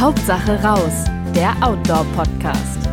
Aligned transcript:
Hauptsache 0.00 0.58
raus, 0.64 1.04
der 1.34 1.54
Outdoor-Podcast. 1.60 2.88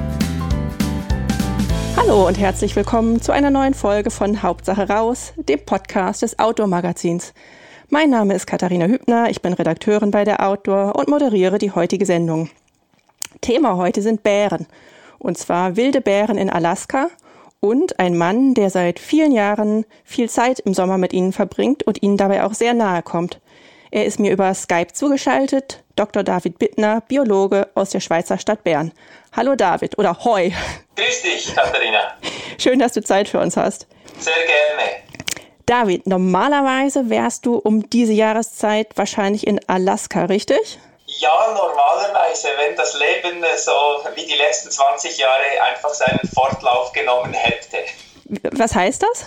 Hallo 1.95 2.27
und 2.27 2.37
herzlich 2.37 2.75
willkommen 2.75 3.21
zu 3.21 3.31
einer 3.31 3.49
neuen 3.49 3.73
Folge 3.73 4.11
von 4.11 4.43
Hauptsache 4.43 4.89
raus, 4.89 5.31
dem 5.37 5.63
Podcast 5.63 6.21
des 6.21 6.37
Outdoor-Magazins. 6.37 7.33
Mein 7.89 8.09
Name 8.09 8.33
ist 8.33 8.45
Katharina 8.45 8.87
Hübner, 8.87 9.29
ich 9.29 9.41
bin 9.41 9.53
Redakteurin 9.53 10.11
bei 10.11 10.25
der 10.25 10.45
Outdoor 10.45 10.97
und 10.97 11.07
moderiere 11.07 11.59
die 11.59 11.71
heutige 11.71 12.05
Sendung. 12.05 12.49
Thema 13.39 13.77
heute 13.77 14.01
sind 14.01 14.23
Bären. 14.23 14.67
Und 15.17 15.37
zwar 15.37 15.77
wilde 15.77 16.01
Bären 16.01 16.37
in 16.37 16.49
Alaska 16.49 17.07
und 17.61 18.01
ein 18.01 18.17
Mann, 18.17 18.53
der 18.53 18.69
seit 18.69 18.99
vielen 18.99 19.31
Jahren 19.31 19.85
viel 20.03 20.29
Zeit 20.29 20.59
im 20.59 20.73
Sommer 20.73 20.97
mit 20.97 21.13
ihnen 21.13 21.31
verbringt 21.31 21.83
und 21.83 22.03
ihnen 22.03 22.17
dabei 22.17 22.43
auch 22.43 22.53
sehr 22.53 22.73
nahe 22.73 23.01
kommt. 23.01 23.39
Er 23.91 24.05
ist 24.05 24.19
mir 24.19 24.33
über 24.33 24.53
Skype 24.53 24.91
zugeschaltet, 24.91 25.85
Dr. 25.97 26.23
David 26.23 26.59
Bittner, 26.59 27.01
Biologe 27.01 27.69
aus 27.73 27.89
der 27.89 27.99
Schweizer 27.99 28.37
Stadt 28.37 28.63
Bern. 28.63 28.91
Hallo 29.35 29.55
David 29.55 29.97
oder 29.97 30.23
Hoi. 30.23 30.53
Grüß 30.95 31.21
dich, 31.23 31.55
Katharina. 31.55 32.13
Schön, 32.59 32.77
dass 32.77 32.93
du 32.93 33.01
Zeit 33.01 33.27
für 33.27 33.39
uns 33.39 33.57
hast. 33.57 33.87
Sehr 34.19 34.33
gerne. 34.33 34.91
David, 35.65 36.05
normalerweise 36.05 37.09
wärst 37.09 37.47
du 37.47 37.57
um 37.57 37.89
diese 37.89 38.13
Jahreszeit 38.13 38.89
wahrscheinlich 38.95 39.47
in 39.47 39.59
Alaska, 39.67 40.25
richtig? 40.25 40.79
Ja, 41.07 41.53
normalerweise, 41.53 42.49
wenn 42.57 42.75
das 42.75 42.97
Leben 42.99 43.43
so 43.57 43.71
wie 44.13 44.25
die 44.25 44.35
letzten 44.35 44.69
20 44.69 45.17
Jahre 45.17 45.43
einfach 45.71 45.93
seinen 45.93 46.29
Fortlauf 46.31 46.93
genommen 46.93 47.33
hätte. 47.33 47.77
Was 48.51 48.75
heißt 48.75 49.01
das? 49.01 49.25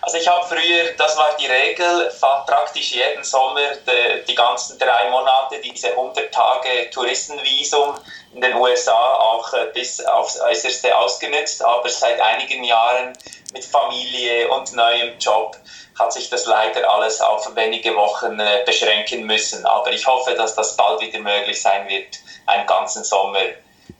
Also 0.00 0.18
ich 0.18 0.26
habe 0.26 0.46
früher, 0.46 0.92
das 0.98 1.16
war 1.16 1.36
die 1.38 1.46
Regel, 1.46 2.12
praktisch 2.46 2.92
jeden 2.92 3.24
Sommer 3.24 3.60
die, 3.86 4.24
die, 4.26 4.34
ganzen 4.34 4.78
drei 4.78 5.10
Monate 5.10 5.60
diese 5.60 5.90
100 5.90 6.32
Tage 6.32 6.90
Touristenvisum 6.90 7.94
in 8.34 8.40
den 8.40 8.54
USA 8.56 9.14
auch 9.14 9.52
äh, 9.54 9.66
bis 9.72 10.04
aufs 10.04 10.40
Äußerste 10.40 10.96
ausgenutzt, 10.96 11.62
aber 11.62 11.88
seit 11.88 12.20
einigen 12.20 12.64
Jahren 12.64 13.16
mit 13.52 13.64
Familie 13.64 14.48
und 14.48 14.72
neuem 14.72 15.18
Job 15.18 15.56
hat 15.98 16.12
sich 16.12 16.30
das 16.30 16.46
leider 16.46 16.88
alles 16.90 17.20
auf 17.20 17.54
wenige 17.54 17.94
Wochen 17.94 18.40
äh, 18.40 18.62
beschränken 18.64 19.24
müssen. 19.24 19.64
Aber 19.66 19.92
ich 19.92 20.06
hoffe, 20.06 20.34
dass 20.34 20.54
das 20.54 20.76
bald 20.76 21.00
wieder 21.00 21.20
möglich 21.20 21.60
sein 21.60 21.88
wird, 21.88 22.18
einen 22.46 22.66
ganzen 22.66 23.04
Sommer 23.04 23.40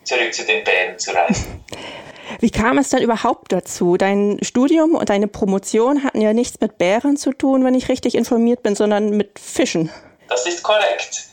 zurück 0.05 0.35
zu 0.35 0.45
den 0.45 0.65
Bären 0.65 0.99
zu 0.99 1.13
reisen. 1.13 1.65
Wie 2.43 2.51
kam 2.51 2.77
es 2.77 2.89
dann 2.89 3.03
überhaupt 3.03 3.53
dazu? 3.53 3.97
Dein 3.97 4.37
Studium 4.43 4.97
und 4.97 5.11
deine 5.11 5.29
Promotion 5.29 6.03
hatten 6.03 6.21
ja 6.21 6.33
nichts 6.33 6.61
mit 6.61 6.77
Bären 6.77 7.17
zu 7.17 7.33
tun, 7.33 7.65
wenn 7.65 7.77
ich 7.77 7.89
richtig 7.89 8.17
informiert 8.17 8.65
bin, 8.65 8.75
sondern 8.75 9.11
mit 9.11 9.39
Fischen. 9.39 9.93
Das 10.29 10.45
ist 10.45 10.61
korrekt. 10.61 11.27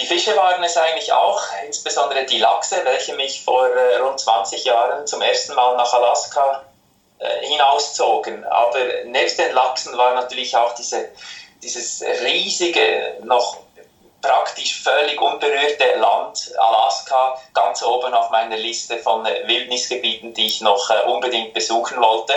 Die 0.00 0.06
Fische 0.06 0.34
waren 0.34 0.64
es 0.64 0.76
eigentlich 0.76 1.12
auch, 1.12 1.40
insbesondere 1.64 2.24
die 2.24 2.38
Lachse, 2.38 2.80
welche 2.82 3.14
mich 3.14 3.44
vor 3.44 3.68
äh, 3.68 3.98
rund 3.98 4.18
20 4.18 4.64
Jahren 4.64 5.06
zum 5.06 5.22
ersten 5.22 5.54
Mal 5.54 5.76
nach 5.76 5.94
Alaska 5.94 6.64
äh, 7.20 7.46
hinauszogen. 7.46 8.44
Aber 8.46 8.80
nebst 9.04 9.38
den 9.38 9.52
Lachsen 9.52 9.96
war 9.96 10.16
natürlich 10.16 10.56
auch 10.56 10.74
diese, 10.74 11.08
dieses 11.62 12.02
riesige, 12.24 13.16
noch 13.22 13.58
praktisch 14.22 14.82
völlig 14.82 15.20
unberührte 15.20 15.98
Land 15.98 16.52
Alaska 16.58 17.36
ganz 17.54 17.82
oben 17.82 18.12
auf 18.14 18.30
meiner 18.30 18.56
Liste 18.56 18.98
von 18.98 19.24
Wildnisgebieten, 19.24 20.34
die 20.34 20.46
ich 20.46 20.60
noch 20.60 20.90
äh, 20.90 21.08
unbedingt 21.08 21.54
besuchen 21.54 22.00
wollte. 22.00 22.34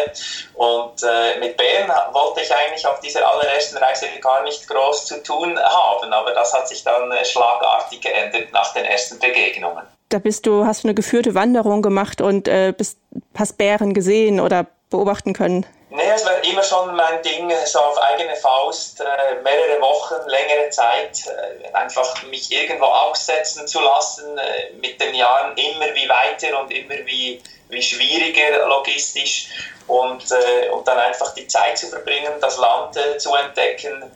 Und 0.55 1.03
äh, 1.03 1.39
mit 1.39 1.57
Bären 1.57 1.91
wollte 2.11 2.41
ich 2.41 2.53
eigentlich 2.53 2.85
auf 2.87 2.99
dieser 2.99 3.27
allerersten 3.27 3.77
Reise 3.77 4.07
gar 4.21 4.43
nicht 4.43 4.67
groß 4.67 5.05
zu 5.05 5.23
tun 5.23 5.59
haben, 5.59 6.13
aber 6.13 6.31
das 6.31 6.53
hat 6.53 6.67
sich 6.67 6.83
dann 6.83 7.11
äh, 7.11 7.25
schlagartig 7.25 8.01
geändert 8.01 8.51
nach 8.51 8.73
den 8.73 8.85
ersten 8.85 9.19
Begegnungen. 9.19 9.83
Da 10.09 10.19
bist 10.19 10.45
du, 10.45 10.65
hast 10.65 10.83
du 10.83 10.87
eine 10.87 10.95
geführte 10.95 11.33
Wanderung 11.33 11.81
gemacht 11.81 12.21
und 12.21 12.47
äh, 12.47 12.73
bist, 12.77 12.99
hast 13.35 13.57
Bären 13.57 13.93
gesehen 13.93 14.39
oder 14.39 14.67
beobachten 14.89 15.33
können? 15.33 15.65
Nee, 15.95 16.09
es 16.09 16.25
war 16.25 16.43
immer 16.43 16.63
schon 16.63 16.95
mein 16.95 17.21
Ding, 17.21 17.53
so 17.65 17.77
auf 17.77 17.95
eigene 17.99 18.35
Faust, 18.35 18.99
äh, 18.99 19.35
mehrere 19.43 19.79
Wochen, 19.79 20.27
längere 20.27 20.67
Zeit, 20.71 21.27
äh, 21.27 21.71
einfach 21.71 22.23
mich 22.23 22.51
irgendwo 22.51 22.85
aussetzen 22.85 23.67
zu 23.67 23.79
lassen, 23.79 24.35
äh, 24.39 24.71
mit 24.81 24.99
den 24.99 25.13
Jahren 25.13 25.55
immer 25.55 25.93
wie 25.93 26.09
weiter 26.09 26.59
und 26.59 26.71
immer 26.71 26.95
wie, 27.05 27.39
wie 27.69 27.81
schwieriger 27.83 28.65
logistisch 28.65 29.49
und, 29.85 30.25
und 30.71 30.87
dann 30.87 30.97
einfach 30.97 31.31
die 31.35 31.45
Zeit 31.45 31.77
zu 31.77 31.85
verbringen, 31.89 32.33
das 32.41 32.57
Land 32.57 32.97
zu 33.19 33.35
entdecken. 33.35 34.11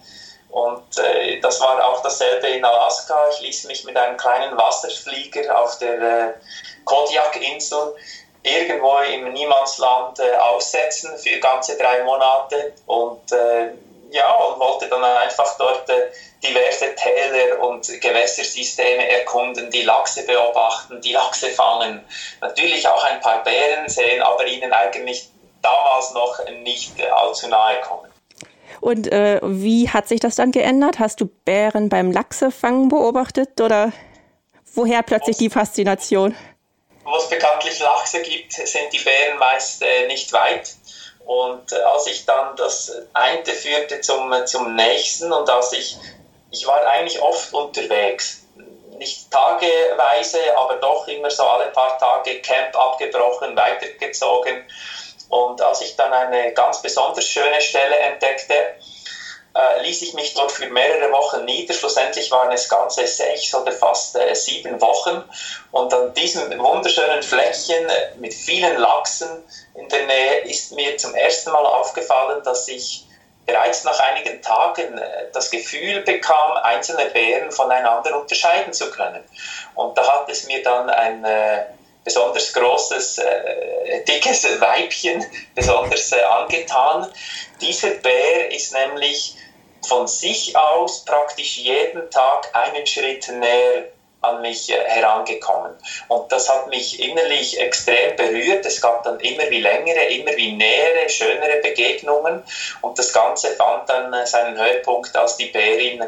Und 0.50 0.84
das 1.42 1.60
war 1.60 1.86
auch 1.86 2.02
dasselbe 2.02 2.48
in 2.48 2.64
Alaska. 2.64 3.28
Ich 3.34 3.42
ließ 3.42 3.66
mich 3.66 3.84
mit 3.84 3.98
einem 3.98 4.18
kleinen 4.18 4.58
Wasserflieger 4.58 5.62
auf 5.62 5.78
der 5.78 6.36
Kodiak-Insel 6.86 7.94
irgendwo 8.48 8.98
im 9.14 9.34
Niemandsland 9.34 10.20
äh, 10.20 10.36
aussetzen 10.38 11.18
für 11.18 11.40
ganze 11.40 11.78
drei 11.78 12.04
Monate 12.04 12.74
und 12.86 13.32
äh, 13.32 13.72
ja, 14.12 14.34
und 14.36 14.60
wollte 14.60 14.88
dann 14.88 15.04
einfach 15.04 15.58
dort 15.58 15.90
äh, 15.90 16.12
diverse 16.42 16.96
Täler 16.96 17.62
und 17.62 17.88
Gewässersysteme 18.02 19.08
erkunden, 19.10 19.70
die 19.70 19.82
Lachse 19.82 20.26
beobachten, 20.26 21.02
die 21.02 21.14
Lachse 21.14 21.48
fangen, 21.50 22.04
natürlich 22.42 22.88
auch 22.88 23.04
ein 23.04 23.20
paar 23.20 23.44
Bären 23.44 23.90
sehen, 23.90 24.22
aber 24.22 24.46
ihnen 24.46 24.72
eigentlich 24.72 25.30
damals 25.62 26.14
noch 26.14 26.40
nicht 26.64 26.94
allzu 27.12 27.48
nahe 27.50 27.82
kommen. 27.82 28.10
Und 28.80 29.12
äh, 29.12 29.40
wie 29.44 29.90
hat 29.90 30.08
sich 30.08 30.20
das 30.20 30.36
dann 30.36 30.52
geändert? 30.52 31.00
Hast 31.00 31.20
du 31.20 31.26
Bären 31.26 31.90
beim 31.90 32.12
Lachsefangen 32.12 32.90
beobachtet 32.90 33.60
oder 33.60 33.92
woher 34.76 35.02
plötzlich 35.02 35.38
die 35.38 35.50
Faszination? 35.50 36.36
Wo 37.08 37.16
es 37.16 37.30
bekanntlich 37.30 37.80
Lachse 37.80 38.22
gibt, 38.22 38.54
sind 38.54 38.92
die 38.92 39.00
Bären 39.00 39.38
meist 39.40 39.82
äh, 39.82 40.08
nicht 40.08 40.32
weit. 40.34 40.76
Und 41.26 41.72
äh, 41.72 41.78
als 41.78 42.08
ich 42.08 42.26
dann 42.26 42.56
das 42.58 42.92
eine 43.14 43.46
führte 43.46 44.02
zum, 44.02 44.34
zum 44.46 44.76
nächsten 44.76 45.32
und 45.32 45.50
als 45.50 45.72
ich, 45.74 45.98
ich 46.52 46.68
war 46.68 46.86
eigentlich 46.86 47.22
oft 47.22 47.54
unterwegs, 47.54 48.44
nicht 48.98 49.32
tageweise, 49.32 50.40
aber 50.58 50.76
doch 50.76 51.08
immer 51.08 51.30
so 51.30 51.44
alle 51.44 51.68
paar 51.68 51.98
Tage 51.98 52.42
Camp 52.42 52.76
abgebrochen, 52.76 53.56
weitergezogen. 53.56 54.66
Und 55.30 55.62
als 55.62 55.82
ich 55.82 55.96
dann 55.96 56.12
eine 56.12 56.52
ganz 56.54 56.82
besonders 56.82 57.26
schöne 57.26 57.62
Stelle 57.62 57.98
entdeckte, 58.00 58.54
äh, 59.58 59.82
ließ 59.82 60.02
ich 60.04 60.14
mich 60.14 60.34
dort 60.34 60.52
für 60.52 60.68
mehrere 60.70 61.12
Wochen 61.12 61.46
nieder. 61.46 61.74
Schlussendlich 61.74 62.30
waren 62.32 62.52
es 62.52 62.70
ganze 62.70 63.08
sechs 63.08 63.54
oder 63.56 63.72
fast 63.72 64.16
äh, 64.16 64.36
sieben 64.36 64.80
Wochen. 64.82 65.24
Und 65.72 65.94
an 65.94 66.14
diesem 66.14 66.58
wunderschönen 66.60 67.24
Fleckchen 67.24 67.90
äh, 67.90 68.16
mit 68.18 68.34
vielen 68.34 68.78
Lachsen 68.78 69.44
in 69.76 69.88
der 69.90 70.06
Nähe 70.06 70.40
ist 70.42 70.74
mir 70.74 70.98
zum 70.98 71.16
ersten 71.16 71.52
Mal 71.52 71.66
aufgefallen, 71.66 72.44
dass 72.44 72.68
ich 72.68 73.08
bereits 73.48 73.84
nach 73.86 74.00
einigen 74.00 74.42
Tagen 74.42 74.98
äh, 74.98 75.32
das 75.34 75.50
Gefühl 75.50 76.02
bekam, 76.02 76.58
einzelne 76.64 77.06
Bären 77.06 77.52
voneinander 77.52 78.20
unterscheiden 78.20 78.74
zu 78.74 78.92
können. 78.92 79.24
Und 79.74 79.98
da 79.98 80.06
hat 80.06 80.30
es 80.30 80.46
mir 80.46 80.62
dann 80.62 80.90
ein 80.90 81.24
äh, 81.24 81.64
besonders 82.04 82.54
großes, 82.54 83.18
äh, 83.18 84.04
dickes 84.08 84.44
Weibchen 84.62 85.26
besonders 85.56 86.12
äh, 86.12 86.22
angetan. 86.22 87.12
Dieser 87.60 87.90
Bär 87.90 88.52
ist 88.52 88.74
nämlich 88.74 89.36
von 89.86 90.08
sich 90.08 90.56
aus 90.56 91.04
praktisch 91.06 91.58
jeden 91.58 92.10
Tag 92.10 92.50
einen 92.54 92.86
Schritt 92.86 93.28
näher 93.30 93.90
an 94.22 94.42
mich 94.42 94.70
äh, 94.72 94.84
herangekommen. 94.84 95.74
Und 96.08 96.32
das 96.32 96.50
hat 96.50 96.68
mich 96.68 97.00
innerlich 97.00 97.60
extrem 97.60 98.16
berührt. 98.16 98.66
Es 98.66 98.82
gab 98.82 99.04
dann 99.04 99.20
immer 99.20 99.50
wie 99.50 99.62
längere, 99.62 100.06
immer 100.06 100.36
wie 100.36 100.54
nähere, 100.54 101.10
schönere 101.10 101.62
Begegnungen. 101.62 102.44
Und 102.82 102.98
das 102.98 103.14
Ganze 103.14 103.50
fand 103.56 103.88
dann 103.90 104.14
äh, 104.14 104.26
seinen 104.26 104.60
Höhepunkt, 104.60 105.16
als 105.16 105.38
die 105.38 105.46
Bärin 105.46 106.04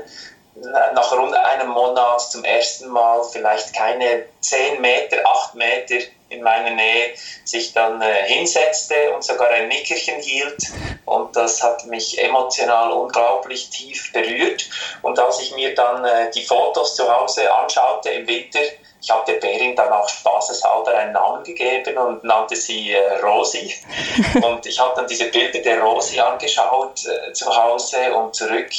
nach 0.93 1.11
rund 1.13 1.33
einem 1.35 1.69
Monat 1.69 2.21
zum 2.21 2.43
ersten 2.43 2.89
Mal 2.89 3.23
vielleicht 3.31 3.73
keine 3.73 4.25
10 4.41 4.81
Meter, 4.81 5.17
8 5.25 5.55
Meter 5.55 5.95
in 6.29 6.43
meiner 6.43 6.71
Nähe 6.71 7.13
sich 7.43 7.73
dann 7.73 8.01
äh, 8.01 8.25
hinsetzte 8.25 9.11
und 9.13 9.23
sogar 9.23 9.49
ein 9.49 9.67
Nickerchen 9.67 10.21
hielt. 10.21 10.61
Und 11.05 11.35
das 11.35 11.61
hat 11.61 11.85
mich 11.85 12.21
emotional 12.21 12.91
unglaublich 12.91 13.69
tief 13.69 14.13
berührt. 14.13 14.69
Und 15.01 15.19
als 15.19 15.41
ich 15.41 15.55
mir 15.55 15.73
dann 15.73 16.05
äh, 16.05 16.31
die 16.31 16.43
Fotos 16.43 16.95
zu 16.95 17.11
Hause 17.11 17.51
anschaute 17.51 18.09
im 18.09 18.27
Winter, 18.27 18.59
ich 19.01 19.09
habe 19.09 19.31
der 19.31 19.39
Bärin 19.39 19.75
dann 19.75 19.91
auch 19.91 20.09
spaßeshalber 20.09 20.93
einen 20.93 21.13
Namen 21.13 21.43
gegeben 21.43 21.97
und 21.97 22.23
nannte 22.23 22.55
sie 22.55 22.91
äh, 22.91 23.19
Rosi. 23.23 23.73
und 24.41 24.65
ich 24.65 24.79
habe 24.79 24.93
dann 24.95 25.07
diese 25.07 25.25
Bilder 25.25 25.59
der 25.59 25.81
Rosi 25.81 26.19
angeschaut 26.19 27.05
äh, 27.05 27.33
zu 27.33 27.45
Hause 27.55 28.13
und 28.13 28.35
zurück 28.35 28.69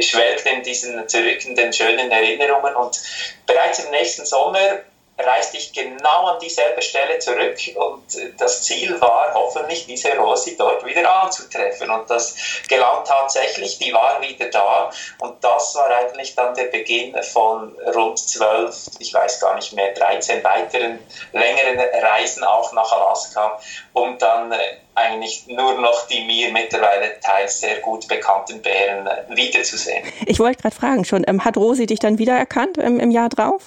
schwelgte 0.00 0.50
in 0.50 0.62
diesen 0.62 1.08
zurückenden 1.08 1.72
schönen 1.72 2.10
Erinnerungen. 2.10 2.74
Und 2.76 3.00
bereits 3.46 3.78
im 3.78 3.90
nächsten 3.90 4.26
Sommer 4.26 4.80
reiste 5.18 5.56
ich 5.58 5.72
genau 5.72 6.26
an 6.26 6.40
dieselbe 6.40 6.82
Stelle 6.82 7.18
zurück 7.18 7.56
und 7.76 8.04
das 8.38 8.64
Ziel 8.64 9.00
war 9.00 9.32
hoffentlich 9.32 9.86
diese 9.86 10.16
Rosi 10.16 10.56
dort 10.56 10.84
wieder 10.84 11.22
anzutreffen. 11.22 11.88
Und 11.90 12.10
das 12.10 12.34
gelang 12.68 13.04
tatsächlich, 13.04 13.78
die 13.78 13.92
war 13.92 14.20
wieder 14.20 14.46
da. 14.50 14.90
Und 15.18 15.42
das 15.42 15.74
war 15.76 15.88
eigentlich 15.90 16.34
dann 16.34 16.54
der 16.54 16.64
Beginn 16.64 17.20
von 17.22 17.76
rund 17.94 18.18
zwölf, 18.18 18.86
ich 18.98 19.14
weiß 19.14 19.40
gar 19.40 19.54
nicht 19.54 19.72
mehr, 19.72 19.94
13 19.94 20.42
weiteren 20.42 20.98
längeren 21.32 21.78
Reisen 21.78 22.42
auch 22.42 22.72
nach 22.72 22.90
Alaska, 22.90 23.60
um 23.92 24.18
dann 24.18 24.52
eigentlich 24.94 25.46
nur 25.46 25.74
noch 25.74 26.06
die 26.06 26.24
mir 26.24 26.52
mittlerweile 26.52 27.18
teils 27.20 27.60
sehr 27.60 27.80
gut 27.80 28.06
bekannten 28.06 28.62
Bären 28.62 29.08
wiederzusehen. 29.28 30.04
Ich 30.26 30.38
wollte 30.38 30.62
gerade 30.62 30.74
fragen 30.74 31.04
schon, 31.04 31.24
ähm, 31.26 31.44
hat 31.44 31.56
Rosi 31.56 31.86
dich 31.86 31.98
dann 31.98 32.18
wiedererkannt 32.18 32.78
im, 32.78 33.00
im 33.00 33.10
Jahr 33.10 33.28
drauf? 33.28 33.62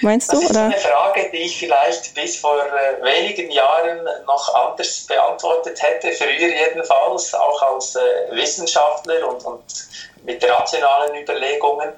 Meinst 0.00 0.32
du? 0.32 0.36
Das 0.36 0.44
ist 0.44 0.50
oder? 0.50 0.64
eine 0.64 0.76
Frage, 0.76 1.30
die 1.32 1.38
ich 1.38 1.58
vielleicht 1.58 2.14
bis 2.14 2.36
vor 2.36 2.58
äh, 2.58 3.02
wenigen 3.04 3.50
Jahren 3.50 4.04
noch 4.26 4.54
anders 4.54 5.06
beantwortet 5.06 5.80
hätte, 5.82 6.12
früher 6.12 6.48
jedenfalls, 6.48 7.34
auch 7.34 7.62
als 7.62 7.96
äh, 7.96 8.00
Wissenschaftler 8.32 9.28
und, 9.28 9.44
und 9.44 9.62
mit 10.24 10.42
rationalen 10.42 11.14
Überlegungen 11.22 11.92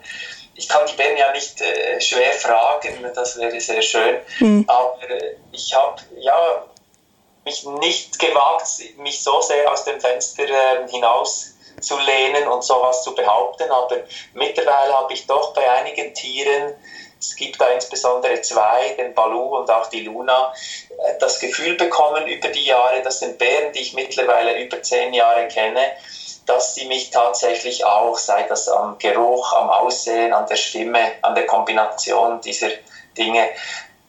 ich 0.59 0.69
kann 0.69 0.85
die 0.87 0.94
Bären 0.94 1.17
ja 1.17 1.31
nicht 1.32 1.61
äh, 1.61 2.00
schwer 2.00 2.32
fragen, 2.32 3.06
das 3.14 3.38
wäre 3.38 3.61
sehr 3.61 3.81
schön. 3.81 4.17
Mhm. 4.41 4.64
Aber 4.67 4.99
äh, 5.09 5.37
ich 5.53 5.73
habe 5.73 6.03
ja 6.19 6.64
mich 7.44 7.64
nicht 7.64 8.19
gewagt, 8.19 8.67
mich 8.99 9.23
so 9.23 9.40
sehr 9.40 9.70
aus 9.70 9.85
dem 9.85 10.00
Fenster 10.00 10.44
äh, 10.44 10.88
hinaus 10.88 11.55
zu 11.81 11.96
lehnen 11.99 12.49
und 12.49 12.62
sowas 12.62 13.02
zu 13.02 13.14
behaupten. 13.14 13.70
Aber 13.70 13.96
mittlerweile 14.35 14.94
habe 14.94 15.12
ich 15.12 15.26
doch 15.26 15.52
bei 15.55 15.70
einigen 15.70 16.14
Tieren, 16.14 16.75
es 17.20 17.35
gibt 17.35 17.61
da 17.61 17.69
insbesondere 17.69 18.40
zwei, 18.43 18.94
den 18.96 19.12
Balu 19.12 19.56
und 19.56 19.70
auch 19.70 19.88
die 19.88 20.02
Luna, 20.02 20.52
äh, 20.90 21.19
das 21.19 21.40
Gefühl 21.40 21.75
bekommen 21.75 22.26
über 22.26 22.49
die 22.49 22.64
Jahre, 22.64 23.02
dass 23.02 23.20
den 23.20 23.37
Bären, 23.37 23.73
die 23.73 23.81
ich 23.81 23.94
mittlerweile 23.94 24.62
über 24.62 24.81
zehn 24.82 25.12
Jahre 25.12 25.49
kenne, 25.49 25.82
dass 26.46 26.75
sie 26.75 26.87
mich 26.87 27.11
tatsächlich 27.11 27.85
auch, 27.85 28.17
sei 28.17 28.44
das 28.44 28.69
am 28.69 28.99
Geruch, 28.99 29.52
am 29.52 29.69
Aussehen, 29.69 30.32
an 30.32 30.46
der 30.46 30.56
Stimme, 30.56 31.12
an 31.23 31.35
der 31.35 31.46
Kombination 31.46 32.40
dieser 32.40 32.70
Dinge, 33.17 33.49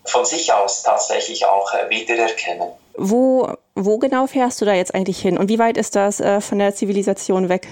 von 0.06 0.24
sich 0.24 0.52
aus 0.54 0.84
tatsächlich 0.84 1.46
auch 1.46 1.74
äh, 1.74 1.90
wiedererkennen. 1.90 2.72
Wo, 3.02 3.54
wo 3.76 3.98
genau 3.98 4.28
fährst 4.28 4.60
du 4.60 4.66
da 4.66 4.74
jetzt 4.74 4.94
eigentlich 4.94 5.22
hin 5.22 5.38
und 5.38 5.48
wie 5.48 5.58
weit 5.58 5.78
ist 5.78 5.96
das 5.96 6.20
äh, 6.20 6.42
von 6.42 6.60
der 6.60 6.76
Zivilisation 6.76 7.48
weg? 7.48 7.68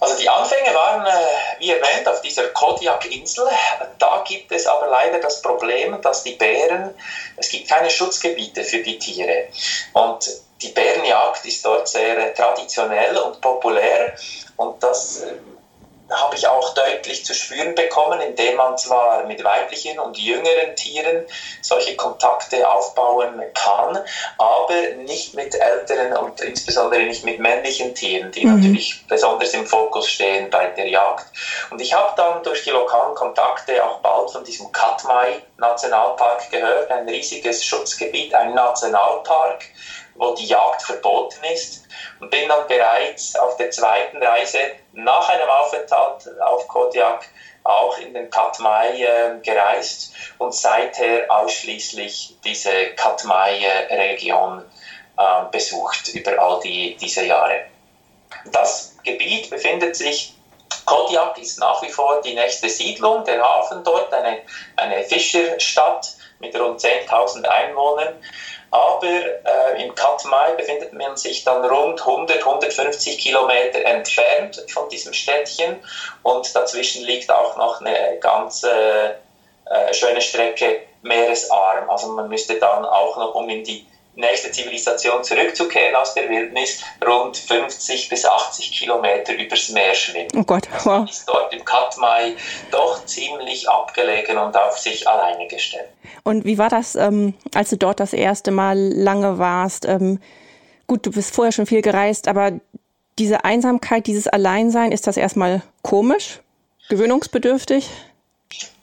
Also 0.00 0.16
die 0.16 0.28
Anfänge 0.28 0.74
waren, 0.74 1.04
äh, 1.04 1.10
wie 1.58 1.70
erwähnt, 1.70 2.08
auf 2.08 2.22
dieser 2.22 2.48
Kodiak-Insel. 2.48 3.46
Da 3.98 4.24
gibt 4.26 4.50
es 4.52 4.66
aber 4.66 4.86
leider 4.86 5.18
das 5.18 5.42
Problem, 5.42 6.00
dass 6.00 6.22
die 6.22 6.36
Bären, 6.36 6.94
es 7.36 7.50
gibt 7.50 7.68
keine 7.68 7.90
Schutzgebiete 7.90 8.64
für 8.64 8.78
die 8.78 8.98
Tiere. 8.98 9.48
Und 9.92 10.26
die 10.62 10.68
Bärenjagd 10.68 11.44
ist 11.44 11.64
dort 11.66 11.88
sehr 11.88 12.32
traditionell 12.34 13.16
und 13.18 13.40
populär. 13.42 14.14
Und 14.56 14.82
das 14.82 15.22
äh, 15.22 15.34
habe 16.10 16.34
ich 16.36 16.46
auch 16.46 16.74
deutlich 16.74 17.24
zu 17.24 17.34
spüren 17.34 17.74
bekommen, 17.74 18.20
indem 18.20 18.56
man 18.56 18.76
zwar 18.78 19.24
mit 19.24 19.44
weiblichen 19.44 19.98
und 19.98 20.16
jüngeren 20.18 20.74
Tieren 20.74 21.26
solche 21.60 21.96
Kontakte 21.96 22.68
aufbauen 22.68 23.42
kann, 23.54 23.98
aber 24.38 24.80
nicht 25.04 25.34
mit 25.34 25.54
älteren 25.54 26.16
und 26.16 26.40
insbesondere 26.40 27.02
nicht 27.02 27.24
mit 27.24 27.38
männlichen 27.38 27.94
Tieren, 27.94 28.32
die 28.32 28.46
mhm. 28.46 28.56
natürlich 28.56 29.04
besonders 29.06 29.52
im 29.54 29.66
Fokus 29.66 30.08
stehen 30.08 30.50
bei 30.50 30.68
der 30.68 30.88
Jagd. 30.88 31.26
Und 31.70 31.80
ich 31.80 31.92
habe 31.92 32.12
dann 32.16 32.42
durch 32.42 32.64
die 32.64 32.70
lokalen 32.70 33.14
Kontakte 33.14 33.84
auch 33.84 33.98
bald 34.00 34.30
von 34.30 34.44
diesem 34.44 34.70
Katmai 34.72 35.42
Nationalpark 35.58 36.50
gehört, 36.50 36.90
ein 36.90 37.08
riesiges 37.08 37.64
Schutzgebiet, 37.64 38.34
ein 38.34 38.54
Nationalpark, 38.54 39.64
wo 40.14 40.34
die 40.34 40.46
Jagd 40.46 40.82
verboten 40.82 41.42
ist 41.52 41.84
und 42.20 42.30
bin 42.30 42.48
dann 42.48 42.66
bereits 42.66 43.36
auf 43.36 43.56
der 43.56 43.70
zweiten 43.70 44.22
Reise 44.22 44.58
nach 44.98 45.28
einem 45.28 45.48
Aufenthalt 45.48 46.28
auf 46.40 46.66
Kodiak 46.68 47.28
auch 47.64 47.98
in 47.98 48.14
den 48.14 48.30
Katmai 48.30 49.02
äh, 49.02 49.38
gereist 49.42 50.12
und 50.38 50.54
seither 50.54 51.30
ausschließlich 51.30 52.36
diese 52.42 52.94
Katmai-Region 52.96 54.64
äh, 55.16 55.22
besucht 55.52 56.08
über 56.14 56.38
all 56.38 56.60
die, 56.60 56.96
diese 56.96 57.24
Jahre. 57.24 57.66
Das 58.52 58.96
Gebiet 59.04 59.50
befindet 59.50 59.96
sich 59.96 60.34
Kodiak 60.84 61.36
ist 61.38 61.60
nach 61.60 61.82
wie 61.82 61.90
vor 61.90 62.22
die 62.22 62.34
nächste 62.34 62.68
Siedlung, 62.68 63.22
der 63.24 63.42
Hafen 63.42 63.84
dort, 63.84 64.12
eine, 64.12 64.38
eine 64.76 65.02
Fischerstadt 65.02 66.14
mit 66.38 66.58
rund 66.58 66.80
10.000 66.80 67.44
Einwohnern. 67.44 68.14
Aber 68.70 69.06
äh, 69.06 69.82
in 69.82 69.94
Katmai 69.94 70.52
befindet 70.52 70.92
man 70.92 71.16
sich 71.16 71.44
dann 71.44 71.64
rund 71.64 72.00
100, 72.00 72.38
150 72.38 73.18
Kilometer 73.18 73.84
entfernt 73.84 74.62
von 74.68 74.88
diesem 74.90 75.12
Städtchen 75.12 75.80
und 76.22 76.54
dazwischen 76.54 77.04
liegt 77.04 77.30
auch 77.30 77.56
noch 77.56 77.80
eine 77.80 78.18
ganz 78.20 78.64
äh, 78.64 79.14
schöne 79.92 80.20
Strecke 80.20 80.82
meeresarm. 81.02 81.88
Also 81.88 82.08
man 82.08 82.28
müsste 82.28 82.58
dann 82.58 82.84
auch 82.84 83.16
noch, 83.16 83.34
um 83.34 83.48
in 83.48 83.64
die 83.64 83.86
nächste 84.18 84.50
Zivilisation 84.50 85.22
zurückzukehren 85.22 85.94
aus 85.94 86.14
der 86.14 86.28
Wildnis, 86.28 86.82
rund 87.06 87.36
50 87.36 88.08
bis 88.08 88.24
80 88.24 88.72
Kilometer 88.72 89.34
übers 89.34 89.70
Meer 89.70 89.94
schwimmen. 89.94 90.28
Oh 90.36 90.42
Gott, 90.42 90.68
wow. 90.84 90.98
Man 90.98 91.08
ist 91.08 91.28
dort 91.28 91.54
im 91.54 91.64
Katmai 91.64 92.34
doch 92.70 93.04
ziemlich 93.06 93.68
abgelegen 93.68 94.36
und 94.36 94.56
auf 94.56 94.78
sich 94.78 95.08
alleine 95.08 95.46
gestellt. 95.46 95.88
Und 96.24 96.44
wie 96.44 96.58
war 96.58 96.68
das, 96.68 96.96
ähm, 96.96 97.34
als 97.54 97.70
du 97.70 97.76
dort 97.76 98.00
das 98.00 98.12
erste 98.12 98.50
Mal 98.50 98.76
lange 98.76 99.38
warst? 99.38 99.86
Ähm, 99.86 100.20
gut, 100.86 101.06
du 101.06 101.12
bist 101.12 101.34
vorher 101.34 101.52
schon 101.52 101.66
viel 101.66 101.82
gereist, 101.82 102.28
aber 102.28 102.52
diese 103.18 103.44
Einsamkeit, 103.44 104.06
dieses 104.06 104.26
Alleinsein, 104.26 104.92
ist 104.92 105.06
das 105.06 105.16
erstmal 105.16 105.62
komisch, 105.82 106.40
gewöhnungsbedürftig? 106.88 107.88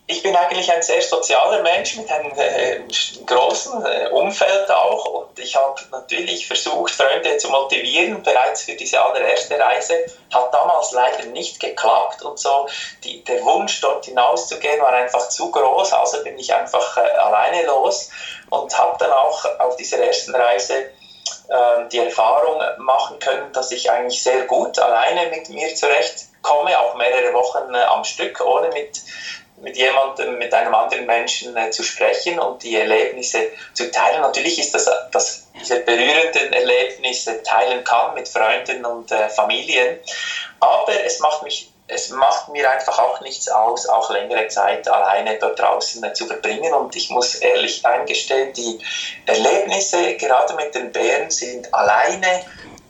Ich 0.07 0.21
bin 0.21 0.35
eigentlich 0.35 0.71
ein 0.71 0.83
sehr 0.83 1.01
sozialer 1.01 1.63
Mensch 1.63 1.95
mit 1.97 2.11
einem 2.11 2.31
äh, 2.37 2.79
großen 3.25 3.85
äh, 3.85 4.09
Umfeld 4.09 4.69
auch 4.69 5.05
und 5.05 5.39
ich 5.39 5.55
habe 5.55 5.81
natürlich 5.91 6.45
versucht, 6.47 6.93
Freunde 6.93 7.37
zu 7.37 7.49
motivieren, 7.49 8.21
bereits 8.21 8.63
für 8.63 8.75
diese 8.75 9.03
allererste 9.03 9.59
Reise. 9.59 10.05
Hat 10.31 10.53
damals 10.53 10.91
leider 10.91 11.25
nicht 11.25 11.59
geklappt 11.59 12.21
und 12.21 12.39
so. 12.39 12.67
Die, 13.03 13.23
der 13.23 13.43
Wunsch, 13.45 13.81
dort 13.81 14.05
hinauszugehen, 14.05 14.79
war 14.79 14.93
einfach 14.93 15.27
zu 15.29 15.49
groß, 15.49 15.93
also 15.93 16.23
bin 16.23 16.37
ich 16.37 16.53
einfach 16.53 16.97
äh, 16.97 17.01
alleine 17.01 17.65
los 17.65 18.11
und 18.51 18.77
habe 18.77 18.97
dann 18.99 19.11
auch 19.11 19.43
auf 19.59 19.75
dieser 19.75 19.97
ersten 19.97 20.35
Reise 20.35 20.91
ähm, 21.49 21.89
die 21.89 21.99
Erfahrung 21.99 22.61
machen 22.77 23.17
können, 23.17 23.51
dass 23.53 23.71
ich 23.71 23.89
eigentlich 23.89 24.21
sehr 24.21 24.43
gut 24.43 24.77
alleine 24.77 25.31
mit 25.31 25.49
mir 25.49 25.73
zurechtkomme, 25.73 26.79
auch 26.79 26.93
mehrere 26.95 27.33
Wochen 27.33 27.74
äh, 27.74 27.81
am 27.83 28.03
Stück, 28.03 28.39
ohne 28.45 28.69
mit 28.69 29.01
mit 29.57 29.77
jemandem, 29.77 30.38
mit 30.38 30.53
einem 30.53 30.74
anderen 30.75 31.05
Menschen 31.05 31.55
äh, 31.55 31.71
zu 31.71 31.83
sprechen 31.83 32.39
und 32.39 32.63
die 32.63 32.75
Erlebnisse 32.75 33.50
zu 33.74 33.89
teilen. 33.91 34.21
Natürlich 34.21 34.59
ist 34.59 34.74
das, 34.74 34.89
dass 35.12 35.47
diese 35.59 35.79
berührenden 35.79 36.53
Erlebnisse 36.53 37.41
teilen 37.43 37.83
kann 37.83 38.13
mit 38.13 38.27
Freunden 38.27 38.85
und 38.85 39.12
äh, 39.12 39.29
Familien, 39.29 40.00
aber 40.59 41.03
es 41.05 41.19
macht 41.19 41.43
mich 41.43 41.71
es 41.88 42.09
macht 42.09 42.50
mir 42.50 42.69
einfach 42.69 42.97
auch 42.97 43.21
nichts 43.21 43.47
aus, 43.47 43.88
auch 43.88 44.09
längere 44.09 44.47
Zeit 44.47 44.88
alleine 44.88 45.38
dort 45.38 45.59
draußen 45.59 46.03
äh, 46.03 46.13
zu 46.13 46.25
verbringen. 46.25 46.74
Und 46.74 46.95
ich 46.95 47.09
muss 47.12 47.35
ehrlich 47.35 47.85
eingestehen, 47.85 48.53
die 48.53 48.79
Erlebnisse 49.25 50.15
gerade 50.15 50.55
mit 50.55 50.74
den 50.74 50.91
Bären 50.91 51.29
sind 51.29 51.71
alleine 51.74 52.43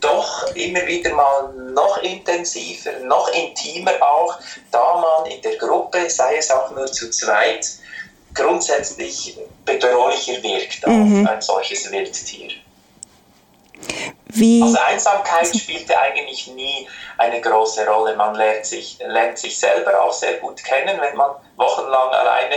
doch 0.05 0.55
immer 0.55 0.85
wieder 0.85 1.13
mal 1.13 1.53
noch 1.73 1.97
intensiver, 1.97 2.91
noch 3.03 3.27
intimer 3.29 3.93
auch, 4.01 4.37
da 4.71 4.95
man 4.95 5.31
in 5.31 5.41
der 5.41 5.55
Gruppe, 5.57 6.09
sei 6.09 6.37
es 6.37 6.51
auch 6.51 6.71
nur 6.71 6.87
zu 6.87 7.09
zweit, 7.09 7.67
grundsätzlich 8.33 9.37
bedrohlicher 9.63 10.41
wirkt 10.43 10.85
mhm. 10.85 11.25
auf 11.25 11.31
ein 11.31 11.41
solches 11.41 11.91
Wildtier. 11.91 12.51
Wie? 14.27 14.61
Also 14.61 14.77
Einsamkeit 14.79 15.47
spielte 15.55 15.97
eigentlich 15.97 16.47
nie 16.47 16.87
eine 17.17 17.39
große 17.39 17.87
Rolle. 17.87 18.15
Man 18.15 18.35
lernt 18.35 18.65
sich, 18.65 18.97
lernt 18.99 19.37
sich 19.37 19.57
selber 19.57 20.01
auch 20.01 20.11
sehr 20.11 20.33
gut 20.35 20.63
kennen, 20.63 20.99
wenn 20.99 21.15
man 21.15 21.31
wochenlang 21.55 22.09
alleine 22.09 22.55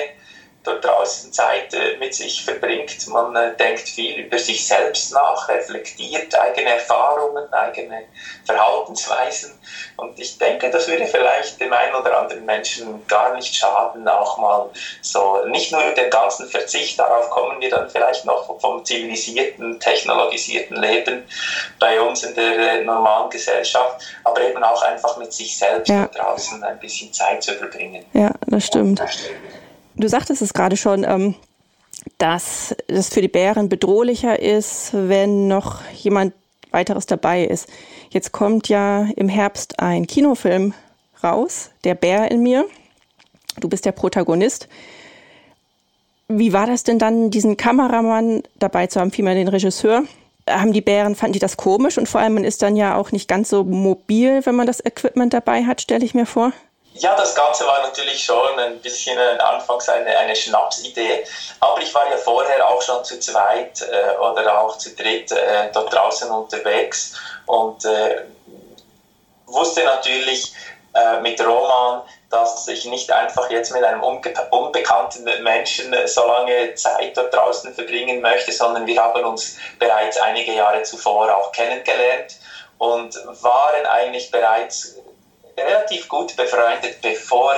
draußen 0.74 1.32
Zeit 1.32 1.72
äh, 1.74 1.96
mit 1.98 2.14
sich 2.14 2.44
verbringt. 2.44 3.06
Man 3.08 3.34
äh, 3.36 3.56
denkt 3.56 3.88
viel 3.88 4.20
über 4.20 4.38
sich 4.38 4.66
selbst 4.66 5.12
nach, 5.12 5.48
reflektiert 5.48 6.34
eigene 6.38 6.74
Erfahrungen, 6.74 7.52
eigene 7.52 8.04
Verhaltensweisen. 8.44 9.58
Und 9.96 10.18
ich 10.18 10.38
denke, 10.38 10.70
das 10.70 10.88
würde 10.88 11.06
vielleicht 11.06 11.60
dem 11.60 11.72
einen 11.72 11.94
oder 11.94 12.18
anderen 12.18 12.44
Menschen 12.44 13.06
gar 13.06 13.34
nicht 13.34 13.54
schaden, 13.54 14.06
auch 14.08 14.38
mal 14.38 14.70
so, 15.02 15.44
nicht 15.46 15.72
nur 15.72 15.82
den 15.96 16.10
ganzen 16.10 16.48
Verzicht, 16.48 16.98
darauf 16.98 17.30
kommen 17.30 17.60
wir 17.60 17.70
dann 17.70 17.90
vielleicht 17.90 18.24
noch 18.24 18.60
vom 18.60 18.84
zivilisierten, 18.84 19.80
technologisierten 19.80 20.76
Leben 20.76 21.24
bei 21.78 22.00
uns 22.00 22.22
in 22.22 22.34
der 22.34 22.58
äh, 22.58 22.84
normalen 22.84 23.30
Gesellschaft, 23.30 24.04
aber 24.24 24.40
eben 24.42 24.62
auch 24.62 24.82
einfach 24.82 25.16
mit 25.16 25.32
sich 25.32 25.56
selbst 25.56 25.88
ja. 25.88 26.06
draußen 26.06 26.62
ein 26.62 26.78
bisschen 26.78 27.12
Zeit 27.12 27.42
zu 27.42 27.54
verbringen. 27.54 28.04
Ja, 28.12 28.30
das 28.46 28.66
stimmt. 28.66 28.98
Ja, 28.98 29.04
das 29.04 29.14
stimmt. 29.14 29.67
Du 29.98 30.08
sagtest 30.08 30.42
es 30.42 30.54
gerade 30.54 30.76
schon, 30.76 31.02
ähm, 31.02 31.34
dass 32.18 32.74
es 32.86 33.08
für 33.08 33.20
die 33.20 33.28
Bären 33.28 33.68
bedrohlicher 33.68 34.40
ist, 34.40 34.90
wenn 34.92 35.48
noch 35.48 35.80
jemand 35.92 36.34
weiteres 36.70 37.06
dabei 37.06 37.44
ist. 37.44 37.68
Jetzt 38.10 38.30
kommt 38.30 38.68
ja 38.68 39.08
im 39.16 39.28
Herbst 39.28 39.80
ein 39.80 40.06
Kinofilm 40.06 40.72
raus, 41.22 41.70
Der 41.82 41.96
Bär 41.96 42.30
in 42.30 42.44
mir. 42.44 42.64
Du 43.58 43.68
bist 43.68 43.84
der 43.86 43.92
Protagonist. 43.92 44.68
Wie 46.28 46.52
war 46.52 46.68
das 46.68 46.84
denn 46.84 47.00
dann, 47.00 47.30
diesen 47.30 47.56
Kameramann 47.56 48.44
dabei 48.56 48.86
zu 48.86 49.00
haben, 49.00 49.10
vielmehr 49.10 49.34
den 49.34 49.48
Regisseur? 49.48 50.04
Haben 50.48 50.72
die 50.72 50.80
Bären, 50.80 51.16
fanden 51.16 51.32
die 51.32 51.38
das 51.40 51.56
komisch 51.56 51.98
und 51.98 52.08
vor 52.08 52.20
allem 52.20 52.34
man 52.34 52.44
ist 52.44 52.62
dann 52.62 52.76
ja 52.76 52.94
auch 52.94 53.10
nicht 53.10 53.28
ganz 53.28 53.48
so 53.48 53.64
mobil, 53.64 54.46
wenn 54.46 54.54
man 54.54 54.68
das 54.68 54.84
Equipment 54.84 55.34
dabei 55.34 55.64
hat, 55.64 55.80
stelle 55.80 56.04
ich 56.04 56.14
mir 56.14 56.26
vor. 56.26 56.52
Ja, 56.98 57.14
das 57.14 57.34
Ganze 57.34 57.64
war 57.64 57.82
natürlich 57.82 58.24
schon 58.24 58.58
ein 58.58 58.80
bisschen 58.80 59.18
anfangs 59.40 59.88
eine, 59.88 60.16
eine 60.18 60.34
Schnapsidee, 60.34 61.24
aber 61.60 61.80
ich 61.80 61.94
war 61.94 62.10
ja 62.10 62.16
vorher 62.16 62.66
auch 62.66 62.82
schon 62.82 63.04
zu 63.04 63.20
zweit 63.20 63.82
äh, 63.82 64.16
oder 64.18 64.60
auch 64.60 64.76
zu 64.78 64.90
dritt 64.96 65.30
äh, 65.30 65.70
dort 65.72 65.92
draußen 65.92 66.28
unterwegs. 66.28 67.14
Und 67.46 67.84
äh, 67.84 68.24
wusste 69.46 69.84
natürlich 69.84 70.52
äh, 70.94 71.20
mit 71.20 71.40
Roman, 71.40 72.02
dass 72.30 72.66
ich 72.66 72.84
nicht 72.86 73.12
einfach 73.12 73.48
jetzt 73.48 73.72
mit 73.72 73.84
einem 73.84 74.02
unbe 74.02 74.34
unbekannten 74.50 75.24
Menschen 75.42 75.94
so 76.06 76.26
lange 76.26 76.74
Zeit 76.74 77.16
dort 77.16 77.32
draußen 77.32 77.74
verbringen 77.74 78.20
möchte, 78.20 78.50
sondern 78.50 78.86
wir 78.86 79.00
haben 79.00 79.24
uns 79.24 79.56
bereits 79.78 80.18
einige 80.18 80.52
Jahre 80.52 80.82
zuvor 80.82 81.34
auch 81.34 81.52
kennengelernt 81.52 82.36
und 82.78 83.14
waren 83.42 83.86
eigentlich 83.86 84.30
bereits 84.32 84.96
relativ 85.58 86.08
gut 86.08 86.36
befreundet, 86.36 87.00
bevor 87.02 87.54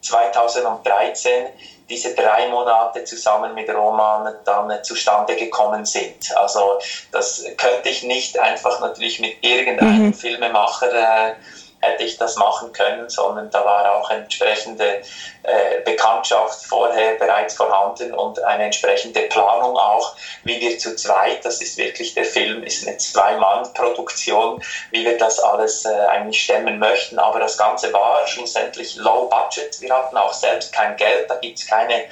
2013 0.00 1.46
diese 1.88 2.14
drei 2.14 2.48
Monate 2.48 3.04
zusammen 3.04 3.54
mit 3.54 3.68
Roman 3.68 4.34
dann 4.44 4.82
zustande 4.84 5.36
gekommen 5.36 5.84
sind. 5.84 6.34
Also 6.36 6.78
das 7.12 7.44
könnte 7.56 7.88
ich 7.90 8.02
nicht 8.02 8.38
einfach 8.38 8.80
natürlich 8.80 9.20
mit 9.20 9.36
irgendeinem 9.42 10.06
mhm. 10.06 10.14
Filmemacher 10.14 10.92
äh, 10.92 11.34
hätte 11.84 12.04
ich 12.04 12.16
das 12.18 12.36
machen 12.36 12.72
können, 12.72 13.08
sondern 13.08 13.50
da 13.50 13.64
war 13.64 13.94
auch 13.94 14.10
entsprechende 14.10 15.02
äh, 15.44 15.80
Bekanntschaft 15.84 16.64
vorher 16.64 17.14
bereits 17.16 17.54
vorhanden 17.54 18.14
und 18.14 18.42
eine 18.42 18.64
entsprechende 18.64 19.20
Planung 19.22 19.76
auch, 19.76 20.16
wie 20.44 20.60
wir 20.60 20.78
zu 20.78 20.96
zweit, 20.96 21.44
das 21.44 21.60
ist 21.60 21.76
wirklich 21.76 22.14
der 22.14 22.24
Film, 22.24 22.62
ist 22.62 22.86
eine 22.86 22.96
Zwei-Mann-Produktion, 22.96 24.62
wie 24.90 25.04
wir 25.04 25.18
das 25.18 25.38
alles 25.38 25.84
äh, 25.84 25.90
eigentlich 26.06 26.42
stemmen 26.42 26.78
möchten. 26.78 27.18
Aber 27.18 27.40
das 27.40 27.58
Ganze 27.58 27.92
war 27.92 28.26
schlussendlich 28.26 28.96
low 28.96 29.28
budget. 29.28 29.80
Wir 29.80 29.94
hatten 29.94 30.16
auch 30.16 30.32
selbst 30.32 30.72
kein 30.72 30.96
Geld, 30.96 31.28
da 31.28 31.36
gibt's 31.36 31.66
keine, 31.66 32.04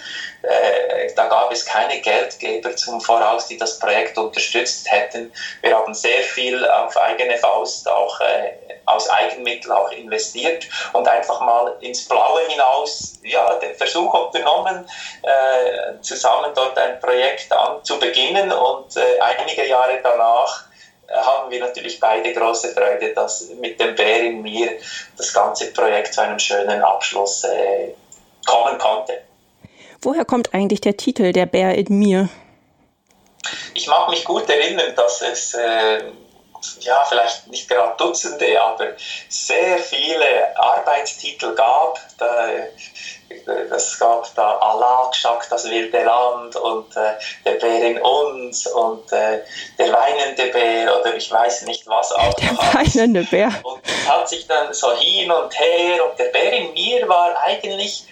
äh, 0.42 1.12
da 1.16 1.26
gab 1.26 1.50
es 1.52 1.64
keine 1.64 2.00
Geldgeber 2.00 2.76
zum 2.76 3.00
Voraus, 3.00 3.46
die 3.46 3.56
das 3.56 3.78
Projekt 3.78 4.18
unterstützt 4.18 4.90
hätten. 4.90 5.32
Wir 5.62 5.76
haben 5.76 5.94
sehr 5.94 6.20
viel 6.20 6.68
auf 6.68 6.96
eigene 6.98 7.38
Faust 7.38 7.88
auch 7.88 8.20
äh, 8.20 8.52
aus 8.86 9.08
Eigenmitteln 9.08 9.72
auch 9.72 9.90
investiert 9.92 10.66
und 10.92 11.06
einfach 11.08 11.40
mal 11.40 11.76
ins 11.80 12.06
Blaue 12.08 12.40
hinaus 12.48 13.18
ja, 13.22 13.54
den 13.54 13.74
Versuch 13.74 14.12
unternommen, 14.12 14.86
äh, 15.22 16.00
zusammen 16.00 16.52
dort 16.54 16.76
ein 16.78 17.00
Projekt 17.00 17.52
an 17.52 17.84
zu 17.84 17.98
beginnen 17.98 18.52
und 18.52 18.96
äh, 18.96 19.20
einige 19.20 19.66
Jahre 19.66 20.00
danach 20.02 20.64
äh, 21.08 21.14
haben 21.14 21.50
wir 21.50 21.60
natürlich 21.60 22.00
beide 22.00 22.32
große 22.32 22.72
Freude, 22.74 23.12
dass 23.14 23.48
mit 23.60 23.80
dem 23.80 23.94
Bär 23.94 24.24
in 24.24 24.42
mir 24.42 24.70
das 25.16 25.32
ganze 25.32 25.72
Projekt 25.72 26.14
zu 26.14 26.22
einem 26.22 26.38
schönen 26.38 26.82
Abschluss 26.82 27.44
äh, 27.44 27.94
kommen 28.46 28.78
konnte. 28.78 29.22
Woher 30.00 30.24
kommt 30.24 30.52
eigentlich 30.52 30.80
der 30.80 30.96
Titel 30.96 31.32
Der 31.32 31.46
Bär 31.46 31.76
in 31.76 31.98
mir? 31.98 32.28
Ich 33.74 33.86
mag 33.86 34.08
mich 34.08 34.24
gut 34.24 34.48
erinnern, 34.48 34.94
dass 34.96 35.22
es 35.22 35.54
äh, 35.54 36.02
ja, 36.80 37.04
vielleicht 37.08 37.48
nicht 37.48 37.68
gerade 37.68 37.96
Dutzende, 37.96 38.60
aber 38.60 38.88
sehr 39.28 39.78
viele 39.78 40.56
Arbeitstitel 40.56 41.54
gab. 41.54 41.98
Da, 42.18 42.48
es 43.74 43.98
gab 43.98 44.34
da 44.34 44.58
Allah 44.58 45.10
gesagt, 45.10 45.50
das 45.50 45.68
wilde 45.68 46.04
Land 46.04 46.54
und 46.56 46.94
äh, 46.96 47.14
der 47.44 47.52
Bär 47.52 47.84
in 47.84 47.98
uns 47.98 48.66
und 48.66 49.10
äh, 49.12 49.40
der 49.78 49.92
weinende 49.92 50.46
Bär 50.46 51.00
oder 51.00 51.14
ich 51.16 51.30
weiß 51.30 51.62
nicht 51.62 51.86
was 51.86 52.12
auch. 52.12 52.34
Der 52.34 52.56
weinende 52.56 53.24
Bär. 53.24 53.52
Und 53.62 53.80
hat 54.08 54.28
sich 54.28 54.46
dann 54.46 54.72
so 54.74 54.92
hin 54.96 55.30
und 55.30 55.58
her 55.58 56.04
und 56.04 56.18
der 56.18 56.26
Bär 56.26 56.52
in 56.52 56.72
mir 56.74 57.08
war 57.08 57.34
eigentlich 57.42 58.06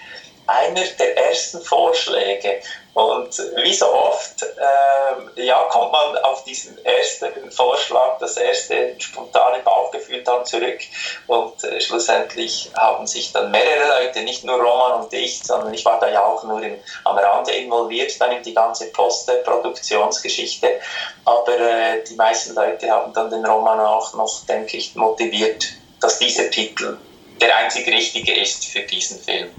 einer 0.51 0.85
der 0.99 1.17
ersten 1.17 1.61
Vorschläge. 1.61 2.61
Und 2.93 3.39
wie 3.63 3.73
so 3.73 3.87
oft, 3.87 4.43
äh, 4.43 5.43
ja, 5.45 5.63
kommt 5.71 5.93
man 5.93 6.19
auf 6.19 6.43
diesen 6.43 6.85
ersten 6.85 7.51
Vorschlag, 7.53 8.19
das 8.19 8.37
erste 8.37 8.97
spontane 8.99 9.63
Bauchgefühl 9.63 10.25
dann 10.25 10.45
zurück. 10.45 10.81
Und 11.29 11.63
äh, 11.63 11.81
schlussendlich 11.81 12.71
haben 12.77 13.07
sich 13.07 13.33
dann 13.33 13.53
mehrere 13.53 14.03
Leute, 14.03 14.23
nicht 14.23 14.45
nur 14.45 14.57
Roman 14.57 15.03
und 15.03 15.13
ich, 15.13 15.41
sondern 15.45 15.73
ich 15.73 15.85
war 15.85 16.01
da 16.01 16.11
ja 16.11 16.25
auch 16.25 16.43
nur 16.43 16.61
im, 16.63 16.77
am 17.05 17.17
Rande 17.17 17.53
involviert, 17.53 18.21
dann 18.21 18.33
in 18.33 18.43
die 18.43 18.55
ganze 18.55 18.87
Post-Produktionsgeschichte. 18.87 20.81
Aber 21.25 21.59
äh, 21.59 22.03
die 22.03 22.17
meisten 22.17 22.55
Leute 22.57 22.91
haben 22.91 23.13
dann 23.13 23.31
den 23.31 23.47
Roman 23.47 23.79
auch 23.79 24.13
noch, 24.15 24.47
denke 24.49 24.77
ich, 24.77 24.97
motiviert, 24.97 25.65
dass 26.01 26.19
dieser 26.19 26.51
Titel 26.51 26.99
der 27.41 27.57
einzig 27.57 27.87
richtige 27.87 28.35
ist 28.35 28.67
für 28.67 28.81
diesen 28.81 29.21
Film. 29.21 29.51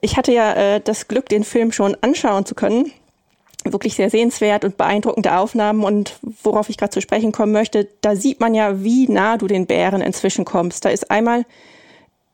Ich 0.00 0.16
hatte 0.16 0.32
ja 0.32 0.52
äh, 0.52 0.80
das 0.80 1.08
Glück, 1.08 1.28
den 1.28 1.44
Film 1.44 1.72
schon 1.72 1.96
anschauen 2.00 2.44
zu 2.44 2.54
können. 2.54 2.92
Wirklich 3.64 3.94
sehr 3.94 4.10
sehenswert 4.10 4.64
und 4.64 4.76
beeindruckende 4.76 5.36
Aufnahmen. 5.36 5.84
Und 5.84 6.18
worauf 6.42 6.68
ich 6.68 6.76
gerade 6.76 6.92
zu 6.92 7.00
sprechen 7.00 7.32
kommen 7.32 7.52
möchte, 7.52 7.88
da 8.02 8.14
sieht 8.14 8.40
man 8.40 8.54
ja, 8.54 8.82
wie 8.82 9.08
nah 9.08 9.38
du 9.38 9.46
den 9.46 9.66
Bären 9.66 10.02
inzwischen 10.02 10.44
kommst. 10.44 10.84
Da 10.84 10.90
ist 10.90 11.10
einmal, 11.10 11.46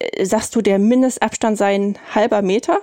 äh, 0.00 0.24
sagst 0.24 0.56
du, 0.56 0.62
der 0.62 0.78
Mindestabstand 0.78 1.58
sei 1.58 1.74
ein 1.74 1.98
halber 2.14 2.42
Meter? 2.42 2.80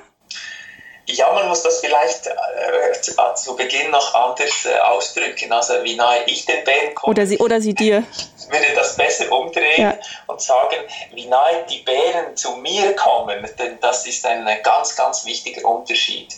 Ja, 1.09 1.31
man 1.33 1.47
muss 1.47 1.63
das 1.63 1.79
vielleicht 1.79 2.27
äh, 2.27 3.01
zu, 3.01 3.13
zu, 3.35 3.55
Beginn 3.55 3.91
noch 3.91 4.13
anders 4.13 4.65
äh, 4.65 4.77
ausdrücken, 4.79 5.51
also 5.53 5.73
wie 5.83 5.95
nahe 5.95 6.19
ich 6.25 6.45
den 6.45 6.63
Bären 6.65 6.93
komme. 6.95 7.11
Oder 7.11 7.25
sie, 7.25 7.37
oder 7.37 7.61
sie 7.61 7.73
dir. 7.73 8.03
Ich 8.59 8.67
würde 8.67 8.75
das 8.75 8.95
besser 8.95 9.31
umdrehen 9.31 9.81
ja. 9.81 9.97
und 10.27 10.41
sagen, 10.41 10.77
wie 11.13 11.25
nahe 11.25 11.65
die 11.69 11.79
Bären 11.79 12.35
zu 12.35 12.55
mir 12.57 12.95
kommen, 12.95 13.47
denn 13.57 13.79
das 13.79 14.05
ist 14.05 14.25
ein 14.25 14.47
ganz, 14.63 14.95
ganz 14.95 15.25
wichtiger 15.25 15.67
Unterschied 15.67 16.35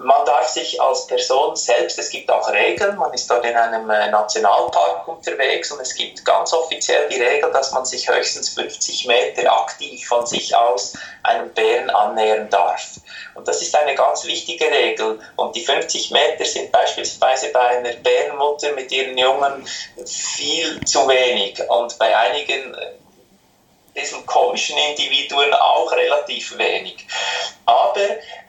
man 0.00 0.26
darf 0.26 0.48
sich 0.48 0.80
als 0.80 1.06
Person 1.06 1.54
selbst, 1.54 1.98
es 1.98 2.10
gibt 2.10 2.30
auch 2.30 2.50
Regeln, 2.50 2.96
man 2.96 3.12
ist 3.12 3.30
dort 3.30 3.44
in 3.44 3.54
einem 3.54 3.88
äh, 3.88 4.10
Nationalpark 4.10 5.06
unterwegs 5.06 5.70
und 5.70 5.80
es 5.80 5.94
gibt 5.94 6.24
ganz 6.24 6.52
offiziell 6.52 7.08
die 7.08 7.22
Regel, 7.22 7.52
dass 7.52 7.70
man 7.72 7.84
sich 7.84 8.08
höchstens 8.08 8.48
50 8.50 9.06
Meter 9.06 9.52
aktiv 9.52 10.06
von 10.06 10.26
sich 10.26 10.54
aus 10.56 10.94
einem 11.22 11.50
Bären 11.54 11.88
annähern 11.90 12.50
darf. 12.50 12.96
Und 13.34 13.46
das 13.46 13.62
ist 13.62 13.76
eine 13.76 13.94
ganz 13.94 14.24
wichtige 14.24 14.66
Regel. 14.66 15.20
Und 15.36 15.54
die 15.54 15.64
50 15.64 16.10
Meter 16.10 16.44
sind 16.44 16.72
beispielsweise 16.72 17.52
bei 17.52 17.60
einer 17.60 17.92
Bärenmutter 17.92 18.72
mit 18.72 18.90
ihren 18.90 19.16
Jungen 19.16 19.68
viel 20.04 20.84
zu 20.84 21.06
wenig 21.06 21.60
und 21.68 21.96
bei 21.98 22.16
einigen 22.16 22.74
äh, 22.74 22.92
diesen 23.94 24.26
komischen 24.26 24.76
Individuen 24.76 25.54
auch 25.54 25.90
relativ 25.92 26.58
wenig. 26.58 27.06
Aber 27.66 28.00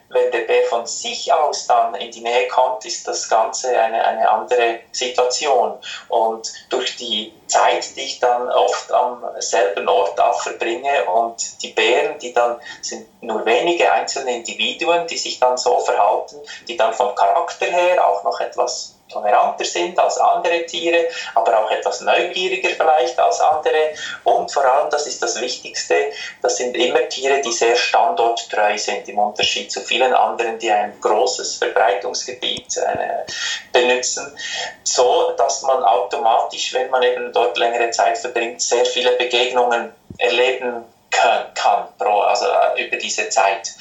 wenn 0.10 0.32
der 0.32 0.42
Bär 0.42 0.64
von 0.66 0.86
sich 0.86 1.32
aus 1.34 1.68
dann 1.68 1.96
in 1.96 2.12
die 2.12 2.22
Nähe 2.22 2.48
kommt, 2.48 2.86
ist 2.86 3.08
das 3.08 3.28
Ganze 3.28 3.78
eine, 3.78 4.04
eine 4.04 4.30
andere 4.30 4.80
Situation. 4.92 5.74
Und 6.08 6.52
durch 6.70 6.96
die 6.98 7.34
Zeit, 7.48 7.96
die 7.96 8.02
ich 8.02 8.20
dann 8.20 8.50
oft 8.50 8.92
am 8.92 9.24
selben 9.40 9.88
Ort 9.88 10.20
auch 10.20 10.42
verbringe 10.42 11.06
und 11.06 11.62
die 11.62 11.70
Bären, 11.70 12.20
die 12.20 12.34
dann 12.34 12.58
sind 12.82 13.08
nur 13.22 13.46
wenige 13.46 13.92
einzelne 13.92 14.38
Individuen, 14.38 15.08
die 15.08 15.18
sich 15.18 15.40
dann 15.40 15.58
so 15.58 15.80
verhalten, 15.80 16.38
die 16.68 16.78
dann 16.78 16.94
vom 16.94 17.14
Charakter 17.16 17.66
her 17.66 18.06
auch 18.08 18.24
noch 18.24 18.40
etwas 18.40 18.97
toleranter 19.10 19.66
sind 19.66 19.98
als 20.00 20.18
andere 20.18 20.66
Tiere, 20.66 21.08
aber 21.36 21.60
auch 21.60 21.72
etwas 21.72 22.02
neugieriger 22.02 22.70
vielleicht 22.70 23.20
als 23.20 23.40
andere. 23.42 23.94
Und 24.24 24.52
vor 24.52 24.66
allem, 24.66 24.90
das 24.90 25.08
ist 25.08 25.22
das 25.22 25.40
Wichtigste, 25.42 26.12
das 26.42 26.58
sind 26.58 26.76
immer 26.76 27.08
Tiere, 27.10 27.42
die 27.42 27.52
sehr 27.52 27.76
standorttreu 27.76 28.78
sind, 28.78 29.08
im 29.10 29.20
Unterschied 29.20 29.72
zu 29.72 29.82
vielen 29.82 30.14
anderen, 30.14 30.60
die 30.60 30.72
ein 30.72 30.94
großes 31.02 31.56
Verbreitungsgebiet 31.58 32.78
äh, 32.78 33.32
benutzen, 33.72 34.38
so 34.84 35.34
dass 35.38 35.62
man 35.64 35.84
automatisch, 35.84 36.74
wenn 36.74 36.90
man 36.90 37.04
eben 37.04 37.32
dort 37.34 37.58
längere 37.58 37.90
Zeit 37.92 38.18
verbringt, 38.18 38.62
sehr 38.62 38.86
viele 38.86 39.12
Begegnungen 39.12 39.94
erleben 40.18 40.86
kann, 41.10 41.88
pro, 41.98 42.22
also 42.22 42.46
äh, 42.46 42.86
über 42.86 42.98
diese 42.98 43.30
Zeit. 43.30 43.74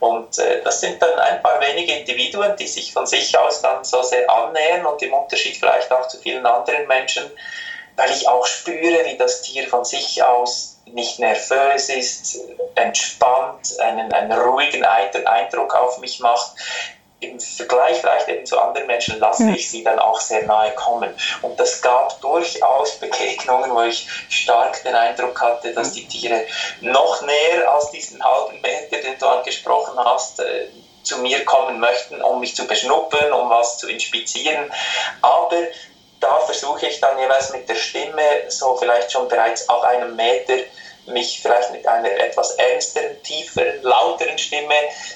Und 0.00 0.38
äh, 0.38 0.62
das 0.62 0.80
sind 0.80 1.00
dann 1.00 1.18
ein 1.18 1.42
paar 1.42 1.60
wenige 1.60 1.92
Individuen, 1.92 2.56
die 2.56 2.66
sich 2.66 2.92
von 2.92 3.06
sich 3.06 3.36
aus 3.38 3.62
dann 3.62 3.84
so 3.84 4.02
sehr 4.02 4.28
annähern 4.30 4.86
und 4.86 5.00
im 5.02 5.12
Unterschied 5.12 5.56
vielleicht 5.56 5.90
auch 5.92 6.08
zu 6.08 6.18
vielen 6.18 6.44
anderen 6.46 6.86
Menschen, 6.86 7.30
weil 7.96 8.10
ich 8.10 8.26
auch 8.28 8.46
spüre, 8.46 9.04
wie 9.04 9.16
das 9.16 9.42
Tier 9.42 9.68
von 9.68 9.84
sich 9.84 10.22
aus 10.22 10.80
nicht 10.86 11.18
nervös 11.18 11.88
ist, 11.88 12.38
entspannt, 12.74 13.78
einen, 13.80 14.12
einen 14.12 14.32
ruhigen 14.32 14.84
Eindruck 14.84 15.74
auf 15.74 15.98
mich 15.98 16.20
macht. 16.20 16.52
Im 17.20 17.38
Vergleich 17.38 17.98
vielleicht 17.98 18.28
eben 18.28 18.46
zu 18.46 18.58
anderen 18.58 18.86
Menschen 18.86 19.18
lasse 19.18 19.50
ich 19.50 19.70
sie 19.70 19.84
dann 19.84 19.98
auch 19.98 20.20
sehr 20.20 20.44
nahe 20.44 20.72
kommen. 20.72 21.14
Und 21.42 21.60
das 21.60 21.80
gab 21.82 22.18
durchaus 22.20 22.96
Begegnungen, 22.96 23.70
wo 23.74 23.82
ich 23.82 24.08
stark 24.28 24.82
den 24.82 24.94
Eindruck 24.94 25.40
hatte, 25.40 25.72
dass 25.74 25.92
die 25.92 26.06
Tiere 26.06 26.44
noch 26.80 27.22
näher 27.22 27.70
als 27.70 27.90
diesen 27.90 28.22
halben 28.24 28.60
Meter, 28.62 29.02
den 29.02 29.18
du 29.18 29.26
angesprochen 29.26 29.98
hast, 30.02 30.40
äh, 30.40 30.68
zu 31.02 31.18
mir 31.18 31.44
kommen 31.44 31.78
möchten, 31.78 32.22
um 32.22 32.40
mich 32.40 32.54
zu 32.54 32.66
beschnuppern, 32.66 33.32
um 33.32 33.50
was 33.50 33.78
zu 33.78 33.88
inspizieren. 33.88 34.70
Aber 35.20 35.56
da 36.20 36.38
versuche 36.40 36.86
ich 36.86 37.00
dann 37.00 37.18
jeweils 37.18 37.50
mit 37.50 37.68
der 37.68 37.74
Stimme, 37.74 38.22
so 38.48 38.76
vielleicht 38.76 39.12
schon 39.12 39.28
bereits 39.28 39.68
auf 39.68 39.82
einem 39.82 40.16
Meter, 40.16 40.54
mich 41.12 41.40
vielleicht 41.42 41.70
mit 41.70 41.86
einer 41.86 42.10
etwas 42.10 42.52
ernsteren, 42.52 43.22
tieferen, 43.22 43.82
lauteren 43.82 44.38
Stimme 44.38 44.74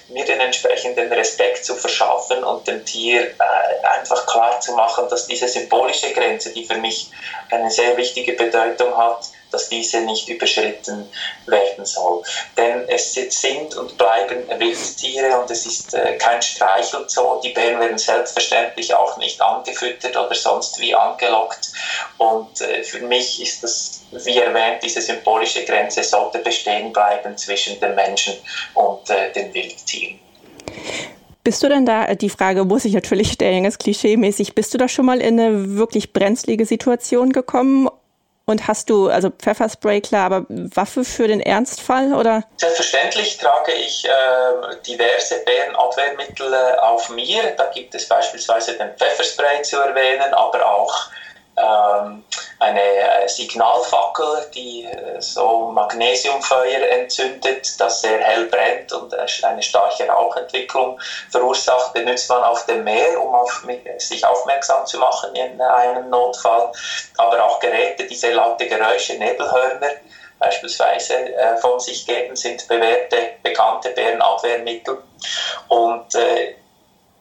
mir 0.09 0.25
den 0.25 0.41
entsprechenden 0.41 1.13
Respekt 1.13 1.65
zu 1.65 1.75
verschaffen 1.75 2.45
und 2.45 2.67
dem 2.67 2.85
Tier 2.85 3.23
äh, 3.23 3.87
einfach 3.99 4.27
klar 4.27 4.61
zu 4.61 4.73
machen, 4.73 5.09
dass 5.09 5.27
diese 5.27 5.49
symbolische 5.49 6.13
Grenze, 6.13 6.53
die 6.53 6.65
für 6.65 6.77
mich 6.79 7.11
eine 7.51 7.71
sehr 7.71 7.97
wichtige 7.97 8.33
Bedeutung 8.33 8.97
hat, 8.97 9.29
dass 9.55 9.69
diese 9.69 10.01
nicht 10.01 10.29
überschritten 10.29 11.09
werden 11.47 11.87
soll. 11.87 12.23
Denn 12.57 12.89
es 12.89 13.15
sind 13.15 13.77
und 13.77 13.97
bleiben 13.97 14.49
Wildtiere 14.59 15.41
und 15.41 15.51
es 15.51 15.65
ist 15.65 15.95
äh, 15.95 16.17
kein 16.19 16.43
Streichelzoo. 16.43 17.41
Die 17.43 17.51
Bären 17.51 17.79
werden 17.79 17.99
selbstverständlich 17.99 18.93
auch 18.93 19.17
nicht 19.17 19.41
angefüttert 19.41 20.17
oder 20.17 20.35
sonst 20.35 20.81
wie 20.81 20.95
angelockt. 20.95 21.73
Und 22.19 22.61
äh, 22.61 22.83
für 22.83 23.01
mich 23.01 23.41
ist 23.41 23.63
das, 23.63 24.03
wie 24.11 24.39
erwähnt, 24.39 24.83
diese 24.83 25.01
symbolische 25.01 25.65
Grenze 25.65 26.03
sollte 26.03 26.39
bestehen 26.41 26.93
bleiben 26.93 27.37
zwischen 27.37 27.79
den 27.79 27.95
Menschen 27.95 28.35
und 28.75 29.09
äh, 29.09 29.33
den 29.33 29.55
Wildtieren. 29.55 30.19
Bist 31.45 31.63
du 31.63 31.69
denn 31.69 31.85
da, 31.85 32.15
die 32.15 32.31
Frage 32.31 32.65
muss 32.65 32.87
ich 32.87 32.95
natürlich 32.95 33.33
stellen, 33.33 33.65
ganz 33.65 33.79
klischee-mäßig, 33.79 34.55
bist 34.55 34.73
du 34.73 34.79
da 34.79 34.89
schon 34.89 35.05
mal 35.05 35.21
in 35.21 35.39
eine 35.39 35.77
wirklich 35.77 36.13
brenzlige 36.15 36.65
Situation 36.65 37.33
gekommen 37.33 37.89
und 38.47 38.69
hast 38.69 38.91
du, 38.91 39.09
also 39.09 39.31
Pfefferspray, 39.31 40.01
klar, 40.01 40.27
aber 40.27 40.47
Waffe 40.49 41.05
für 41.05 41.29
den 41.29 41.41
Ernstfall 41.41 42.13
oder? 42.13 42.45
Selbstverständlich 42.57 43.39
trage 43.39 43.73
ich 43.73 44.05
äh, 44.05 44.77
diverse 44.87 45.43
Bärenabwehrmittel 45.45 46.53
äh, 46.53 46.79
auf 46.81 47.09
mir. 47.11 47.43
Da 47.57 47.71
gibt 47.75 47.95
es 47.95 48.07
beispielsweise 48.07 48.75
den 48.75 48.91
Pfefferspray 48.97 49.63
zu 49.63 49.79
erwähnen, 49.79 50.35
aber 50.35 50.67
auch 50.67 51.09
eine 51.57 52.81
äh, 52.81 53.29
Signalfackel, 53.29 54.51
die 54.55 54.85
äh, 54.85 55.21
so 55.21 55.71
Magnesiumfeuer 55.73 56.89
entzündet, 56.89 57.81
das 57.81 58.01
sehr 58.01 58.19
hell 58.19 58.47
brennt 58.47 58.93
und 58.93 59.15
eine 59.15 59.63
starke 59.63 60.07
Rauchentwicklung 60.09 60.99
verursacht, 61.31 61.93
benutzt 61.93 62.29
man 62.29 62.43
auf 62.43 62.67
dem 62.67 62.85
Meer, 62.85 63.21
um 63.23 63.35
auf, 63.35 63.65
sich 63.99 64.25
aufmerksam 64.25 64.87
zu 64.87 64.99
machen 64.99 65.35
in 65.35 65.61
einem 65.61 66.11
Notfall. 66.11 66.73
Aber 67.17 67.45
auch 67.45 67.61
Geräte, 67.61 68.07
die 68.07 68.15
sehr 68.15 68.35
laute 68.35 68.67
Geräusche, 68.67 69.15
Nebelhörner, 69.15 69.91
beispielsweise 70.39 71.35
äh, 71.35 71.57
von 71.59 71.79
sich 71.81 72.07
geben, 72.07 72.35
sind 72.37 72.67
bewährte, 72.69 73.17
bekannte 73.43 73.91
Bärenabwehrmittel. 73.91 74.99
Und 75.69 76.15
äh, 76.15 76.55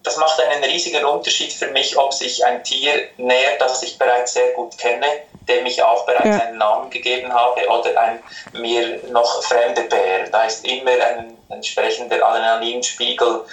das 0.03 0.17
macht 0.17 0.39
einen 0.41 0.63
riesigen 0.63 1.05
Unterschied 1.05 1.53
für 1.53 1.67
mich, 1.67 1.98
ob 1.98 2.13
sich 2.13 2.45
ein 2.45 2.63
Tier 2.63 3.07
nähert, 3.17 3.62
das 3.62 3.83
ich 3.83 3.98
bereits 3.98 4.33
sehr 4.33 4.51
gut 4.51 4.77
kenne, 4.77 5.07
dem 5.48 5.65
ich 5.65 5.81
auch 5.81 6.05
bereits 6.05 6.25
ja. 6.25 6.39
einen 6.39 6.57
Namen 6.57 6.89
gegeben 6.89 7.33
habe, 7.33 7.65
oder 7.67 7.98
ein 8.00 8.24
mir 8.53 9.00
noch 9.10 9.43
fremder 9.43 9.83
Bär. 9.83 10.29
Da 10.29 10.43
ist 10.43 10.67
immer 10.67 10.91
ein 10.91 11.38
entsprechender 11.50 12.22
Adrenalinspiegel, 12.25 13.45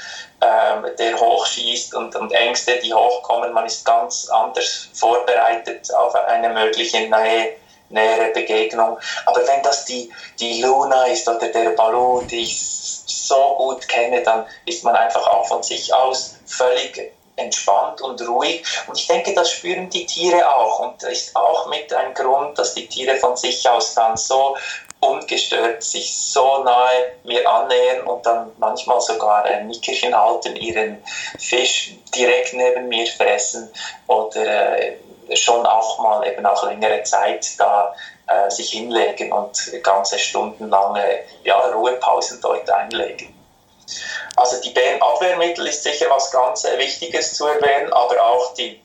ähm, 0.42 0.90
der 0.98 1.20
hochschießt 1.20 1.94
und, 1.94 2.16
und 2.16 2.32
Ängste, 2.32 2.78
die 2.80 2.92
hochkommen. 2.92 3.52
Man 3.52 3.66
ist 3.66 3.84
ganz 3.84 4.28
anders 4.28 4.88
vorbereitet 4.94 5.92
auf 5.94 6.14
eine 6.14 6.48
mögliche 6.48 7.08
Nähe 7.08 7.54
nähere 7.90 8.30
Begegnung. 8.32 8.98
Aber 9.26 9.46
wenn 9.46 9.62
das 9.62 9.84
die, 9.84 10.10
die 10.38 10.62
Luna 10.62 11.04
ist 11.04 11.28
oder 11.28 11.48
der 11.48 11.70
Baloo, 11.70 12.22
die 12.22 12.42
ich 12.42 12.79
so 13.10 13.54
gut 13.56 13.86
kenne, 13.88 14.22
dann 14.22 14.46
ist 14.66 14.84
man 14.84 14.96
einfach 14.96 15.26
auch 15.26 15.46
von 15.46 15.62
sich 15.62 15.92
aus 15.92 16.36
völlig 16.46 17.12
entspannt 17.36 18.00
und 18.02 18.20
ruhig. 18.26 18.64
Und 18.86 18.98
ich 18.98 19.06
denke, 19.06 19.32
das 19.34 19.50
spüren 19.50 19.88
die 19.88 20.06
Tiere 20.06 20.54
auch. 20.54 20.80
Und 20.80 21.02
das 21.02 21.12
ist 21.12 21.36
auch 21.36 21.68
mit 21.68 21.92
ein 21.92 22.14
Grund, 22.14 22.58
dass 22.58 22.74
die 22.74 22.86
Tiere 22.86 23.16
von 23.16 23.36
sich 23.36 23.68
aus 23.68 23.94
dann 23.94 24.16
so 24.16 24.56
ungestört 25.00 25.82
sich 25.82 26.14
so 26.14 26.62
nahe 26.62 27.12
mir 27.24 27.48
annähern 27.48 28.06
und 28.06 28.24
dann 28.26 28.52
manchmal 28.58 29.00
sogar 29.00 29.44
ein 29.44 29.66
Nickerchen 29.66 30.14
halten, 30.14 30.56
ihren 30.56 31.02
Fisch 31.38 31.94
direkt 32.14 32.52
neben 32.52 32.88
mir 32.88 33.06
fressen 33.06 33.72
oder 34.06 34.78
äh, 34.78 34.96
schon 35.34 35.64
auch 35.64 35.98
mal 36.00 36.26
eben 36.26 36.44
auch 36.44 36.64
längere 36.64 37.02
Zeit 37.04 37.58
da 37.58 37.94
äh, 38.30 38.50
sich 38.50 38.70
hinlegen 38.70 39.32
und 39.32 39.82
ganze 39.82 40.18
stundenlange 40.18 41.20
ja, 41.44 41.58
Ruhepausen 41.58 42.40
dort 42.40 42.70
einlegen. 42.70 43.34
Also 44.36 44.60
die 44.60 44.70
Bärenabwehrmittel 44.70 45.66
ist 45.66 45.82
sicher 45.82 46.06
was 46.08 46.30
ganz 46.30 46.64
äh, 46.64 46.78
Wichtiges 46.78 47.34
zu 47.34 47.46
erwähnen, 47.46 47.92
aber 47.92 48.24
auch 48.24 48.54
die 48.54 48.80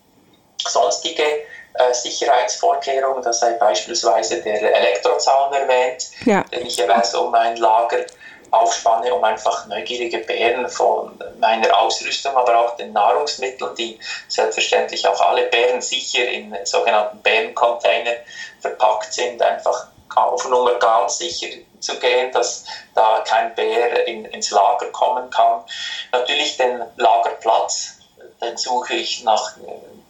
sonstige 0.67 1.23
äh, 1.23 1.93
Sicherheitsvorkehrungen, 1.93 3.21
das 3.23 3.39
sei 3.39 3.51
beispielsweise 3.53 4.41
der 4.41 4.75
Elektrozaun 4.75 5.53
erwähnt, 5.53 6.09
ja. 6.25 6.43
den 6.43 6.65
ich 6.65 6.77
jeweils 6.77 7.13
um 7.13 7.31
mein 7.31 7.55
Lager 7.57 8.05
aufspanne, 8.51 9.13
um 9.13 9.23
einfach 9.23 9.67
neugierige 9.67 10.19
Bären 10.19 10.69
von 10.69 11.19
meiner 11.39 11.77
Ausrüstung, 11.77 12.35
aber 12.35 12.57
auch 12.57 12.75
den 12.77 12.93
Nahrungsmitteln, 12.93 13.75
die 13.75 13.99
selbstverständlich 14.27 15.07
auch 15.07 15.19
alle 15.21 15.43
Bären 15.47 15.81
sicher 15.81 16.27
in 16.27 16.55
sogenannten 16.63 17.19
Bärencontainer 17.21 18.11
verpackt 18.59 19.13
sind, 19.13 19.41
einfach 19.41 19.87
auf 20.15 20.47
Nummer 20.49 20.75
ganz 20.75 21.17
sicher 21.17 21.47
zu 21.79 21.99
gehen, 21.99 22.31
dass 22.31 22.65
da 22.93 23.23
kein 23.27 23.53
Bär 23.55 24.07
in, 24.07 24.25
ins 24.25 24.51
Lager 24.51 24.87
kommen 24.91 25.29
kann. 25.29 25.63
Natürlich 26.11 26.57
den 26.57 26.83
Lagerplatz, 26.95 27.97
den 28.41 28.57
suche 28.57 28.95
ich 28.95 29.23
nach 29.23 29.55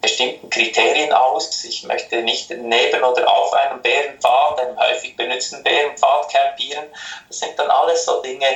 bestimmten 0.00 0.48
Kriterien 0.50 1.12
aus. 1.12 1.64
Ich 1.64 1.84
möchte 1.84 2.22
nicht 2.22 2.50
neben 2.50 3.02
oder 3.02 3.30
auf 3.32 3.52
einem 3.52 3.80
Bärenpfad, 3.82 4.60
einem 4.60 4.78
häufig 4.78 5.16
benutzten 5.16 5.62
Bärenpfad 5.62 6.32
campieren. 6.32 6.84
Das 7.28 7.38
sind 7.38 7.58
dann 7.58 7.70
alles 7.70 8.04
so 8.04 8.22
Dinge, 8.22 8.46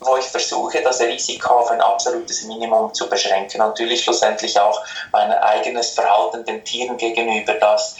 wo 0.00 0.16
ich 0.16 0.24
versuche, 0.24 0.82
das 0.82 1.00
Risiko 1.00 1.54
auf 1.54 1.70
ein 1.70 1.80
absolutes 1.80 2.44
Minimum 2.44 2.92
zu 2.94 3.08
beschränken. 3.08 3.58
Natürlich 3.58 4.04
schlussendlich 4.04 4.58
auch 4.58 4.80
mein 5.12 5.32
eigenes 5.32 5.90
Verhalten 5.90 6.44
den 6.44 6.64
Tieren 6.64 6.96
gegenüber, 6.96 7.54
das 7.54 7.96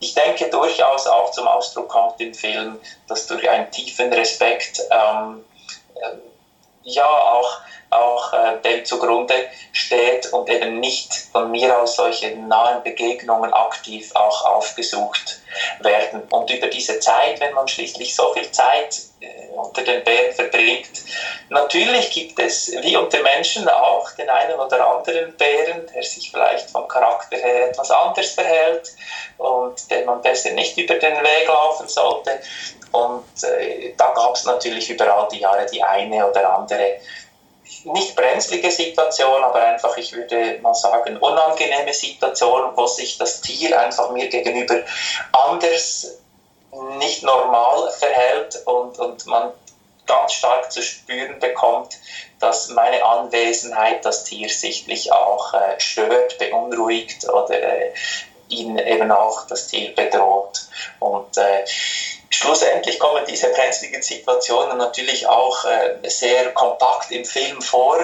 ich 0.00 0.12
denke 0.12 0.50
durchaus 0.50 1.06
auch 1.06 1.30
zum 1.30 1.48
Ausdruck 1.48 1.88
kommt 1.88 2.20
im 2.20 2.34
Film, 2.34 2.78
dass 3.08 3.26
durch 3.26 3.48
einen 3.48 3.70
tiefen 3.70 4.12
Respekt 4.12 4.82
ähm, 4.90 5.42
äh, 5.94 6.16
ja 6.84 7.06
auch 7.06 7.60
auch 7.94 8.32
äh, 8.32 8.58
dem 8.64 8.84
zugrunde 8.84 9.34
steht 9.72 10.32
und 10.32 10.48
eben 10.48 10.80
nicht 10.80 11.12
von 11.32 11.50
mir 11.50 11.78
aus 11.78 11.96
solche 11.96 12.34
nahen 12.36 12.82
Begegnungen 12.82 13.52
aktiv 13.52 14.10
auch 14.14 14.44
aufgesucht 14.44 15.40
werden. 15.80 16.22
Und 16.30 16.50
über 16.50 16.66
diese 16.66 16.98
Zeit, 16.98 17.40
wenn 17.40 17.54
man 17.54 17.68
schließlich 17.68 18.14
so 18.14 18.32
viel 18.32 18.50
Zeit 18.50 19.00
äh, 19.20 19.48
unter 19.54 19.82
den 19.82 20.02
Bären 20.02 20.32
verbringt, 20.32 21.02
natürlich 21.48 22.10
gibt 22.10 22.38
es, 22.40 22.72
wie 22.82 22.96
unter 22.96 23.22
Menschen 23.22 23.68
auch, 23.68 24.10
den 24.12 24.28
einen 24.28 24.58
oder 24.58 24.86
anderen 24.86 25.36
Bären, 25.36 25.88
der 25.94 26.02
sich 26.02 26.30
vielleicht 26.30 26.70
vom 26.70 26.88
Charakter 26.88 27.36
her 27.36 27.68
etwas 27.68 27.90
anders 27.90 28.32
verhält 28.32 28.92
und 29.38 29.90
den 29.90 30.04
man 30.04 30.20
besser 30.20 30.50
nicht 30.50 30.76
über 30.76 30.94
den 30.94 31.16
Weg 31.16 31.46
laufen 31.46 31.88
sollte. 31.88 32.40
Und 32.94 33.42
äh, 33.42 33.92
da 33.96 34.12
gab 34.14 34.36
es 34.36 34.44
natürlich 34.44 34.88
über 34.88 35.12
all 35.12 35.28
die 35.28 35.40
Jahre 35.40 35.66
die 35.66 35.82
eine 35.82 36.30
oder 36.30 36.56
andere 36.56 37.00
nicht 37.84 38.14
brenzlige 38.14 38.70
Situation, 38.70 39.42
aber 39.42 39.60
einfach, 39.62 39.96
ich 39.96 40.12
würde 40.12 40.58
mal 40.62 40.74
sagen, 40.74 41.16
unangenehme 41.16 41.92
Situation, 41.92 42.70
wo 42.76 42.86
sich 42.86 43.18
das 43.18 43.40
Tier 43.40 43.78
einfach 43.78 44.10
mir 44.10 44.28
gegenüber 44.28 44.76
anders, 45.32 46.18
nicht 46.98 47.22
normal 47.24 47.90
verhält 47.90 48.62
und, 48.66 48.98
und 48.98 49.26
man 49.26 49.52
ganz 50.06 50.34
stark 50.34 50.70
zu 50.70 50.82
spüren 50.82 51.38
bekommt, 51.40 51.98
dass 52.38 52.68
meine 52.68 53.04
Anwesenheit 53.04 54.04
das 54.04 54.24
Tier 54.24 54.48
sichtlich 54.48 55.12
auch 55.12 55.52
äh, 55.54 55.80
stört, 55.80 56.38
beunruhigt 56.38 57.28
oder 57.28 57.60
äh, 57.60 57.92
ihn 58.48 58.78
eben 58.78 59.10
auch 59.10 59.46
das 59.46 59.66
Tier 59.68 59.94
bedroht. 59.94 60.60
Und 61.00 61.36
äh, 61.38 61.64
Schlussendlich 62.30 62.98
kommen 62.98 63.24
diese 63.28 63.48
brenzligen 63.50 64.02
Situationen 64.02 64.76
natürlich 64.76 65.26
auch 65.26 65.64
äh, 65.64 66.08
sehr 66.08 66.52
kompakt 66.52 67.10
im 67.10 67.24
Film 67.24 67.60
vor. 67.62 67.98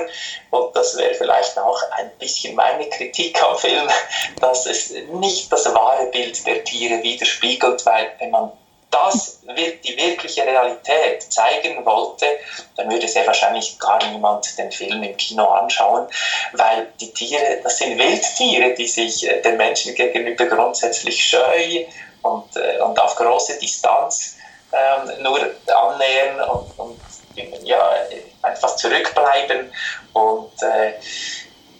Und 0.50 0.76
das 0.76 0.96
wäre 0.96 1.14
vielleicht 1.14 1.58
auch 1.58 1.80
ein 1.98 2.10
bisschen 2.18 2.54
meine 2.54 2.88
Kritik 2.88 3.42
am 3.42 3.56
Film, 3.56 3.88
dass 4.40 4.66
es 4.66 4.90
nicht 4.90 5.52
das 5.52 5.66
wahre 5.74 6.06
Bild 6.06 6.46
der 6.46 6.64
Tiere 6.64 7.02
widerspiegelt, 7.02 7.84
weil 7.86 8.12
wenn 8.18 8.30
man 8.30 8.52
das 8.90 9.40
die 9.84 9.96
wirkliche 9.96 10.42
Realität 10.42 11.22
zeigen 11.22 11.84
wollte, 11.84 12.26
dann 12.76 12.90
würde 12.90 13.06
sehr 13.06 13.26
wahrscheinlich 13.26 13.78
gar 13.78 14.04
niemand 14.10 14.58
den 14.58 14.70
Film 14.72 15.02
im 15.02 15.16
Kino 15.16 15.44
anschauen, 15.44 16.08
weil 16.52 16.88
die 17.00 17.12
Tiere, 17.12 17.60
das 17.62 17.78
sind 17.78 17.98
Wildtiere, 17.98 18.74
die 18.74 18.88
sich 18.88 19.28
äh, 19.28 19.40
den 19.42 19.56
Menschen 19.56 19.94
gegenüber 19.94 20.46
grundsätzlich 20.46 21.24
scheu 21.24 21.84
und, 22.22 22.56
äh, 22.56 22.80
und 22.80 22.98
auf 23.00 23.16
große 23.16 23.58
Distanz 23.58 24.36
ähm, 24.72 25.22
nur 25.22 25.38
annähern 25.74 26.48
und, 26.48 26.78
und 26.78 27.00
ja, 27.62 27.94
einfach 28.42 28.76
zurückbleiben 28.76 29.72
und 30.12 30.62
äh, 30.62 30.92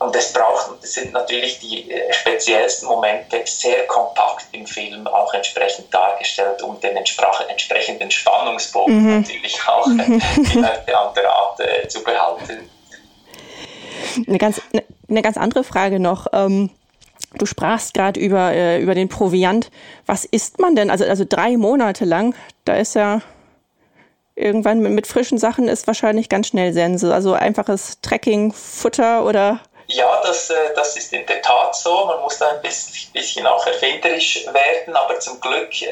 und 0.01 0.17
es 0.17 0.33
braucht, 0.33 0.83
das 0.83 0.95
sind 0.95 1.13
natürlich 1.13 1.59
die 1.59 1.91
äh, 1.91 2.11
speziellsten 2.15 2.87
Momente 2.87 3.43
sehr 3.45 3.87
kompakt 3.87 4.47
im 4.53 4.67
Film 4.67 5.07
auch 5.07 5.35
entsprechend 5.35 5.93
dargestellt, 5.93 6.63
um 6.63 6.81
den 6.81 6.97
entsprechenden 6.97 8.11
Spannungsbogen 8.11 9.03
mhm. 9.03 9.21
natürlich 9.21 9.59
auch 9.69 9.87
mhm. 9.87 10.23
in 10.55 10.65
einer 10.65 10.99
anderen 10.99 11.29
Art 11.29 11.61
äh, 11.61 11.87
zu 11.87 12.03
behalten. 12.03 12.71
Eine 14.27 14.39
ganz, 14.39 14.63
eine 15.07 15.23
ganz 15.23 15.37
andere 15.37 15.65
Frage 15.65 16.01
noch. 16.01 16.29
Ähm 16.33 16.71
Du 17.39 17.47
sprachst 17.47 17.95
gerade 17.95 18.19
über, 18.19 18.53
äh, 18.53 18.81
über 18.81 18.95
den 18.95 19.09
Proviant. 19.09 19.71
Was 20.07 20.25
isst 20.25 20.59
man 20.59 20.75
denn? 20.75 20.91
Also, 20.91 21.05
also 21.05 21.25
drei 21.29 21.57
Monate 21.57 22.05
lang, 22.05 22.35
da 22.65 22.77
ist 22.77 22.95
ja 22.95 23.21
irgendwann 24.35 24.81
mit, 24.81 24.93
mit 24.93 25.07
frischen 25.07 25.39
Sachen 25.39 25.69
ist 25.69 25.87
wahrscheinlich 25.87 26.29
ganz 26.29 26.49
schnell 26.49 26.73
Sense. 26.73 27.13
Also 27.13 27.35
einfaches 27.35 28.01
Trekking, 28.01 28.53
Futter 28.53 29.25
oder 29.25 29.61
ja, 29.93 30.21
das, 30.23 30.51
äh, 30.51 30.55
das 30.77 30.97
ist 30.97 31.13
in 31.13 31.27
der 31.27 31.43
Tat 31.43 31.75
so. 31.75 32.07
Man 32.07 32.21
muss 32.21 32.39
da 32.39 32.49
ein 32.51 32.63
bisschen 32.63 33.47
auch 33.47 33.67
erfinderisch 33.67 34.47
werden, 34.47 34.95
aber 34.95 35.19
zum 35.19 35.41
Glück 35.41 35.83
äh, 35.83 35.89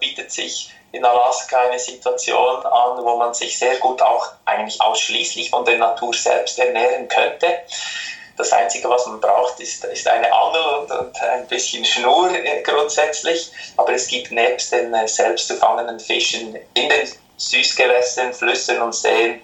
bietet 0.00 0.32
sich 0.32 0.72
in 0.92 1.04
Alaska 1.04 1.58
eine 1.68 1.78
Situation 1.78 2.64
an, 2.64 3.04
wo 3.04 3.16
man 3.16 3.34
sich 3.34 3.58
sehr 3.58 3.76
gut 3.76 4.00
auch 4.00 4.28
eigentlich 4.46 4.80
ausschließlich 4.80 5.50
von 5.50 5.64
der 5.64 5.78
Natur 5.78 6.14
selbst 6.14 6.58
ernähren 6.58 7.08
könnte. 7.08 7.46
Das 8.42 8.52
Einzige, 8.52 8.90
was 8.90 9.06
man 9.06 9.20
braucht, 9.20 9.60
ist, 9.60 9.84
ist 9.84 10.08
eine 10.08 10.32
Angel 10.32 10.62
und, 10.80 10.90
und 10.90 11.22
ein 11.22 11.46
bisschen 11.46 11.84
Schnur 11.84 12.28
äh, 12.34 12.60
grundsätzlich. 12.62 13.52
Aber 13.76 13.92
es 13.92 14.08
gibt 14.08 14.32
nebst 14.32 14.72
den 14.72 14.92
äh, 14.92 15.06
selbst 15.06 15.46
zu 15.46 15.54
fangenden 15.54 16.00
Fischen 16.00 16.56
in 16.74 16.88
den 16.88 17.08
Süßgewässern, 17.36 18.32
Flüssen 18.32 18.82
und 18.82 18.96
Seen 18.96 19.40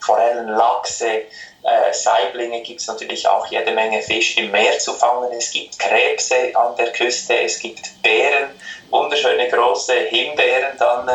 Forellen, 0.00 0.48
Lachse, 0.48 1.22
äh, 1.62 1.92
Saiblinge 1.92 2.60
gibt 2.60 2.80
es 2.80 2.88
natürlich 2.88 3.26
auch 3.26 3.46
jede 3.46 3.72
Menge 3.72 4.02
Fisch 4.02 4.36
im 4.36 4.50
Meer 4.50 4.78
zu 4.78 4.92
fangen. 4.92 5.32
Es 5.32 5.50
gibt 5.50 5.78
Krebse 5.78 6.54
an 6.54 6.76
der 6.76 6.92
Küste, 6.92 7.40
es 7.40 7.58
gibt 7.58 8.02
Beeren, 8.02 8.50
wunderschöne 8.92 9.48
große 9.48 9.94
Himbeeren 9.94 10.76
dann 10.78 11.08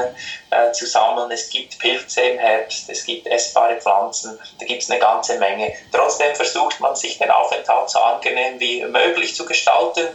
äh, 0.50 0.72
zu 0.74 0.86
sammeln. 0.86 1.32
Es 1.32 1.50
gibt 1.50 1.80
Pilze 1.80 2.22
im 2.22 2.40
Herbst, 2.40 2.90
es 2.90 3.06
gibt 3.06 3.28
essbare 3.28 3.80
Pflanzen, 3.80 4.38
da 4.60 4.66
gibt 4.66 4.84
es 4.84 4.90
eine 4.90 5.00
ganze 5.00 5.38
Menge. 5.38 5.74
Trotzdem 5.94 6.36
versucht 6.36 6.80
man 6.80 6.96
sich 6.96 7.18
den 7.18 7.32
Aufenthalt 7.32 7.90
so 7.90 8.00
angenehm 8.00 8.60
wie 8.60 8.84
möglich 8.84 9.36
zu 9.36 9.46
gestalten 9.46 10.08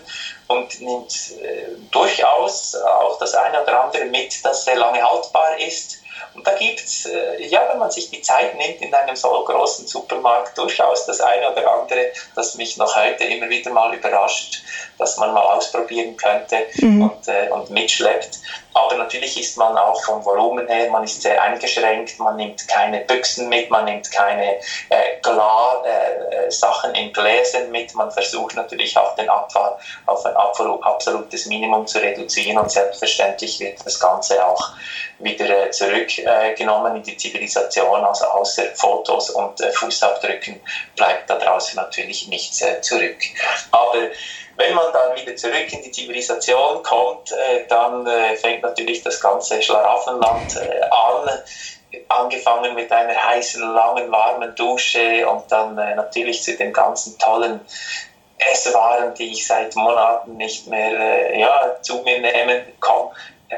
und 0.49 0.81
nimmt 0.81 1.13
äh, 1.41 1.69
durchaus 1.91 2.75
auch 2.75 3.19
das 3.19 3.35
eine 3.35 3.63
oder 3.63 3.85
andere 3.85 4.05
mit, 4.07 4.45
das 4.45 4.65
sehr 4.65 4.77
lange 4.77 5.03
haltbar 5.03 5.59
ist 5.59 6.03
und 6.35 6.47
da 6.47 6.53
gibt 6.55 6.81
es, 6.81 7.07
äh, 7.07 7.47
ja, 7.47 7.69
wenn 7.71 7.79
man 7.79 7.91
sich 7.91 8.11
die 8.11 8.23
Zeit 8.23 8.57
nimmt 8.57 8.81
in 8.81 8.95
einem 8.95 9.17
so 9.17 9.29
großen 9.29 9.87
Supermarkt, 9.87 10.57
durchaus 10.57 11.05
das 11.07 11.21
eine 11.21 11.53
oder 11.53 11.71
andere, 11.71 12.13
das 12.35 12.55
mich 12.55 12.77
noch 12.77 12.95
heute 12.97 13.25
immer 13.25 13.49
wieder 13.51 13.71
mal 13.71 13.95
überrascht, 13.95 14.63
dass 15.03 15.17
man 15.19 15.35
mal 15.35 15.43
ausprobieren 15.43 16.17
könnte 16.17 16.57
mhm. 16.77 17.03
und, 17.03 17.29
äh, 17.29 17.51
und 17.51 17.71
mitschleppt. 17.71 18.39
Aber 18.75 18.97
natürlich 18.97 19.39
ist 19.39 19.59
man 19.59 19.77
auch 19.77 20.03
vom 20.05 20.25
Volumen 20.25 20.67
her, 20.67 20.91
man 20.91 21.05
ist 21.05 21.21
sehr 21.21 21.43
eingeschränkt, 21.43 22.19
man 22.19 22.37
nimmt 22.37 22.67
keine 22.69 23.01
Büchsen 23.01 23.49
mit, 23.49 23.69
man 23.71 23.85
nimmt 23.85 24.11
keine 24.11 24.57
äh, 24.89 25.19
Glas, 25.21 25.85
äh, 25.85 26.51
Sachen 26.51 26.95
in 26.95 27.13
Gläsern 27.13 27.71
mit, 27.71 27.95
man 27.95 28.11
versucht 28.11 28.55
natürlich 28.55 28.97
auch 28.97 29.15
den 29.17 29.29
Abfall 29.29 29.77
auf 30.07 30.25
ein 30.25 30.35
absolutes 30.37 31.47
Minimum 31.47 31.87
zu 31.87 31.99
reduzieren 31.99 32.59
und 32.59 32.71
selbstverständlich 32.71 33.61
wird 33.61 33.85
das 33.85 33.99
Ganze 33.99 34.45
auch 34.47 34.73
wieder 35.19 35.67
äh, 35.67 35.71
zurückgenommen 35.71 36.97
in 36.97 37.03
die 37.03 37.17
Zivilisation, 37.17 38.05
also 38.05 38.25
außer 38.27 38.65
Fotos 38.75 39.31
und 39.31 39.61
äh, 39.61 39.71
Fußabdrücken 39.73 40.61
bleibt 40.97 41.29
da 41.29 41.39
draußen 41.39 41.77
natürlich 41.77 42.29
nichts 42.29 42.63
äh, 42.63 42.81
zurück. 42.81 43.19
Aber 43.71 43.99
wenn 44.57 44.75
man 44.75 44.93
dann 44.93 45.17
wieder 45.17 45.35
zurück 45.37 45.73
in 45.73 45.83
die 45.83 45.91
Zivilisation 45.91 46.83
kommt, 46.83 47.35
dann 47.69 48.07
fängt 48.37 48.63
natürlich 48.63 49.03
das 49.03 49.21
ganze 49.21 49.63
Schlaraffenland 49.63 50.57
an. 50.91 51.31
Angefangen 52.09 52.75
mit 52.75 52.91
einer 52.91 53.15
heißen, 53.15 53.61
langen, 53.75 54.11
warmen 54.11 54.55
Dusche 54.55 55.29
und 55.29 55.51
dann 55.51 55.77
äh, 55.79 55.95
natürlich 55.95 56.43
zu 56.43 56.57
den 56.57 56.73
ganzen 56.73 57.19
tollen 57.19 57.61
Esswaren, 58.39 59.15
die 59.15 59.33
ich 59.33 59.47
seit 59.47 59.77
Monaten 59.77 60.37
nicht 60.37 60.67
mehr 60.67 60.99
äh, 60.99 61.41
ja, 61.41 61.77
zu 61.83 62.03
mir 62.03 62.21
nehmen 62.21 62.65
kann, 62.81 63.09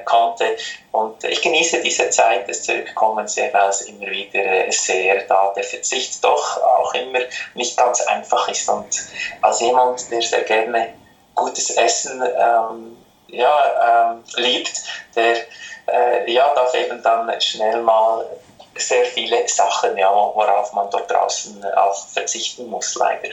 konnte. 0.04 0.56
Und 0.92 1.22
ich 1.24 1.40
genieße 1.42 1.82
diese 1.82 2.10
Zeit 2.10 2.48
des 2.48 2.62
Zurückkommens 2.62 3.36
jeweils 3.36 3.82
immer 3.82 4.06
wieder 4.06 4.40
äh, 4.40 4.70
sehr, 4.70 5.22
da 5.22 5.52
der 5.54 5.64
Verzicht 5.64 6.22
doch 6.24 6.60
auch 6.62 6.94
immer 6.94 7.20
nicht 7.54 7.76
ganz 7.76 8.00
einfach 8.02 8.48
ist. 8.48 8.68
Und 8.68 9.06
als 9.42 9.60
jemand, 9.60 10.10
der 10.10 10.22
sehr 10.22 10.42
gerne 10.42 10.94
gutes 11.34 11.70
Essen 11.70 12.22
ähm, 12.22 12.96
ja, 13.28 14.12
ähm, 14.12 14.24
liebt, 14.36 14.82
der 15.16 15.36
äh, 15.86 16.30
ja, 16.30 16.52
darf 16.54 16.74
eben 16.74 17.02
dann 17.02 17.40
schnell 17.40 17.80
mal 17.82 18.24
sehr 18.76 19.04
viele 19.04 19.46
Sachen, 19.48 19.96
ja, 19.96 20.12
worauf 20.12 20.72
man 20.72 20.90
dort 20.90 21.10
draußen 21.10 21.64
auch 21.76 22.08
verzichten 22.08 22.68
muss, 22.68 22.94
leider. 22.96 23.30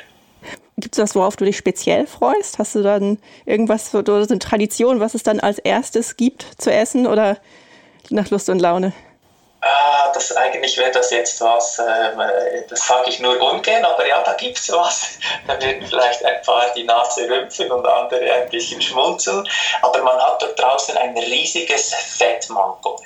Gibt 0.82 0.98
es 0.98 1.04
was, 1.04 1.16
worauf 1.16 1.36
du 1.36 1.46
dich 1.46 1.58
speziell 1.58 2.08
freust? 2.08 2.58
Hast 2.58 2.76
du 2.76 2.82
dann 2.82 3.20
irgendwas, 3.46 3.94
oder 3.94 4.16
eine 4.16 4.40
Tradition, 4.40 5.00
was 5.00 5.14
es 5.14 5.24
dann 5.24 5.40
als 5.40 5.60
erstes 5.60 6.18
gibt 6.18 6.46
zu 6.58 6.72
essen 6.72 7.06
oder 7.06 7.38
nach 8.10 8.30
Lust 8.32 8.50
und 8.50 8.60
Laune? 8.60 8.94
Ah, 9.62 10.12
das 10.12 10.36
eigentlich 10.36 10.76
wäre 10.78 10.90
das 10.90 11.12
jetzt 11.12 11.40
was, 11.40 11.78
äh, 11.78 12.64
das 12.68 12.88
sage 12.88 13.12
ich 13.12 13.20
nur 13.20 13.40
ungern, 13.40 13.86
aber 13.86 14.08
ja, 14.08 14.24
da 14.24 14.34
gibt 14.34 14.58
es 14.58 14.72
was. 14.72 15.20
Da 15.48 15.54
würden 15.62 15.86
vielleicht 15.86 16.26
ein 16.26 16.42
paar 16.42 16.74
die 16.76 16.84
Nase 16.84 17.30
rümpfen 17.30 17.72
und 17.72 17.86
andere 17.86 18.34
ein 18.34 18.50
bisschen 18.50 18.82
schmunzeln. 18.82 19.48
Aber 19.84 20.02
man 20.02 20.18
hat 20.20 20.42
dort 20.42 20.60
draußen 20.60 20.98
ein 20.98 21.16
riesiges 21.16 21.94
Fettmanko. 21.94 23.00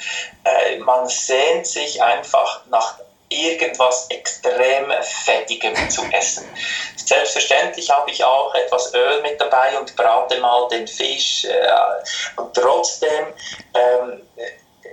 Äh, 0.46 0.78
man 0.78 1.08
sehnt 1.10 1.68
sich 1.68 2.02
einfach 2.02 2.62
nach 2.70 3.00
irgendwas 3.30 4.08
extrem 4.10 4.92
Fettigem 5.02 5.88
zu 5.90 6.10
essen. 6.12 6.54
Selbstverständlich 6.96 7.90
habe 7.90 8.12
ich 8.12 8.24
auch 8.24 8.54
etwas 8.56 8.94
Öl 8.94 9.22
mit 9.22 9.40
dabei 9.40 9.78
und 9.80 9.96
brate 9.96 10.40
mal 10.40 10.68
den 10.70 10.88
Fisch. 10.88 11.46
Äh, 11.46 11.68
und 12.38 12.54
trotzdem 12.54 13.34
ähm, 13.74 14.28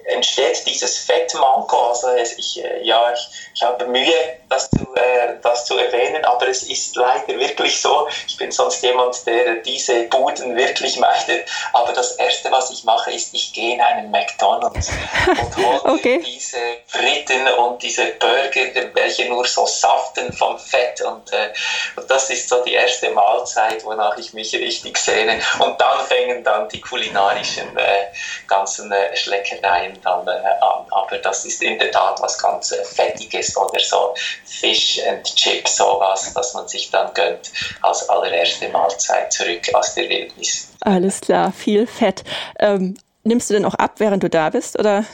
entsteht 0.04 0.66
dieses 0.66 0.98
Fettmanko. 0.98 1.88
Also 1.88 2.08
ich, 2.14 2.62
äh, 2.62 2.82
ja, 2.82 3.12
ich, 3.12 3.28
ich 3.54 3.62
habe 3.62 3.86
Mühe, 3.86 4.38
das 4.48 4.68
zu, 4.70 4.94
äh, 4.94 5.34
das 5.42 5.66
zu 5.66 5.76
erwähnen, 5.78 6.24
aber 6.24 6.48
es 6.48 6.64
ist 6.64 6.96
leider 6.96 7.38
wirklich 7.38 7.80
so. 7.80 8.08
Ich 8.26 8.36
bin 8.36 8.50
sonst 8.50 8.82
jemand, 8.82 9.26
der 9.26 9.56
diese 9.56 10.04
Buden 10.04 10.56
wirklich 10.56 10.98
meidet. 10.98 11.48
Aber 11.72 11.92
das 11.92 12.12
Erste, 12.16 12.50
was 12.50 12.70
ich 12.70 12.84
mache, 12.84 13.12
ist, 13.12 13.34
ich 13.34 13.52
gehe 13.52 13.74
in 13.74 13.80
einen 13.80 14.10
McDonalds 14.10 14.90
und 15.28 15.56
hole 15.64 15.84
okay. 15.84 16.22
diese 16.24 16.58
Fritten 16.86 17.48
und 17.58 17.82
diese 17.82 18.06
Burger, 18.18 18.90
welche 18.94 19.28
nur 19.28 19.46
so 19.46 19.66
saften 19.66 20.32
vom 20.32 20.58
Fett. 20.58 21.00
Und, 21.02 21.32
äh, 21.32 21.52
und 21.96 22.10
das 22.10 22.30
ist 22.30 22.48
so 22.48 22.62
die 22.64 22.74
erste 22.74 23.10
Mahlzeit, 23.10 23.84
wonach 23.84 24.16
ich 24.18 24.32
mich 24.32 24.52
richtig 24.54 24.98
sehne. 24.98 25.40
Und 25.58 25.80
dann 25.80 26.04
fängen 26.06 26.42
dann 26.44 26.68
die 26.68 26.80
kulinarischen 26.80 27.76
äh, 27.76 28.06
ganzen 28.46 28.90
äh, 28.92 29.16
Schleckereien 29.16 29.91
dann 30.02 30.26
äh, 30.26 30.30
an. 30.30 30.86
Aber 30.90 31.18
das 31.18 31.44
ist 31.44 31.62
in 31.62 31.78
der 31.78 31.90
Tat 31.90 32.20
was 32.20 32.38
ganz 32.38 32.72
äh, 32.72 32.84
Fettiges 32.84 33.56
oder 33.56 33.80
so 33.80 34.14
Fish 34.44 35.00
and 35.08 35.24
Chips, 35.24 35.76
sowas, 35.76 36.32
dass 36.34 36.54
man 36.54 36.68
sich 36.68 36.90
dann 36.90 37.12
gönnt 37.14 37.50
als 37.82 38.08
allererste 38.08 38.68
Mahlzeit 38.68 39.32
zurück 39.32 39.62
aus 39.74 39.94
der 39.94 40.08
Wildnis. 40.08 40.68
Alles 40.80 41.20
klar, 41.20 41.52
viel 41.52 41.86
Fett. 41.86 42.24
Ähm, 42.58 42.96
nimmst 43.24 43.50
du 43.50 43.54
denn 43.54 43.64
auch 43.64 43.74
ab, 43.74 43.94
während 43.98 44.22
du 44.22 44.30
da 44.30 44.50
bist, 44.50 44.78
oder? 44.78 45.04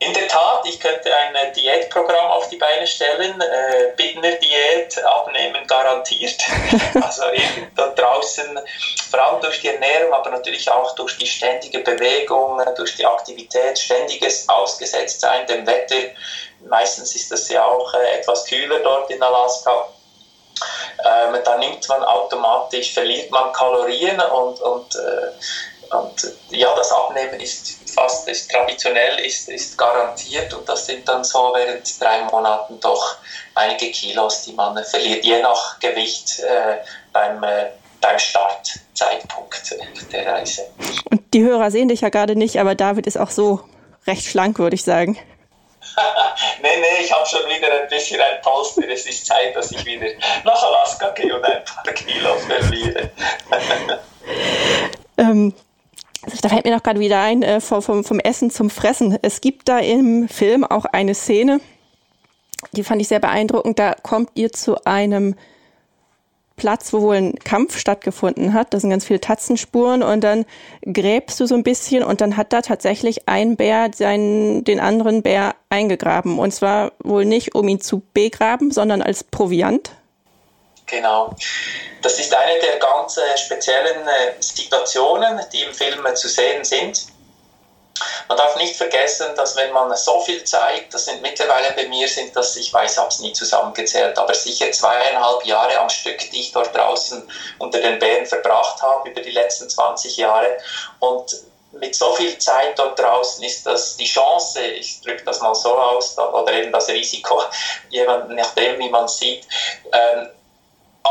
In 0.00 0.14
der 0.14 0.28
Tat, 0.28 0.64
ich 0.64 0.78
könnte 0.78 1.10
ein 1.12 1.52
Diätprogramm 1.54 2.26
auf 2.30 2.48
die 2.48 2.56
Beine 2.56 2.86
stellen. 2.86 3.40
Äh, 3.40 3.92
Bittner-Diät, 3.96 5.02
abnehmen 5.02 5.66
garantiert. 5.66 6.40
Also 7.00 7.22
da 7.74 7.88
draußen, 7.88 8.60
vor 9.10 9.20
allem 9.20 9.40
durch 9.40 9.60
die 9.60 9.68
Ernährung, 9.68 10.12
aber 10.12 10.30
natürlich 10.30 10.70
auch 10.70 10.94
durch 10.94 11.16
die 11.18 11.26
ständige 11.26 11.80
Bewegung, 11.80 12.60
durch 12.76 12.96
die 12.96 13.06
Aktivität, 13.06 13.78
ständiges 13.78 14.48
Ausgesetztsein 14.48 15.46
dem 15.46 15.66
Wetter. 15.66 15.96
Meistens 16.68 17.14
ist 17.16 17.32
das 17.32 17.48
ja 17.48 17.64
auch 17.64 17.92
äh, 17.94 18.18
etwas 18.18 18.44
kühler 18.44 18.78
dort 18.80 19.10
in 19.10 19.22
Alaska. 19.22 19.88
Ähm, 21.04 21.38
da 21.44 21.56
nimmt 21.58 21.88
man 21.88 22.02
automatisch, 22.04 22.92
verliert 22.92 23.30
man 23.30 23.52
Kalorien 23.52 24.20
und, 24.20 24.60
und 24.60 24.94
äh, 24.94 25.30
und 25.90 26.32
ja, 26.50 26.74
das 26.76 26.92
Abnehmen 26.92 27.40
ist 27.40 27.78
fast 27.94 28.28
ist 28.28 28.50
traditionell, 28.50 29.18
ist, 29.20 29.48
ist 29.48 29.76
garantiert 29.76 30.52
und 30.54 30.68
das 30.68 30.86
sind 30.86 31.08
dann 31.08 31.24
so 31.24 31.52
während 31.54 32.00
drei 32.00 32.22
Monaten 32.24 32.78
doch 32.80 33.16
einige 33.54 33.90
Kilos, 33.90 34.42
die 34.42 34.52
man 34.52 34.82
verliert, 34.84 35.24
je 35.24 35.40
nach 35.40 35.78
Gewicht 35.80 36.40
äh, 36.40 36.78
beim, 37.12 37.42
äh, 37.42 37.70
beim 38.00 38.18
Startzeitpunkt 38.18 39.74
der 40.12 40.26
Reise. 40.26 40.62
Und 41.10 41.22
die 41.34 41.42
Hörer 41.42 41.70
sehen 41.70 41.88
dich 41.88 42.02
ja 42.02 42.08
gerade 42.08 42.36
nicht, 42.36 42.58
aber 42.58 42.74
David 42.74 43.06
ist 43.06 43.18
auch 43.18 43.30
so 43.30 43.60
recht 44.06 44.24
schlank, 44.24 44.58
würde 44.58 44.76
ich 44.76 44.84
sagen. 44.84 45.18
nee, 46.62 46.68
nee, 46.80 47.04
ich 47.04 47.12
habe 47.12 47.26
schon 47.26 47.44
wieder 47.48 47.82
ein 47.82 47.88
bisschen 47.88 48.20
ein 48.20 48.40
Polster. 48.42 48.88
Es 48.88 49.06
ist 49.06 49.26
Zeit, 49.26 49.56
dass 49.56 49.72
ich 49.72 49.84
wieder 49.84 50.06
nach 50.44 50.62
Alaska 50.62 51.10
gehe 51.10 51.34
und 51.34 51.44
ein 51.44 51.64
paar 51.64 51.92
Kilo 51.92 52.36
verliere. 52.38 53.10
ähm, 55.18 55.54
da 56.42 56.48
fällt 56.48 56.64
mir 56.64 56.74
noch 56.74 56.82
gerade 56.82 57.00
wieder 57.00 57.20
ein, 57.20 57.42
äh, 57.42 57.60
vom, 57.60 58.04
vom 58.04 58.20
Essen 58.20 58.50
zum 58.50 58.70
Fressen. 58.70 59.18
Es 59.22 59.40
gibt 59.40 59.68
da 59.68 59.78
im 59.78 60.28
Film 60.28 60.64
auch 60.64 60.84
eine 60.84 61.14
Szene, 61.14 61.60
die 62.72 62.84
fand 62.84 63.00
ich 63.00 63.08
sehr 63.08 63.20
beeindruckend. 63.20 63.78
Da 63.78 63.94
kommt 63.94 64.30
ihr 64.34 64.52
zu 64.52 64.84
einem 64.84 65.34
Platz, 66.56 66.92
wo 66.92 67.00
wohl 67.00 67.16
ein 67.16 67.34
Kampf 67.36 67.78
stattgefunden 67.78 68.52
hat. 68.52 68.74
Da 68.74 68.80
sind 68.80 68.90
ganz 68.90 69.06
viele 69.06 69.20
Tatzenspuren 69.20 70.02
und 70.02 70.22
dann 70.22 70.44
gräbst 70.84 71.40
du 71.40 71.46
so 71.46 71.54
ein 71.54 71.62
bisschen 71.62 72.02
und 72.02 72.20
dann 72.20 72.36
hat 72.36 72.52
da 72.52 72.60
tatsächlich 72.60 73.28
ein 73.28 73.56
Bär 73.56 73.90
seinen, 73.94 74.64
den 74.64 74.80
anderen 74.80 75.22
Bär 75.22 75.54
eingegraben. 75.70 76.38
Und 76.38 76.52
zwar 76.52 76.92
wohl 77.02 77.24
nicht, 77.24 77.54
um 77.54 77.66
ihn 77.68 77.80
zu 77.80 78.02
begraben, 78.12 78.70
sondern 78.70 79.00
als 79.00 79.24
Proviant. 79.24 79.92
Genau. 80.88 81.34
Das 82.02 82.18
ist 82.18 82.34
eine 82.34 82.58
der 82.60 82.78
ganz 82.78 83.16
äh, 83.16 83.36
speziellen 83.36 84.06
äh, 84.06 84.34
Situationen, 84.40 85.40
die 85.52 85.62
im 85.62 85.74
Film 85.74 86.04
zu 86.14 86.28
sehen 86.28 86.64
sind. 86.64 87.06
Man 88.28 88.38
darf 88.38 88.56
nicht 88.56 88.76
vergessen, 88.76 89.26
dass 89.36 89.56
wenn 89.56 89.72
man 89.72 89.94
so 89.96 90.20
viel 90.20 90.44
Zeit, 90.44 90.92
das 90.92 91.06
sind 91.06 91.20
mittlerweile 91.20 91.72
bei 91.74 91.88
mir, 91.88 92.06
sind 92.06 92.34
das, 92.36 92.54
ich 92.56 92.72
weiß, 92.72 92.98
habe 92.98 93.08
es 93.08 93.18
nie 93.18 93.32
zusammengezählt, 93.32 94.16
aber 94.18 94.34
sicher 94.34 94.70
zweieinhalb 94.70 95.44
Jahre 95.44 95.78
am 95.78 95.88
Stück, 95.88 96.18
die 96.30 96.40
ich 96.40 96.52
dort 96.52 96.74
draußen 96.74 97.28
unter 97.58 97.80
den 97.80 97.98
Bären 97.98 98.26
verbracht 98.26 98.80
habe, 98.82 99.08
über 99.08 99.20
die 99.20 99.30
letzten 99.30 99.68
20 99.68 100.16
Jahre. 100.16 100.58
Und 101.00 101.34
mit 101.72 101.94
so 101.94 102.12
viel 102.12 102.38
Zeit 102.38 102.78
dort 102.78 102.98
draußen 102.98 103.42
ist 103.44 103.66
das 103.66 103.96
die 103.96 104.06
Chance, 104.06 104.62
ich 104.62 105.00
drücke 105.00 105.24
das 105.24 105.40
mal 105.40 105.54
so 105.54 105.74
aus, 105.76 106.16
oder 106.18 106.52
eben 106.52 106.72
das 106.72 106.88
Risiko, 106.88 107.42
je 107.90 108.06
nachdem, 108.28 108.78
wie 108.78 108.90
man 108.90 109.08
sieht, 109.08 109.46
ähm, 109.92 110.28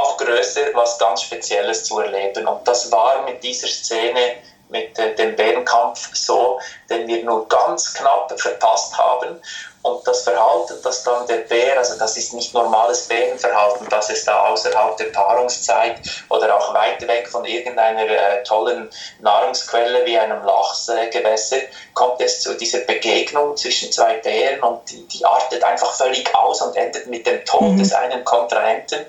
auch 0.02 0.18
größer, 0.18 0.74
was 0.74 0.98
ganz 0.98 1.24
Spezielles 1.24 1.84
zu 1.84 2.00
erleben. 2.00 2.48
Und 2.48 2.68
das 2.68 2.92
war 2.92 3.24
mit 3.24 3.44
dieser 3.44 3.68
Szene, 3.68 4.38
mit 4.70 4.98
äh, 5.00 5.16
dem 5.16 5.36
Bärenkampf 5.36 6.16
so, 6.16 6.60
den 6.90 7.08
wir 7.08 7.24
nur 7.24 7.48
ganz 7.48 7.94
knapp 7.94 8.34
verpasst 8.40 8.98
haben. 8.98 9.40
Und 9.84 10.06
das 10.06 10.24
Verhalten, 10.24 10.74
das 10.84 11.04
dann 11.04 11.26
der 11.28 11.38
Bär, 11.38 11.78
also 11.78 11.98
das 11.98 12.18
ist 12.18 12.34
nicht 12.34 12.54
normales 12.54 13.08
Bärenverhalten, 13.08 13.88
dass 13.88 14.10
es 14.10 14.26
da 14.26 14.48
außerhalb 14.48 14.98
der 14.98 15.06
Paarungszeit 15.06 16.02
oder 16.30 16.58
auch 16.58 16.74
weit 16.74 17.08
weg 17.08 17.30
von 17.30 17.46
irgendeiner 17.46 18.02
äh, 18.02 18.44
tollen 18.44 18.90
Nahrungsquelle 19.22 20.06
wie 20.06 20.18
einem 20.18 20.44
Lachsgewässer, 20.44 21.58
äh, 21.58 21.68
kommt 21.94 22.20
es 22.20 22.42
zu 22.42 22.56
dieser 22.56 22.80
Begegnung 22.80 23.56
zwischen 23.56 23.92
zwei 23.92 24.16
Bären 24.16 24.62
und 24.62 24.90
die, 24.92 25.08
die 25.08 25.24
artet 25.24 25.64
einfach 25.64 25.94
völlig 25.94 26.36
aus 26.36 26.62
und 26.62 26.76
endet 26.76 27.08
mit 27.08 27.26
dem 27.26 27.46
Tod 27.46 27.74
mhm. 27.74 27.78
des 27.78 27.94
einen 27.94 28.26
Kontrahenten. 28.26 29.06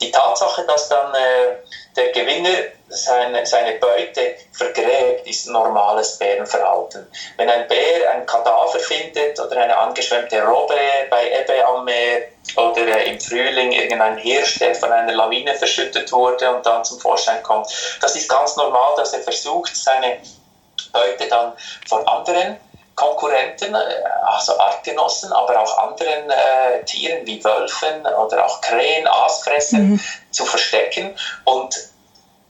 Die 0.00 0.12
Tatsache, 0.12 0.64
dass 0.66 0.88
dann 0.88 1.14
äh, 1.14 1.56
der 1.96 2.12
Gewinner 2.12 2.54
seine, 2.88 3.44
seine 3.44 3.78
Beute 3.78 4.36
vergräbt, 4.52 5.26
ist 5.26 5.48
normales 5.48 6.18
Bärenverhalten. 6.18 7.06
Wenn 7.36 7.48
ein 7.48 7.66
Bär 7.66 8.10
ein 8.12 8.26
Kadaver 8.26 8.78
findet 8.78 9.38
oder 9.40 9.56
eine 9.56 9.76
angeschwemmte 9.76 10.42
Robbe 10.42 10.74
bei 11.10 11.32
Ebbe 11.32 11.66
am 11.66 11.84
Meer 11.84 12.28
oder 12.56 12.86
äh, 12.86 13.10
im 13.10 13.20
Frühling 13.20 13.72
irgendein 13.72 14.18
Hirsch, 14.18 14.58
der 14.58 14.74
von 14.74 14.92
einer 14.92 15.12
Lawine 15.12 15.54
verschüttet 15.54 16.12
wurde 16.12 16.54
und 16.54 16.64
dann 16.64 16.84
zum 16.84 17.00
Vorschein 17.00 17.42
kommt, 17.42 17.68
das 18.00 18.14
ist 18.14 18.28
ganz 18.28 18.56
normal, 18.56 18.94
dass 18.96 19.12
er 19.12 19.20
versucht, 19.20 19.74
seine 19.74 20.18
Beute 20.92 21.28
dann 21.28 21.52
von 21.88 22.06
anderen 22.06 22.56
Konkurrenten, 22.96 23.74
äh, 23.74 23.78
also 24.24 24.58
Artgenossen, 24.58 25.32
aber 25.32 25.60
auch 25.60 25.78
anderen 25.78 26.30
äh, 26.30 26.84
Tieren 26.84 27.24
wie 27.26 27.44
Wölfen 27.44 28.00
oder 28.06 28.44
auch 28.44 28.60
Krähen, 28.62 29.06
Aasfressern 29.06 29.90
mhm. 29.90 30.00
zu 30.30 30.44
verstecken 30.44 31.14
und 31.44 31.76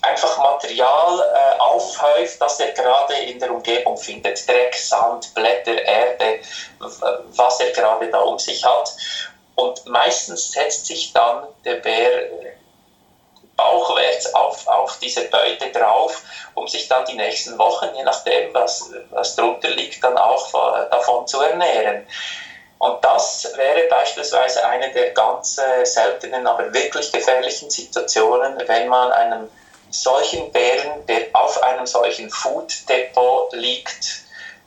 einfach 0.02 0.38
Material 0.38 1.20
äh, 1.20 1.58
aufhäuft, 1.58 2.40
das 2.40 2.60
er 2.60 2.72
gerade 2.72 3.14
in 3.14 3.40
der 3.40 3.50
Umgebung 3.50 3.96
findet. 3.96 4.46
Dreck, 4.48 4.74
Sand, 4.74 5.34
Blätter, 5.34 5.82
Erde, 5.82 6.40
was 6.78 7.60
er 7.60 7.70
gerade 7.72 8.08
da 8.08 8.20
um 8.20 8.38
sich 8.38 8.64
hat. 8.64 8.92
Und 9.56 9.84
meistens 9.86 10.52
setzt 10.52 10.86
sich 10.86 11.12
dann 11.12 11.48
der 11.64 11.76
Bär 11.76 12.55
bauchwärts 13.56 14.34
auf, 14.34 14.66
auf 14.66 14.98
diese 14.98 15.22
Beute 15.24 15.70
drauf, 15.72 16.22
um 16.54 16.68
sich 16.68 16.88
dann 16.88 17.04
die 17.06 17.16
nächsten 17.16 17.58
Wochen, 17.58 17.88
je 17.96 18.02
nachdem, 18.02 18.52
was, 18.54 18.90
was 19.10 19.34
drunter 19.34 19.70
liegt, 19.70 20.02
dann 20.04 20.16
auch 20.18 20.50
davon 20.90 21.26
zu 21.26 21.40
ernähren. 21.40 22.06
Und 22.78 23.02
das 23.02 23.50
wäre 23.56 23.88
beispielsweise 23.88 24.64
eine 24.66 24.90
der 24.92 25.10
ganz 25.10 25.58
äh, 25.58 25.84
seltenen, 25.84 26.46
aber 26.46 26.72
wirklich 26.74 27.10
gefährlichen 27.10 27.70
Situationen, 27.70 28.62
wenn 28.66 28.88
man 28.88 29.10
einem 29.12 29.48
solchen 29.90 30.52
Bären, 30.52 31.06
der 31.06 31.28
auf 31.32 31.62
einem 31.62 31.86
solchen 31.86 32.28
Food-Depot 32.28 33.52
liegt, 33.54 34.25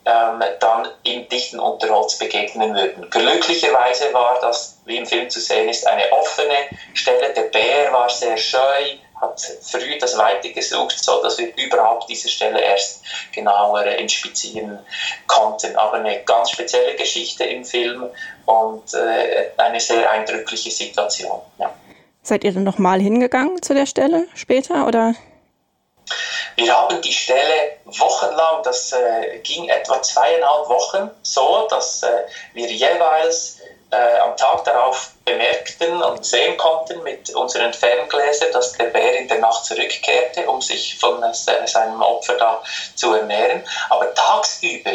ähm, 0.10 0.43
dann 0.60 0.88
im 1.04 1.28
dichten 1.30 1.60
Unterholz 1.60 2.17
begegnen 2.17 2.74
würden. 2.74 3.10
Glücklicherweise 3.10 4.13
war 4.13 4.39
das, 4.41 4.80
wie 4.86 4.98
im 4.98 5.06
Film 5.06 5.30
zu 5.30 5.39
sehen 5.39 5.69
ist, 5.69 5.86
eine 5.88 6.12
offene 6.12 6.56
Stelle. 6.93 7.34
Der 7.34 7.43
Bär 7.43 7.91
war 7.91 8.10
sehr 8.10 8.38
scheu, 8.38 8.98
hat 9.22 9.41
früh 9.62 9.98
das 10.00 10.17
Weite 10.17 10.52
gesucht, 10.52 11.04
so 11.04 11.22
wir 11.22 11.65
überhaupt 11.65 12.10
diese 12.10 12.30
Stelle 12.30 12.62
erst 12.62 13.04
genauer 13.34 13.86
inspizieren 13.86 14.80
konnten. 15.28 15.76
Aber 15.76 15.98
eine 15.98 16.24
ganz 16.24 16.52
spezielle 16.52 16.95
Geschichte 16.95 17.43
im 17.43 17.63
Film 17.63 18.06
und 18.45 18.93
äh, 18.93 19.50
eine 19.58 19.80
sehr 19.80 20.10
eindrückliche 20.10 20.72
Situation. 20.72 21.41
Ja. 21.58 21.74
Seid 22.22 22.43
ihr 22.43 22.54
dann 22.54 22.63
nochmal 22.63 23.00
hingegangen 23.00 23.62
zu 23.62 23.74
der 23.74 23.86
Stelle 23.86 24.28
später 24.36 24.88
oder? 24.88 25.15
Wir 26.60 26.78
haben 26.78 27.02
die 27.02 27.13
Stelle 27.13 27.78
wochenlang, 27.86 28.62
das 28.63 28.91
äh, 28.91 29.39
ging 29.43 29.69
etwa 29.69 30.02
zweieinhalb 30.02 30.67
Wochen 30.67 31.10
so, 31.22 31.65
dass 31.69 32.04
äh, 32.04 32.26
wir 32.54 32.67
jeweils 32.67 33.60
äh, 33.91 34.17
am 34.19 34.36
Tag 34.36 34.65
darauf 34.65 35.12
bemerkten 35.24 36.04
und 36.04 36.26
sehen 36.26 36.58
konnten 36.58 37.02
mit 37.04 37.34
unseren 37.34 37.72
Ferngläsern, 37.72 38.52
dass 38.52 38.74
der 38.74 38.88
Bär 38.88 39.19
in 39.19 39.30
der 39.30 39.39
Nacht 39.39 39.63
zurückkehrte, 39.63 40.50
um 40.50 40.62
sich 40.62 41.00
von 41.00 41.24
äh, 41.24 41.34
seinem 41.34 42.02
Opfer 42.02 42.36
da 42.36 42.62
zu 42.93 43.13
ernähren. 43.13 43.63
Aber 43.89 44.13
tagsüber 44.13 44.91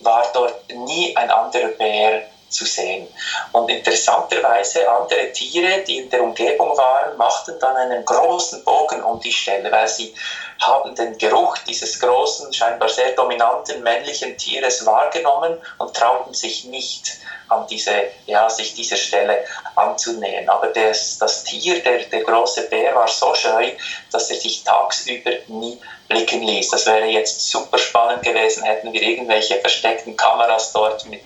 war 0.00 0.26
dort 0.32 0.72
nie 0.72 1.14
ein 1.14 1.30
anderer 1.30 1.68
Bär 1.68 2.22
zu 2.52 2.64
sehen. 2.64 3.08
Und 3.52 3.68
interessanterweise 3.70 4.88
andere 4.88 5.32
Tiere, 5.32 5.82
die 5.86 5.98
in 5.98 6.10
der 6.10 6.22
Umgebung 6.22 6.76
waren, 6.76 7.16
machten 7.16 7.58
dann 7.58 7.76
einen 7.76 8.04
großen 8.04 8.62
Bogen 8.64 9.02
um 9.02 9.20
die 9.20 9.32
Stelle, 9.32 9.70
weil 9.72 9.88
sie 9.88 10.14
haben 10.60 10.94
den 10.94 11.16
Geruch 11.18 11.58
dieses 11.58 11.98
großen, 11.98 12.52
scheinbar 12.52 12.88
sehr 12.88 13.12
dominanten 13.12 13.82
männlichen 13.82 14.36
Tieres 14.36 14.84
wahrgenommen 14.86 15.58
und 15.78 15.94
trauten 15.94 16.34
sich 16.34 16.64
nicht 16.64 17.18
an 17.52 17.66
diese, 17.66 17.92
ja, 18.26 18.48
sich 18.48 18.74
dieser 18.74 18.96
Stelle 18.96 19.44
anzunähern. 19.76 20.48
Aber 20.48 20.68
das, 20.68 21.18
das 21.18 21.44
Tier, 21.44 21.82
der, 21.82 21.98
der 22.04 22.22
große 22.22 22.68
Bär, 22.68 22.94
war 22.94 23.08
so 23.08 23.34
scheu, 23.34 23.72
dass 24.10 24.30
er 24.30 24.36
sich 24.36 24.64
tagsüber 24.64 25.30
nie 25.48 25.78
blicken 26.08 26.42
ließ. 26.42 26.70
Das 26.70 26.86
wäre 26.86 27.06
jetzt 27.06 27.50
super 27.50 27.78
spannend 27.78 28.22
gewesen, 28.22 28.62
hätten 28.64 28.92
wir 28.92 29.02
irgendwelche 29.02 29.58
versteckten 29.60 30.16
Kameras 30.16 30.72
dort 30.72 31.06
mit, 31.06 31.22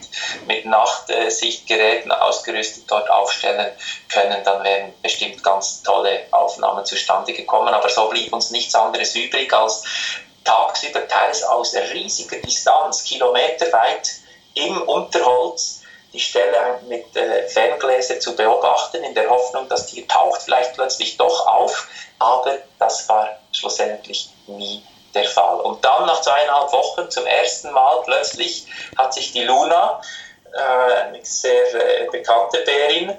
mit 0.46 0.64
Nachtsichtgeräten 0.64 2.12
ausgerüstet 2.12 2.84
dort 2.88 3.10
aufstellen 3.10 3.72
können, 4.08 4.42
dann 4.44 4.62
wären 4.64 4.92
bestimmt 5.02 5.42
ganz 5.42 5.82
tolle 5.82 6.26
Aufnahmen 6.30 6.84
zustande 6.84 7.32
gekommen. 7.32 7.74
Aber 7.74 7.88
so 7.88 8.08
blieb 8.08 8.32
uns 8.32 8.50
nichts 8.50 8.74
anderes 8.74 9.14
übrig, 9.14 9.52
als 9.52 9.84
tagsüber 10.44 11.06
teils 11.08 11.42
aus 11.42 11.74
riesiger 11.92 12.36
Distanz, 12.38 13.02
kilometerweit 13.04 14.10
im 14.54 14.80
Unterholz, 14.82 15.82
die 16.16 16.20
Stelle 16.22 16.81
mit 16.88 17.14
äh, 17.14 17.46
Ferngläser 17.48 18.18
zu 18.18 18.35
beobachten, 18.35 19.05
in 19.05 19.14
der 19.14 19.29
Hoffnung, 19.29 19.68
das 19.68 19.87
Tier 19.87 20.09
taucht 20.09 20.42
vielleicht 20.42 20.72
plötzlich 20.72 21.18
doch 21.18 21.46
auf, 21.46 21.88
aber 22.18 22.57
das 22.79 23.07
war 23.09 23.29
schlussendlich 23.52 24.31
nie 24.46 24.83
der 25.14 25.24
Fall. 25.24 25.61
Und 25.61 25.85
dann 25.85 26.07
nach 26.07 26.22
zweieinhalb 26.22 26.72
Wochen 26.72 27.11
zum 27.11 27.26
ersten 27.26 27.70
Mal 27.70 28.02
plötzlich 28.05 28.66
hat 28.96 29.12
sich 29.12 29.33
die 29.33 29.44
Luna 29.44 30.00
eine 30.57 31.22
sehr 31.22 31.64
bekannte 32.11 32.61
Bärin, 32.61 33.14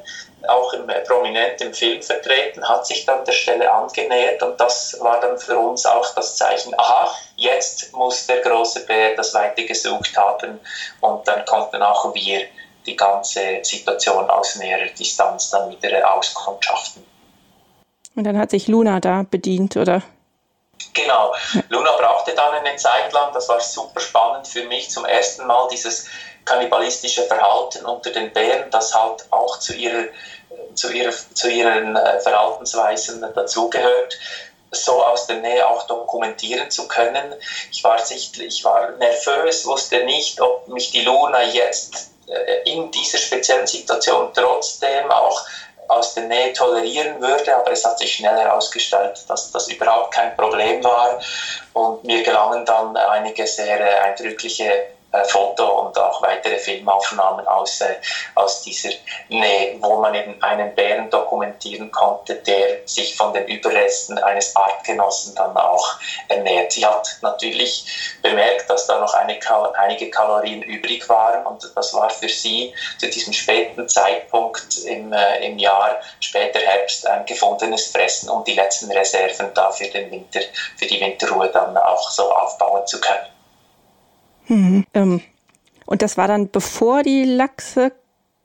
auch 0.48 0.74
im, 0.74 0.88
prominent 1.06 1.62
im 1.62 1.74
Film 1.74 2.02
vertreten, 2.02 2.68
hat 2.68 2.88
sich 2.88 3.06
dann 3.06 3.26
der 3.26 3.32
Stelle 3.32 3.72
angenähert 3.72 4.42
und 4.42 4.60
das 4.60 4.98
war 5.02 5.20
dann 5.20 5.38
für 5.38 5.58
uns 5.58 5.86
auch 5.86 6.16
das 6.16 6.36
Zeichen, 6.36 6.74
aha, 6.80 7.14
jetzt 7.36 7.94
muss 7.94 8.26
der 8.26 8.40
große 8.40 8.86
Bär 8.86 9.16
das 9.16 9.36
Weite 9.36 9.66
gesucht 9.66 10.16
haben 10.18 10.60
und 11.02 11.28
dann 11.28 11.46
konnten 11.46 11.84
auch 11.84 12.14
wir 12.16 12.48
die 12.88 12.96
ganze 12.96 13.60
Situation 13.62 14.30
aus 14.30 14.56
näherer 14.56 14.90
Distanz 14.98 15.50
dann 15.52 15.70
wieder 15.70 16.16
auskundschaften. 16.16 17.06
Und 18.16 18.24
dann 18.24 18.38
hat 18.38 18.50
sich 18.50 18.68
Luna 18.68 19.00
da 19.00 19.24
bedient, 19.30 19.78
oder? 19.78 20.02
Genau. 20.94 21.34
Luna 21.70 21.92
brauchte 21.98 22.34
dann 22.34 22.54
eine 22.54 22.76
Zeit 22.78 23.14
lang, 23.14 23.32
das 23.34 23.48
war 23.50 23.60
super 23.60 24.00
spannend 24.00 24.48
für 24.48 24.64
mich, 24.66 24.90
zum 24.90 25.06
ersten 25.06 25.46
Mal 25.46 25.68
dieses 25.72 26.08
kannibalistische 26.46 27.24
Verhalten 27.24 27.86
unter 27.86 28.10
den 28.10 28.32
Bären, 28.34 28.72
das 28.72 28.96
halt 28.96 29.26
auch 29.32 29.60
zu, 29.60 29.76
ihrer, 29.76 30.06
zu, 30.74 30.92
ihrer, 30.92 31.12
zu 31.12 31.50
ihren 31.50 31.96
äh, 31.96 32.20
Verhaltensweisen 32.20 33.22
dazugehört 33.36 34.18
so 34.72 35.04
aus 35.04 35.28
der 35.28 35.38
Nähe 35.38 35.66
auch 35.66 35.88
dokumentieren 35.88 36.70
zu 36.70 36.88
können. 36.88 37.34
Ich 37.72 37.84
war 37.84 38.00
sichtlich, 38.00 38.60
ich 38.60 38.64
war 38.64 38.92
nervös, 38.92 39.66
wusste 39.66 40.04
nicht, 40.04 40.42
ob 40.42 40.68
mich 40.68 40.92
die 40.92 41.02
Luna 41.02 41.44
jetzt 41.44 42.12
in 42.66 42.92
dieser 42.92 43.18
speziellen 43.18 43.68
Situation 43.68 44.32
trotzdem 44.34 45.10
auch 45.10 45.46
aus 45.88 46.14
der 46.14 46.24
Nähe 46.24 46.54
tolerieren 46.54 47.22
würde, 47.22 47.56
aber 47.56 47.72
es 47.72 47.84
hat 47.86 47.98
sich 48.00 48.16
schnell 48.16 48.38
herausgestellt, 48.38 49.24
dass 49.28 49.52
das 49.52 49.68
überhaupt 49.70 50.14
kein 50.14 50.36
Problem 50.36 50.84
war. 50.84 51.20
Und 51.74 52.04
mir 52.04 52.24
gelangen 52.24 52.66
dann 52.66 52.96
einige 52.98 53.48
sehr 53.48 53.80
äh, 53.80 54.00
eindrückliche 54.00 54.66
äh, 54.66 54.86
Foto 55.26 55.82
und 55.82 55.98
auch 55.98 56.22
weitere 56.22 56.58
Filmaufnahmen 56.58 57.48
aus, 57.48 57.82
äh, 57.82 57.96
aus 58.36 58.62
dieser 58.62 58.90
Nähe, 59.30 59.76
wo 59.80 59.98
man 59.98 60.16
eben 60.16 60.42
einen 60.42 60.74
Bären 60.76 61.10
dokumentieren 61.10 61.92
konnte, 61.92 62.36
der 62.36 62.80
sich 62.86 63.16
von 63.16 63.34
den 63.34 63.46
Überresten 63.48 64.18
eines 64.20 64.56
Artgenossen 64.56 65.36
dann 65.36 65.56
auch 65.56 65.96
ernährt. 66.28 66.72
Sie 66.72 66.86
hat 66.86 67.18
natürlich 67.22 68.18
bemerkt, 68.22 68.70
dass 68.70 68.88
da 68.88 69.00
noch 69.00 69.14
eine, 69.14 69.40
einige 69.76 70.10
Kalorien 70.10 70.62
übrig 70.62 71.08
waren 71.10 71.46
und 71.46 71.72
das 71.76 71.94
war 71.94 72.10
für 72.10 72.30
sie 72.30 72.74
zu 72.98 73.10
diesem 73.10 73.34
späten 73.34 73.88
Zeitpunkt 73.88 74.78
im, 74.86 75.14
äh, 75.14 75.46
im 75.46 75.58
Jahr, 75.58 76.00
später 76.20 76.60
Herbst, 76.60 77.08
ein 77.08 77.26
gefundenes 77.26 77.92
Fressen, 77.92 78.30
um 78.30 78.44
die 78.44 78.54
letzten 78.54 78.92
Reserven 78.92 79.52
da 79.54 79.72
für 79.72 79.88
den 79.88 80.12
Winter, 80.12 80.42
für 80.78 80.86
die 80.86 81.00
Winterruhe 81.00 81.50
dann 81.50 81.78
auch 81.78 82.10
so 82.10 82.32
aufbauen 82.32 82.86
zu 82.86 83.00
können. 83.00 83.37
Mhm. 84.48 84.86
Ähm, 84.94 85.22
und 85.86 86.02
das 86.02 86.18
war 86.18 86.28
dann 86.28 86.50
bevor 86.50 87.04
die 87.04 87.24
Lachse 87.24 87.92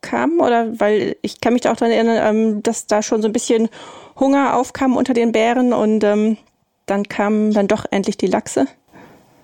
kamen? 0.02 0.40
Oder 0.40 0.78
weil 0.78 1.16
ich 1.22 1.40
kann 1.40 1.54
mich 1.54 1.66
auch 1.66 1.76
daran 1.76 1.92
erinnern, 1.92 2.18
ähm, 2.22 2.62
dass 2.62 2.86
da 2.86 3.02
schon 3.02 3.22
so 3.22 3.28
ein 3.28 3.32
bisschen 3.32 3.70
Hunger 4.18 4.56
aufkam 4.56 4.96
unter 4.96 5.14
den 5.14 5.32
Bären 5.32 5.72
und 5.72 6.04
ähm, 6.04 6.36
dann 6.84 7.08
kamen 7.08 7.52
dann 7.52 7.68
doch 7.68 7.86
endlich 7.90 8.18
die 8.18 8.26
Lachse? 8.26 8.66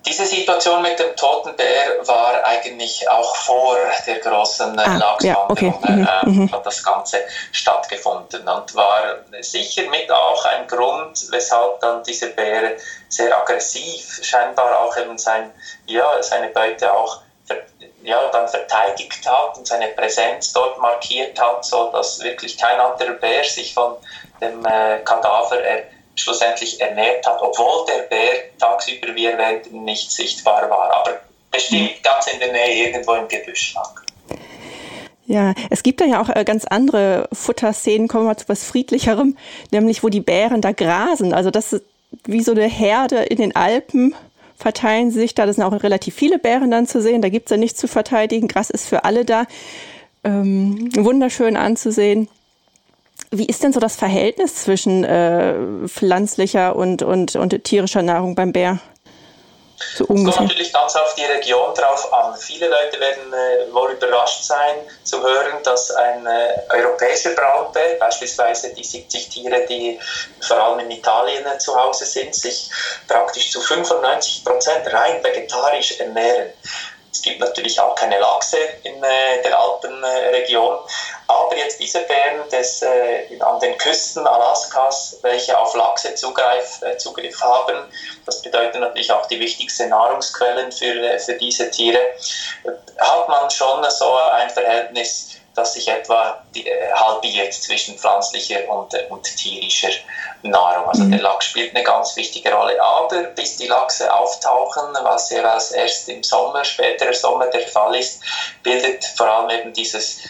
Diese 0.07 0.25
Situation 0.25 0.81
mit 0.81 0.99
dem 0.99 1.15
toten 1.17 1.55
Bär 1.57 2.07
war 2.07 2.43
eigentlich 2.45 3.09
auch 3.09 3.37
vor 3.37 3.77
der 4.07 4.19
großen 4.21 4.79
äh, 4.79 4.83
ah, 4.83 4.97
Lachswanderung, 4.97 5.27
ja, 5.27 5.47
okay. 5.49 5.75
mhm, 5.93 6.09
äh, 6.09 6.27
mhm. 6.27 6.53
hat 6.53 6.65
das 6.65 6.83
Ganze 6.83 7.19
stattgefunden 7.53 8.49
und 8.49 8.75
war 8.75 9.17
sicher 9.41 9.83
mit 9.91 10.11
auch 10.11 10.45
ein 10.45 10.67
Grund, 10.67 11.27
weshalb 11.31 11.81
dann 11.81 12.03
dieser 12.05 12.29
Bär 12.29 12.77
sehr 13.09 13.37
aggressiv 13.37 14.21
scheinbar 14.23 14.81
auch 14.81 14.97
eben 14.97 15.19
sein, 15.19 15.53
ja, 15.87 16.23
seine 16.23 16.49
Beute 16.49 16.93
auch 16.93 17.21
ja, 18.03 18.29
dann 18.31 18.49
verteidigt 18.49 19.29
hat 19.29 19.59
und 19.59 19.67
seine 19.67 19.89
Präsenz 19.89 20.53
dort 20.53 20.79
markiert 20.79 21.39
hat, 21.41 21.65
so 21.65 21.91
dass 21.93 22.21
wirklich 22.21 22.57
kein 22.57 22.79
anderer 22.79 23.13
Bär 23.13 23.45
sich 23.45 23.75
von 23.75 23.97
dem 24.41 24.65
äh, 24.65 25.01
Kadaver 25.05 25.61
er 25.61 25.85
schlussendlich 26.21 26.81
ernährt 26.81 27.27
hat, 27.27 27.41
obwohl 27.41 27.87
der 27.87 28.03
Bär 28.03 28.59
tagsüber, 28.59 29.15
wie 29.15 29.27
erwähnt, 29.27 29.73
nicht 29.73 30.11
sichtbar 30.11 30.69
war, 30.71 30.93
aber 30.95 31.21
bestimmt 31.51 32.03
ganz 32.03 32.27
in 32.27 32.39
der 32.41 32.53
Nähe 32.53 32.87
irgendwo 32.87 33.15
im 33.15 33.29
Gebüsch 33.29 33.75
lag. 33.75 34.03
Ja, 35.27 35.53
es 35.69 35.83
gibt 35.83 36.01
da 36.01 36.07
ja 36.07 36.23
auch 36.23 36.31
äh, 36.35 36.45
ganz 36.45 36.65
andere 36.65 37.29
Futterszenen, 37.33 38.09
kommen 38.09 38.25
wir 38.25 38.31
mal 38.31 38.37
zu 38.37 38.49
was 38.49 38.65
Friedlicherem, 38.65 39.37
nämlich 39.71 40.03
wo 40.03 40.09
die 40.09 40.21
Bären 40.21 40.63
da 40.63 40.73
grasen. 40.73 41.35
Also 41.35 41.51
das 41.51 41.75
ist 41.75 41.85
wie 42.25 42.43
so 42.43 42.53
eine 42.53 42.67
Herde 42.67 43.19
in 43.25 43.37
den 43.37 43.55
Alpen 43.55 44.15
verteilen 44.57 45.11
sich 45.11 45.35
da. 45.35 45.47
Das 45.47 45.57
sind 45.57 45.65
auch 45.65 45.83
relativ 45.83 46.15
viele 46.15 46.39
Bären 46.39 46.71
dann 46.71 46.87
zu 46.87 47.01
sehen. 47.01 47.23
Da 47.23 47.29
gibt 47.29 47.47
es 47.47 47.51
ja 47.51 47.57
nichts 47.57 47.79
zu 47.79 47.89
verteidigen. 47.89 48.49
Gras 48.49 48.71
ist 48.71 48.89
für 48.89 49.05
alle 49.05 49.25
da. 49.25 49.45
Ähm, 50.25 50.91
wunderschön 50.97 51.57
anzusehen. 51.57 52.29
Wie 53.31 53.47
ist 53.47 53.63
denn 53.63 53.73
so 53.73 53.81
das 53.81 53.97
Verhältnis 53.97 54.55
zwischen 54.65 55.05
äh, 55.05 55.87
pflanzlicher 55.87 56.75
und, 56.77 57.03
und, 57.03 57.37
und 57.37 57.65
tierischer 57.65 58.03
Nahrung 58.03 58.35
beim 58.35 58.53
Bär? 58.53 58.79
So 59.95 60.05
es 60.05 60.09
kommt 60.09 60.49
natürlich 60.49 60.73
ganz 60.73 60.97
auf 60.97 61.15
die 61.15 61.25
Region 61.25 61.73
drauf 61.75 62.13
an. 62.13 62.35
Viele 62.37 62.69
Leute 62.69 62.99
werden 62.99 63.33
äh, 63.33 63.73
wohl 63.73 63.93
überrascht 63.93 64.43
sein 64.43 64.75
zu 65.05 65.23
hören, 65.23 65.63
dass 65.63 65.93
ein 65.93 66.27
äh, 66.27 66.55
europäischer 66.71 67.31
Braunbär, 67.31 67.97
beispielsweise 68.01 68.75
die 68.75 68.83
70 68.83 69.29
Tiere, 69.29 69.67
die 69.69 70.01
vor 70.41 70.57
allem 70.57 70.81
in 70.81 70.91
Italien 70.91 71.47
äh, 71.47 71.59
zu 71.59 71.77
Hause 71.77 72.07
sind, 72.07 72.35
sich 72.35 72.71
praktisch 73.07 73.53
zu 73.53 73.61
95 73.61 74.45
Prozent 74.45 74.93
rein 74.93 75.23
vegetarisch 75.23 76.01
ernähren. 76.01 76.53
Es 77.13 77.23
gibt 77.23 77.41
natürlich 77.41 77.81
auch 77.81 77.95
keine 77.95 78.19
Lachse 78.19 78.59
in 78.83 79.03
äh, 79.03 79.43
der 79.45 79.59
Alpenregion, 79.61 80.79
aber 81.29 81.57
jetzt 81.57 81.79
diese 81.79 82.01
Bären 82.01 82.49
des, 82.51 82.83
äh, 82.83 83.39
an 83.41 83.61
den 83.61 83.77
Küsten 83.77 84.27
Alaskas, 84.27 85.19
welche 85.23 85.59
auf 85.59 85.75
Lachse 85.75 86.15
Zugriff, 86.15 86.81
äh, 86.83 86.97
Zugriff 86.97 87.41
haben, 87.43 87.85
das 88.25 88.41
bedeutet 88.41 88.81
natürlich 88.81 89.13
auch 89.13 89.27
die 89.27 89.39
wichtigsten 89.39 89.91
Nahrungsquellen 89.91 90.73
für, 90.73 90.87
äh, 90.87 91.19
für 91.19 91.35
diese 91.35 91.71
Tiere, 91.71 92.01
hat 92.99 93.29
man 93.29 93.51
schon 93.51 93.85
so 93.91 94.17
ein 94.33 94.49
Verhältnis 94.49 95.39
das 95.59 95.75
sich 95.75 95.89
etwa 95.89 96.43
äh, 96.55 96.93
halbiert 96.95 97.53
zwischen 97.53 97.99
pflanzlicher 97.99 98.69
und, 98.69 98.95
äh, 98.95 99.07
und 99.11 99.25
tierischer 99.25 99.91
Nahrung. 100.43 100.89
Also 100.89 101.05
mhm. 101.05 101.11
der 101.11 101.21
Lachs 101.21 101.47
spielt 101.47 101.75
eine 101.75 101.85
ganz 101.85 102.17
wichtige 102.17 102.53
Rolle. 102.53 102.81
Aber 102.81 103.23
bis 103.35 103.57
die 103.57 103.67
Lachse 103.67 104.13
auftauchen, 104.13 104.97
was 105.03 105.31
jeweils 105.31 105.73
erst 105.73 106.09
im 106.09 106.23
Sommer, 106.23 106.65
späterer 106.65 107.13
Sommer 107.13 107.49
der 107.49 107.67
Fall 107.67 107.97
ist, 107.97 108.23
bildet 108.63 109.05
vor 109.05 109.27
allem 109.27 109.51
eben 109.51 109.73
dieses 109.73 110.21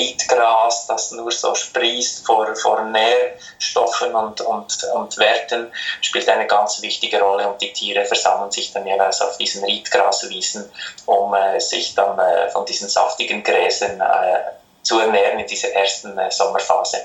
Frühlingsriedgras, 0.00 0.86
das 0.86 1.12
nur 1.12 1.30
so 1.30 1.54
sprießt 1.54 2.26
vor, 2.26 2.54
vor 2.56 2.82
Nährstoffen 2.82 4.14
und, 4.14 4.40
und, 4.40 4.84
und 4.94 5.18
Werten, 5.18 5.70
spielt 6.00 6.28
eine 6.28 6.46
ganz 6.46 6.80
wichtige 6.82 7.20
Rolle 7.20 7.48
und 7.48 7.60
die 7.60 7.72
Tiere 7.72 8.04
versammeln 8.04 8.50
sich 8.50 8.72
dann 8.72 8.86
jeweils 8.86 9.20
auf 9.20 9.36
diesen 9.36 9.64
Riedgraswiesen, 9.64 10.70
um 11.06 11.34
äh, 11.34 11.60
sich 11.60 11.94
dann 11.94 12.18
äh, 12.18 12.48
von 12.50 12.64
diesen 12.66 12.88
saftigen 12.88 13.42
Gräsern 13.42 14.00
äh, 14.00 14.82
zu 14.82 14.98
ernähren 14.98 15.38
in 15.38 15.46
dieser 15.46 15.72
ersten 15.72 16.16
äh, 16.18 16.30
Sommerphase. 16.30 16.98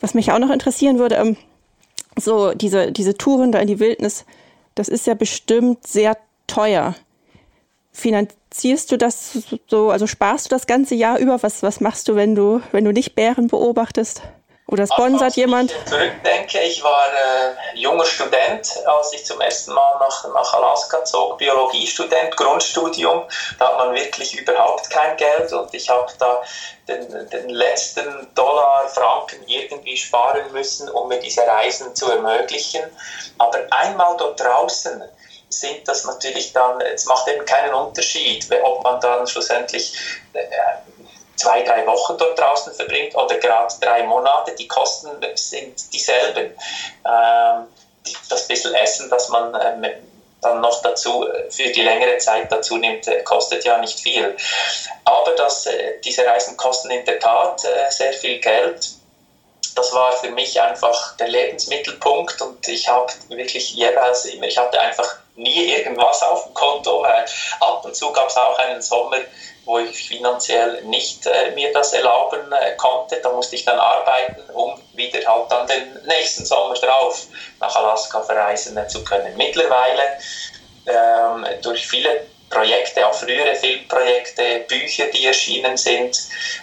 Was 0.00 0.14
mich 0.14 0.32
auch 0.32 0.38
noch 0.38 0.50
interessieren 0.50 0.98
würde, 0.98 1.16
ähm, 1.16 1.36
so 2.18 2.54
diese, 2.54 2.92
diese 2.92 3.16
Touren 3.16 3.52
da 3.52 3.58
in 3.60 3.68
die 3.68 3.78
Wildnis, 3.78 4.24
das 4.74 4.88
ist 4.88 5.06
ja 5.06 5.14
bestimmt 5.14 5.86
sehr 5.86 6.16
teuer. 6.46 6.94
Finanzierst 7.96 8.92
du 8.92 8.98
das 8.98 9.38
so, 9.68 9.88
also 9.88 10.06
sparst 10.06 10.46
du 10.46 10.50
das 10.50 10.66
ganze 10.66 10.94
Jahr 10.94 11.18
über? 11.18 11.42
Was, 11.42 11.62
was 11.62 11.80
machst 11.80 12.08
du, 12.08 12.14
wenn 12.14 12.34
du, 12.34 12.60
wenn 12.70 12.84
du 12.84 12.92
nicht 12.92 13.14
Bären 13.14 13.46
beobachtest? 13.48 14.20
Oder 14.68 14.86
sponsert 14.86 15.30
Ach, 15.32 15.36
jemand? 15.36 15.70
Ich 15.70 15.84
zurückdenke, 15.86 16.60
ich 16.60 16.82
war 16.82 17.06
äh, 17.06 17.78
junger 17.78 18.04
Student, 18.04 18.68
als 18.84 19.12
ich 19.14 19.24
zum 19.24 19.40
ersten 19.40 19.72
Mal 19.72 19.98
nach, 19.98 20.34
nach 20.34 20.54
Alaska 20.54 21.04
zog, 21.04 21.38
Biologiestudent, 21.38 22.36
Grundstudium. 22.36 23.22
Da 23.58 23.68
hat 23.68 23.78
man 23.78 23.94
wirklich 23.94 24.38
überhaupt 24.38 24.90
kein 24.90 25.16
Geld 25.16 25.50
und 25.54 25.72
ich 25.72 25.88
habe 25.88 26.12
da 26.18 26.42
den, 26.86 27.30
den 27.30 27.48
letzten 27.48 28.28
Dollar, 28.34 28.88
Franken 28.88 29.42
irgendwie 29.46 29.96
sparen 29.96 30.52
müssen, 30.52 30.90
um 30.90 31.08
mir 31.08 31.20
diese 31.20 31.46
Reisen 31.46 31.94
zu 31.94 32.10
ermöglichen. 32.10 32.82
Aber 33.38 33.60
einmal 33.70 34.16
dort 34.18 34.38
draußen 34.38 35.02
sind 35.60 35.86
das 35.88 36.04
natürlich 36.04 36.52
dann, 36.52 36.80
es 36.80 37.04
macht 37.06 37.28
eben 37.28 37.44
keinen 37.44 37.74
Unterschied, 37.74 38.46
ob 38.62 38.82
man 38.84 39.00
dann 39.00 39.26
schlussendlich 39.26 39.92
äh, 40.32 40.40
zwei, 41.36 41.62
drei 41.62 41.86
Wochen 41.86 42.16
dort 42.18 42.38
draußen 42.38 42.72
verbringt 42.72 43.14
oder 43.14 43.36
gerade 43.38 43.74
drei 43.80 44.02
Monate, 44.02 44.54
die 44.54 44.68
Kosten 44.68 45.10
sind 45.34 45.92
dieselben. 45.92 46.52
Ähm, 47.04 47.66
das 48.28 48.46
bisschen 48.46 48.74
Essen, 48.74 49.10
das 49.10 49.28
man 49.28 49.54
ähm, 49.60 49.90
dann 50.40 50.60
noch 50.60 50.82
dazu 50.82 51.26
für 51.50 51.68
die 51.70 51.82
längere 51.82 52.18
Zeit 52.18 52.50
dazu 52.50 52.76
nimmt, 52.76 53.06
äh, 53.08 53.22
kostet 53.22 53.64
ja 53.64 53.78
nicht 53.78 53.98
viel. 53.98 54.36
Aber 55.04 55.32
das, 55.32 55.66
äh, 55.66 55.94
diese 56.04 56.24
Reisen 56.24 56.56
kosten 56.56 56.90
in 56.90 57.04
der 57.04 57.18
Tat 57.18 57.64
äh, 57.64 57.90
sehr 57.90 58.12
viel 58.12 58.38
Geld. 58.38 58.88
Das 59.76 59.92
war 59.92 60.12
für 60.12 60.30
mich 60.30 60.60
einfach 60.60 61.16
der 61.18 61.28
Lebensmittelpunkt 61.28 62.40
und 62.40 62.66
ich 62.66 62.88
habe 62.88 63.12
wirklich 63.28 63.74
jeweils 63.74 64.24
immer, 64.24 64.46
ich 64.46 64.56
hatte 64.56 64.80
einfach 64.80 65.18
nie 65.36 65.66
irgendwas 65.66 66.22
auf 66.22 66.44
dem 66.44 66.54
Konto. 66.54 67.04
Äh, 67.04 67.26
ab 67.60 67.84
und 67.84 67.94
zu 67.94 68.10
gab 68.10 68.28
es 68.28 68.36
auch 68.36 68.58
einen 68.58 68.80
Sommer, 68.80 69.18
wo 69.66 69.78
ich 69.78 70.08
finanziell 70.08 70.82
nicht 70.84 71.26
äh, 71.26 71.50
mir 71.50 71.72
das 71.72 71.92
erlauben 71.92 72.50
äh, 72.52 72.74
konnte. 72.76 73.20
Da 73.22 73.30
musste 73.30 73.54
ich 73.54 73.66
dann 73.66 73.78
arbeiten, 73.78 74.48
um 74.54 74.80
wieder 74.94 75.18
halt 75.28 75.52
dann 75.52 75.66
den 75.66 76.00
nächsten 76.06 76.46
Sommer 76.46 76.74
drauf 76.74 77.26
nach 77.60 77.76
Alaska 77.76 78.22
verreisen 78.22 78.78
zu 78.88 79.04
können. 79.04 79.36
Mittlerweile 79.36 80.02
ähm, 80.86 81.46
durch 81.62 81.86
viele 81.86 82.26
Projekte, 82.50 83.06
auch 83.06 83.14
frühere 83.14 83.54
Filmprojekte, 83.54 84.64
Bücher, 84.68 85.06
die 85.06 85.26
erschienen 85.26 85.76
sind, 85.76 86.16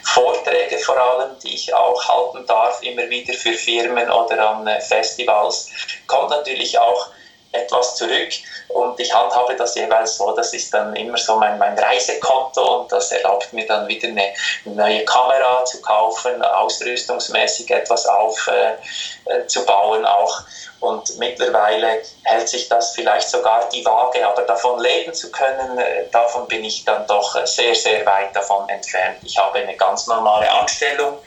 Vorträge 0.03 0.77
vor 0.77 0.97
allem, 0.97 1.37
die 1.43 1.53
ich 1.53 1.73
auch 1.73 2.07
halten 2.07 2.45
darf, 2.45 2.81
immer 2.83 3.09
wieder 3.09 3.33
für 3.33 3.53
Firmen 3.53 4.09
oder 4.09 4.49
an 4.49 4.67
äh, 4.67 4.79
Festivals, 4.81 5.69
kommt 6.07 6.29
natürlich 6.29 6.77
auch 6.77 7.07
etwas 7.53 7.95
zurück 7.95 8.29
und 8.69 8.99
ich 8.99 9.13
handhabe 9.13 9.55
das 9.55 9.75
jeweils 9.75 10.17
so, 10.17 10.35
das 10.35 10.53
ist 10.53 10.73
dann 10.73 10.95
immer 10.95 11.17
so 11.17 11.37
mein, 11.37 11.57
mein 11.57 11.77
Reisekonto 11.77 12.81
und 12.81 12.91
das 12.91 13.11
erlaubt 13.11 13.53
mir 13.53 13.65
dann 13.65 13.87
wieder 13.87 14.09
eine 14.09 14.33
neue 14.65 15.05
Kamera 15.05 15.63
zu 15.65 15.81
kaufen, 15.81 16.41
ausrüstungsmäßig 16.41 17.69
etwas 17.71 18.05
aufzubauen 18.05 20.03
äh, 20.03 20.05
äh 20.05 20.07
auch 20.07 20.43
und 20.83 21.17
mittlerweile 21.17 22.01
hält 22.23 22.49
sich 22.49 22.67
das 22.67 22.91
vielleicht 22.91 23.29
sogar 23.29 23.69
die 23.69 23.85
Waage, 23.85 24.27
aber 24.27 24.41
davon 24.41 24.81
leben 24.81 25.13
zu 25.13 25.31
können, 25.31 25.77
äh, 25.79 26.09
davon 26.11 26.45
bin 26.47 26.65
ich 26.65 26.83
dann 26.83 27.07
doch 27.07 27.35
äh, 27.37 27.47
sehr, 27.47 27.73
sehr 27.73 28.05
weit 28.05 28.35
davon 28.35 28.67
entfernt. 28.67 29.17
Ich 29.23 29.37
habe 29.37 29.59
eine 29.59 29.77
ganz 29.77 30.07
normale 30.07 30.51
Anstellung 30.51 31.19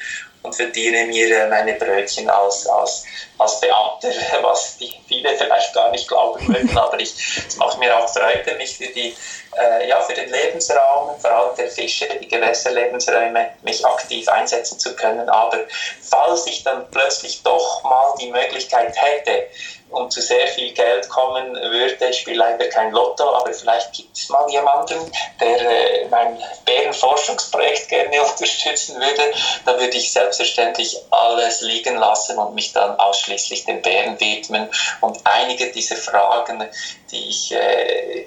und 0.43 0.55
verdiene 0.55 1.07
mir 1.07 1.47
meine 1.49 1.73
Brötchen 1.73 2.29
als, 2.29 2.67
als, 2.67 3.05
als 3.39 3.61
Beamter, 3.61 4.11
was 4.43 4.77
die 4.79 4.93
viele 5.09 5.37
vielleicht 5.37 5.75
gar 5.75 5.91
nicht 5.91 6.09
glauben 6.09 6.47
würden, 6.49 6.77
aber 6.77 6.99
ich, 6.99 7.15
es 7.47 7.57
macht 7.57 7.79
mir 7.79 7.97
auch 7.97 8.09
Freude, 8.09 8.55
mich 8.57 8.77
für, 8.77 8.89
die, 8.89 9.15
äh, 9.59 9.89
ja, 9.89 10.01
für 10.01 10.15
den 10.15 10.31
Lebensraum, 10.31 11.19
vor 11.21 11.31
allem 11.31 11.57
der 11.57 11.71
Fische, 11.71 12.07
die 12.21 12.29
Gewässerlebensräume, 12.29 13.51
mich 13.63 13.85
aktiv 13.85 14.29
einsetzen 14.29 14.79
zu 14.79 14.95
können. 14.97 15.29
Aber 15.29 15.59
falls 16.03 16.47
ich 16.47 16.63
dann 16.65 16.91
plötzlich 16.91 17.43
doch 17.43 17.83
mal 17.83 18.15
die 18.21 18.31
Möglichkeit 18.31 18.95
hätte, 18.97 19.49
und 19.91 20.13
zu 20.13 20.21
sehr 20.21 20.47
viel 20.49 20.73
Geld 20.73 21.09
kommen 21.09 21.55
würde. 21.55 22.09
Ich 22.11 22.19
spiele 22.19 22.39
leider 22.39 22.69
kein 22.69 22.91
Lotto, 22.91 23.35
aber 23.35 23.53
vielleicht 23.53 23.93
gibt 23.93 24.17
es 24.17 24.29
mal 24.29 24.49
jemanden, 24.51 24.99
der 25.41 25.61
äh, 25.61 26.09
mein 26.09 26.43
Bärenforschungsprojekt 26.65 27.89
gerne 27.89 28.23
unterstützen 28.31 28.97
würde. 28.97 29.33
Da 29.65 29.79
würde 29.79 29.97
ich 29.97 30.13
selbstverständlich 30.13 30.97
alles 31.11 31.61
liegen 31.61 31.97
lassen 31.97 32.39
und 32.39 32.55
mich 32.55 32.73
dann 32.73 32.99
ausschließlich 33.27 33.65
den 33.65 33.83
Bären 33.83 34.19
widmen. 34.21 34.69
Und 35.01 35.19
einige 35.25 35.71
dieser 35.73 35.97
Fragen, 35.97 36.65
die 37.11 37.29
ich, 37.29 37.53
äh, 37.53 38.27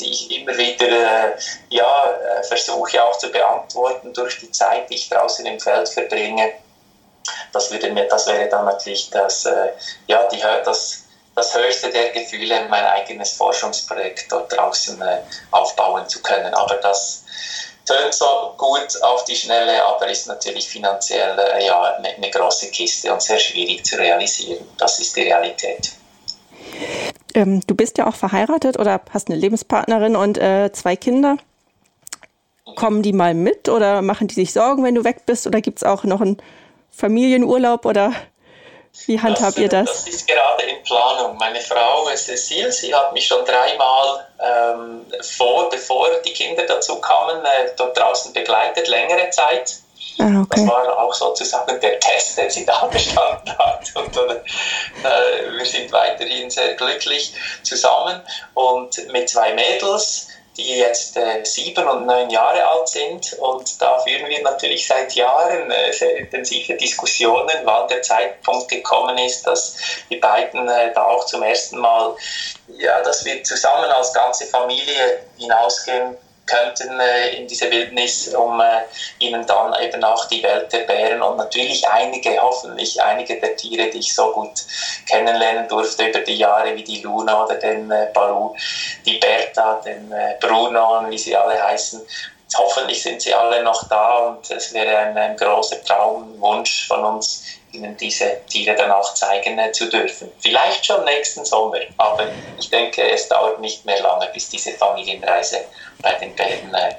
die 0.00 0.10
ich 0.10 0.30
immer 0.30 0.56
wieder 0.56 0.86
äh, 0.86 1.36
ja, 1.68 2.10
äh, 2.10 2.42
versuche 2.44 3.02
auch 3.02 3.16
zu 3.18 3.30
beantworten 3.30 4.12
durch 4.12 4.38
die 4.38 4.50
Zeit, 4.50 4.88
die 4.90 4.94
ich 4.94 5.08
draußen 5.08 5.44
im 5.46 5.60
Feld 5.60 5.88
verbringe, 5.88 6.52
das, 7.52 7.70
würde 7.70 7.92
mir, 7.92 8.08
das 8.08 8.26
wäre 8.26 8.48
dann 8.48 8.64
natürlich 8.64 9.10
das, 9.10 9.44
äh, 9.44 9.68
ja, 10.06 10.26
die, 10.28 10.40
das, 10.64 11.04
das 11.34 11.54
höchste 11.54 11.90
der 11.90 12.10
Gefühle, 12.10 12.66
mein 12.68 12.84
eigenes 12.84 13.32
Forschungsprojekt 13.34 14.30
dort 14.32 14.52
draußen 14.52 15.00
äh, 15.02 15.18
aufbauen 15.50 16.08
zu 16.08 16.20
können. 16.22 16.52
Aber 16.54 16.76
das 16.76 17.24
tönt 17.86 18.14
so 18.14 18.54
gut 18.56 19.02
auf 19.02 19.24
die 19.24 19.34
Schnelle, 19.34 19.84
aber 19.84 20.08
ist 20.08 20.26
natürlich 20.26 20.68
finanziell 20.68 21.38
äh, 21.38 21.66
ja, 21.66 21.94
eine, 21.96 22.08
eine 22.08 22.30
große 22.30 22.70
Kiste 22.70 23.12
und 23.12 23.22
sehr 23.22 23.38
schwierig 23.38 23.84
zu 23.84 23.96
realisieren. 23.96 24.64
Das 24.78 24.98
ist 24.98 25.16
die 25.16 25.22
Realität. 25.22 25.92
Ähm, 27.34 27.60
du 27.66 27.74
bist 27.74 27.98
ja 27.98 28.06
auch 28.06 28.14
verheiratet 28.14 28.78
oder 28.78 29.00
hast 29.10 29.28
eine 29.28 29.38
Lebenspartnerin 29.38 30.16
und 30.16 30.38
äh, 30.38 30.70
zwei 30.72 30.96
Kinder. 30.96 31.36
Kommen 32.76 33.02
die 33.02 33.12
mal 33.12 33.34
mit 33.34 33.68
oder 33.68 34.02
machen 34.02 34.28
die 34.28 34.34
sich 34.34 34.52
Sorgen, 34.52 34.84
wenn 34.84 34.94
du 34.94 35.04
weg 35.04 35.26
bist? 35.26 35.46
Oder 35.46 35.60
gibt 35.60 35.78
es 35.78 35.84
auch 35.84 36.04
noch 36.04 36.20
ein 36.20 36.40
Familienurlaub 36.90 37.84
oder 37.84 38.12
wie 39.06 39.18
handhabt 39.18 39.56
das, 39.56 39.62
ihr 39.62 39.68
das? 39.68 39.86
Das 39.86 40.08
ist 40.08 40.28
gerade 40.28 40.64
in 40.64 40.82
Planung. 40.82 41.36
Meine 41.38 41.60
Frau 41.60 42.06
Cecile, 42.14 42.70
sie 42.70 42.94
hat 42.94 43.12
mich 43.12 43.26
schon 43.26 43.44
dreimal 43.44 44.26
ähm, 44.38 45.06
vor, 45.22 45.70
bevor 45.70 46.08
die 46.24 46.32
Kinder 46.32 46.64
dazu 46.66 47.00
kamen, 47.00 47.44
äh, 47.44 47.70
dort 47.76 47.96
draußen 47.96 48.32
begleitet, 48.32 48.88
längere 48.88 49.30
Zeit. 49.30 49.76
Ah, 50.18 50.42
okay. 50.42 50.46
Das 50.50 50.66
war 50.66 50.98
auch 50.98 51.14
sozusagen 51.14 51.80
der 51.80 51.98
Test, 51.98 52.36
den 52.36 52.50
sie 52.50 52.66
da 52.66 52.84
bestanden 52.92 53.56
hat. 53.58 53.90
Und 53.94 54.16
äh, 54.16 55.56
wir 55.56 55.64
sind 55.64 55.90
weiterhin 55.90 56.50
sehr 56.50 56.74
glücklich 56.74 57.34
zusammen 57.62 58.20
und 58.54 59.10
mit 59.10 59.28
zwei 59.28 59.54
Mädels 59.54 60.28
die 60.56 60.78
jetzt 60.78 61.16
äh, 61.16 61.44
sieben 61.44 61.86
und 61.88 62.06
neun 62.06 62.28
Jahre 62.30 62.66
alt 62.66 62.88
sind. 62.88 63.32
Und 63.34 63.80
da 63.80 63.98
führen 64.00 64.28
wir 64.28 64.42
natürlich 64.42 64.86
seit 64.86 65.14
Jahren 65.14 65.70
äh, 65.70 65.92
sehr 65.92 66.16
intensive 66.16 66.74
Diskussionen, 66.74 67.56
wann 67.64 67.88
der 67.88 68.02
Zeitpunkt 68.02 68.68
gekommen 68.68 69.16
ist, 69.18 69.46
dass 69.46 69.76
die 70.10 70.16
beiden 70.16 70.68
äh, 70.68 70.92
da 70.92 71.04
auch 71.04 71.24
zum 71.26 71.42
ersten 71.42 71.78
Mal, 71.78 72.14
ja, 72.78 73.00
dass 73.02 73.24
wir 73.24 73.42
zusammen 73.44 73.90
als 73.90 74.12
ganze 74.12 74.46
Familie 74.46 75.20
hinausgehen 75.38 76.16
könnten 76.46 76.98
äh, 77.00 77.36
in 77.36 77.46
diese 77.46 77.70
Wildnis, 77.70 78.34
um 78.34 78.60
äh, 78.60 78.82
ihnen 79.18 79.46
dann 79.46 79.74
eben 79.80 80.02
auch 80.04 80.24
die 80.26 80.42
Welt 80.42 80.72
der 80.72 80.80
Bären 80.80 81.22
und 81.22 81.36
natürlich 81.36 81.86
einige, 81.88 82.40
hoffentlich 82.40 83.00
einige 83.02 83.38
der 83.40 83.56
Tiere, 83.56 83.88
die 83.90 83.98
ich 83.98 84.14
so 84.14 84.32
gut 84.32 84.64
kennenlernen 85.06 85.68
durfte 85.68 86.06
über 86.06 86.20
die 86.20 86.36
Jahre, 86.36 86.74
wie 86.74 86.84
die 86.84 87.00
Luna 87.00 87.44
oder 87.44 87.56
den 87.56 87.90
äh, 87.90 88.08
Balu, 88.12 88.54
die 89.06 89.18
Bertha, 89.18 89.80
den 89.84 90.10
äh, 90.12 90.36
Bruno 90.40 90.98
und 90.98 91.10
wie 91.10 91.18
sie 91.18 91.36
alle 91.36 91.62
heißen. 91.62 92.00
Hoffentlich 92.56 93.02
sind 93.02 93.22
sie 93.22 93.32
alle 93.32 93.62
noch 93.62 93.88
da 93.88 94.18
und 94.26 94.50
es 94.50 94.74
wäre 94.74 94.98
ein, 94.98 95.16
ein 95.16 95.36
großer 95.36 95.82
Traumwunsch 95.84 96.86
von 96.86 97.02
uns, 97.04 97.44
ihnen 97.72 97.96
diese 97.96 98.40
Tiere 98.48 98.74
dann 98.76 98.90
auch 98.90 99.14
zeigen 99.14 99.58
äh, 99.58 99.72
zu 99.72 99.88
dürfen. 99.88 100.30
Vielleicht 100.38 100.84
schon 100.86 101.04
nächsten 101.04 101.44
Sommer, 101.44 101.78
aber 101.96 102.28
ich 102.58 102.70
denke, 102.70 103.02
es 103.10 103.28
dauert 103.28 103.60
nicht 103.60 103.84
mehr 103.84 104.00
lange, 104.02 104.28
bis 104.32 104.48
diese 104.48 104.72
Familienreise 104.72 105.58
bei 106.02 106.14
den 106.14 106.34
Bären 106.34 106.74
äh, 106.74 106.94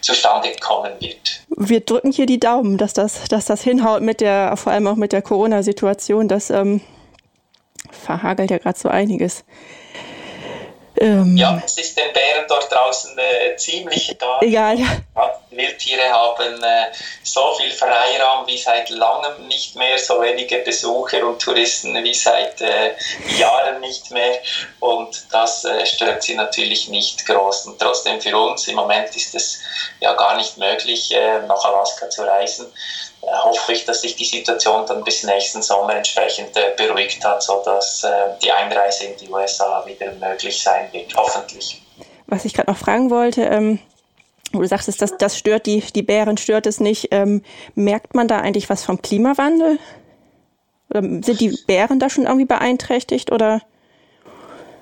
zustande 0.00 0.54
kommen 0.60 0.92
wird. 1.00 1.40
Wir 1.48 1.80
drücken 1.80 2.12
hier 2.12 2.26
die 2.26 2.40
Daumen, 2.40 2.78
dass 2.78 2.92
das, 2.92 3.24
dass 3.28 3.46
das 3.46 3.62
hinhaut 3.62 4.02
mit 4.02 4.20
der, 4.20 4.56
vor 4.56 4.72
allem 4.72 4.86
auch 4.86 4.96
mit 4.96 5.12
der 5.12 5.22
Corona-Situation. 5.22 6.28
Das 6.28 6.50
ähm, 6.50 6.80
verhagelt 7.90 8.50
ja 8.50 8.58
gerade 8.58 8.78
so 8.78 8.88
einiges. 8.88 9.44
Ähm, 11.00 11.36
ja, 11.36 11.60
es 11.64 11.78
ist 11.78 11.96
den 11.96 12.12
Bären 12.12 12.44
dort 12.48 12.72
draußen 12.72 13.16
äh, 13.18 13.56
ziemlich 13.56 14.10
egal. 14.10 14.38
Egal, 14.40 14.78
ja. 14.78 14.86
Wildtiere 15.50 16.10
haben 16.10 16.62
äh, 16.62 16.86
so 17.22 17.54
viel 17.54 17.70
Freiraum 17.70 18.46
wie 18.46 18.58
seit 18.58 18.90
langem 18.90 19.48
nicht 19.48 19.76
mehr, 19.76 19.98
so 19.98 20.20
wenige 20.20 20.58
Besucher 20.58 21.26
und 21.26 21.40
Touristen 21.40 21.94
wie 22.02 22.14
seit 22.14 22.60
äh, 22.60 22.94
Jahren 23.38 23.80
nicht 23.80 24.10
mehr. 24.10 24.38
Und 24.80 25.26
das 25.32 25.64
äh, 25.64 25.84
stört 25.86 26.22
sie 26.22 26.34
natürlich 26.34 26.88
nicht 26.88 27.26
groß. 27.26 27.66
Und 27.66 27.80
trotzdem 27.80 28.20
für 28.20 28.36
uns 28.36 28.68
im 28.68 28.76
Moment 28.76 29.14
ist 29.16 29.34
es 29.34 29.60
ja 30.00 30.14
gar 30.14 30.36
nicht 30.36 30.58
möglich, 30.58 31.12
äh, 31.14 31.40
nach 31.46 31.64
Alaska 31.64 32.08
zu 32.10 32.22
reisen. 32.22 32.72
Äh, 33.22 33.26
hoffe 33.26 33.72
ich, 33.72 33.84
dass 33.84 34.02
sich 34.02 34.16
die 34.16 34.24
Situation 34.24 34.86
dann 34.86 35.02
bis 35.04 35.24
nächsten 35.24 35.62
Sommer 35.62 35.96
entsprechend 35.96 36.56
äh, 36.56 36.74
beruhigt 36.76 37.24
hat, 37.24 37.42
sodass 37.42 38.04
äh, 38.04 38.08
die 38.42 38.52
Einreise 38.52 39.06
in 39.06 39.16
die 39.16 39.28
USA 39.28 39.84
wieder 39.86 40.12
möglich 40.12 40.62
sein 40.62 40.88
wird, 40.92 41.14
hoffentlich. 41.16 41.82
Was 42.26 42.44
ich 42.44 42.54
gerade 42.54 42.70
noch 42.70 42.78
fragen 42.78 43.10
wollte, 43.10 43.42
ähm, 43.42 43.80
wo 44.52 44.60
du 44.60 44.68
sagtest, 44.68 45.02
das, 45.02 45.16
das 45.16 45.36
stört 45.36 45.66
die, 45.66 45.80
die 45.80 46.02
Bären, 46.02 46.36
stört 46.36 46.66
es 46.66 46.80
nicht. 46.80 47.08
Ähm, 47.10 47.42
merkt 47.74 48.14
man 48.14 48.28
da 48.28 48.38
eigentlich 48.38 48.70
was 48.70 48.84
vom 48.84 49.02
Klimawandel? 49.02 49.78
Oder 50.90 51.02
sind 51.02 51.40
die 51.40 51.58
Bären 51.66 51.98
da 51.98 52.08
schon 52.08 52.24
irgendwie 52.24 52.46
beeinträchtigt 52.46 53.32
oder? 53.32 53.62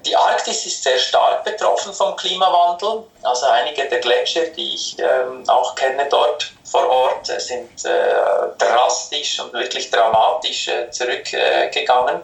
Die 0.06 0.14
Arktis 0.14 0.64
ist 0.66 0.84
sehr 0.84 0.98
stark 0.98 1.42
betroffen 1.42 1.92
vom 1.92 2.14
Klimawandel. 2.14 3.04
Also 3.22 3.46
einige 3.46 3.88
der 3.88 3.98
Gletscher, 3.98 4.46
die 4.56 4.74
ich 4.74 4.96
ähm, 5.00 5.42
auch 5.48 5.74
kenne 5.74 6.06
dort 6.08 6.52
vor 6.64 6.88
Ort, 6.88 7.28
äh, 7.28 7.40
sind 7.40 7.84
äh, 7.84 8.58
drastisch 8.58 9.40
und 9.40 9.52
wirklich 9.52 9.90
dramatisch 9.90 10.68
äh, 10.68 10.88
zurückgegangen. 10.90 12.20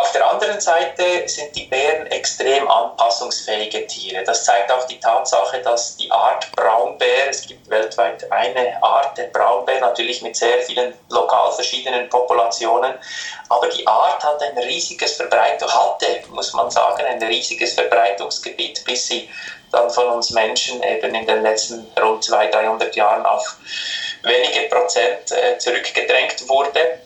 Auf 0.00 0.12
der 0.12 0.30
anderen 0.30 0.60
Seite 0.60 1.26
sind 1.26 1.56
die 1.56 1.64
Bären 1.64 2.06
extrem 2.06 2.68
anpassungsfähige 2.68 3.84
Tiere. 3.88 4.22
Das 4.22 4.44
zeigt 4.44 4.70
auch 4.70 4.86
die 4.86 5.00
Tatsache, 5.00 5.60
dass 5.60 5.96
die 5.96 6.08
Art 6.10 6.50
Braunbär, 6.52 7.28
es 7.28 7.42
gibt 7.42 7.68
weltweit 7.68 8.30
eine 8.30 8.80
Art 8.80 9.18
der 9.18 9.24
Braunbär, 9.24 9.80
natürlich 9.80 10.22
mit 10.22 10.36
sehr 10.36 10.60
vielen 10.60 10.94
lokal 11.10 11.50
verschiedenen 11.52 12.08
Populationen, 12.08 12.94
aber 13.48 13.68
die 13.68 13.84
Art 13.88 14.22
hat 14.22 14.40
ein 14.40 14.58
riesiges 14.58 15.14
Verbreitung, 15.14 15.68
hatte, 15.68 16.22
muss 16.28 16.52
man 16.52 16.70
sagen, 16.70 17.04
ein 17.04 17.20
riesiges 17.24 17.74
Verbreitungsgebiet, 17.74 18.84
bis 18.84 19.08
sie 19.08 19.28
dann 19.72 19.90
von 19.90 20.06
uns 20.06 20.30
Menschen 20.30 20.80
eben 20.82 21.12
in 21.12 21.26
den 21.26 21.42
letzten 21.42 21.86
rund 22.00 22.22
200, 22.22 22.54
300 22.54 22.94
Jahren 22.94 23.26
auf 23.26 23.56
wenige 24.22 24.68
Prozent 24.68 25.32
äh, 25.32 25.58
zurückgedrängt 25.58 26.48
wurde. 26.48 27.00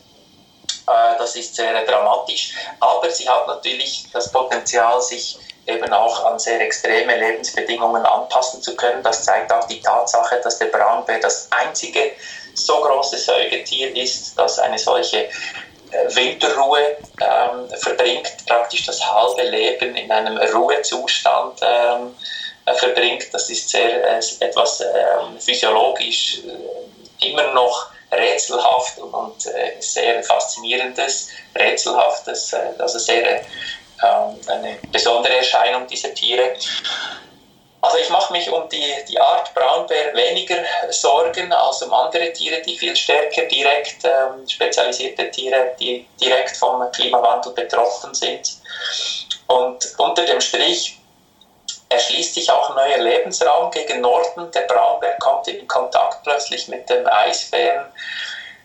Äh, 0.87 1.19
das 1.19 1.37
ist 1.37 1.55
sehr 1.55 1.85
dramatisch. 1.85 2.55
Aber 2.81 3.11
sie 3.11 3.29
hat 3.29 3.47
natürlich 3.47 4.07
das 4.13 4.31
Potenzial, 4.31 5.01
sich 5.01 5.39
eben 5.67 5.93
auch 5.93 6.25
an 6.25 6.39
sehr 6.39 6.61
extreme 6.61 7.17
Lebensbedingungen 7.17 8.05
anpassen 8.05 8.63
zu 8.63 8.75
können. 8.75 9.03
Das 9.03 9.25
zeigt 9.25 9.53
auch 9.53 9.67
die 9.69 9.81
Tatsache, 9.81 10.41
dass 10.43 10.59
der 10.59 10.67
Braunbär 10.67 11.21
das 11.21 11.49
einzige 11.51 12.13
so 12.55 12.81
große 12.81 13.17
Säugetier 13.17 13.97
ist, 13.97 14.37
das 14.39 14.59
eine 14.59 14.79
solche 14.79 15.25
äh, 15.25 15.31
Winterruhe 16.09 16.97
ähm, 17.21 17.69
verbringt, 17.79 18.31
praktisch 18.47 18.87
das 18.87 19.01
halbe 19.01 19.43
Leben 19.43 19.95
in 19.95 20.11
einem 20.11 20.37
Ruhezustand 20.37 21.61
ähm, 21.63 22.15
äh, 22.67 22.75
verbringt. 22.75 23.33
Das 23.33 23.49
ist 23.49 23.69
sehr 23.69 24.19
äh, 24.19 24.21
etwas 24.41 24.81
äh, 24.81 24.87
physiologisch 25.39 26.41
immer 27.21 27.53
noch 27.53 27.92
rätselhaft 28.13 28.99
und, 28.99 29.13
und 29.13 29.47
äh, 29.47 29.81
sehr 29.81 30.23
faszinierendes, 30.23 31.29
rätselhaftes, 31.57 32.55
also 32.79 32.99
sehr 32.99 33.43
ähm, 34.03 34.41
eine 34.47 34.79
besondere 34.91 35.37
Erscheinung 35.37 35.87
dieser 35.87 36.13
Tiere. 36.15 36.55
Also 37.81 37.99
ich 37.99 38.11
mache 38.11 38.33
mich 38.33 38.49
um 38.51 38.69
die, 38.69 38.95
die 39.09 39.19
Art 39.19 39.53
Braunbär 39.55 40.15
weniger 40.15 40.63
Sorgen 40.91 41.53
als 41.53 41.83
um 41.83 41.93
andere 41.93 42.33
Tiere, 42.33 42.63
die 42.63 42.79
viel 42.79 42.95
stärker 42.95 43.43
direkt, 43.47 44.05
ähm, 44.05 44.47
spezialisierte 44.49 45.31
Tiere, 45.33 45.75
die 45.81 46.09
direkt 46.21 46.57
vom 46.57 46.91
Klimawandel 46.93 47.53
betroffen 47.55 48.15
sind. 48.15 48.57
Und 49.49 49.85
unter 49.99 50.25
dem 50.25 50.41
Strich 50.41 51.02
erschließt 51.93 52.35
sich 52.35 52.51
auch 52.51 52.71
ein 52.71 52.77
neuer 52.77 52.99
Lebensraum 52.99 53.71
gegen 53.71 54.01
Norden. 54.01 54.51
Der 54.53 54.63
Braunbär 54.63 55.17
kommt 55.19 55.49
in 55.49 55.67
Kontakt 55.69 56.23
plötzlich 56.23 56.69
mit 56.69 56.89
dem 56.89 57.07
Eisbären. 57.07 57.87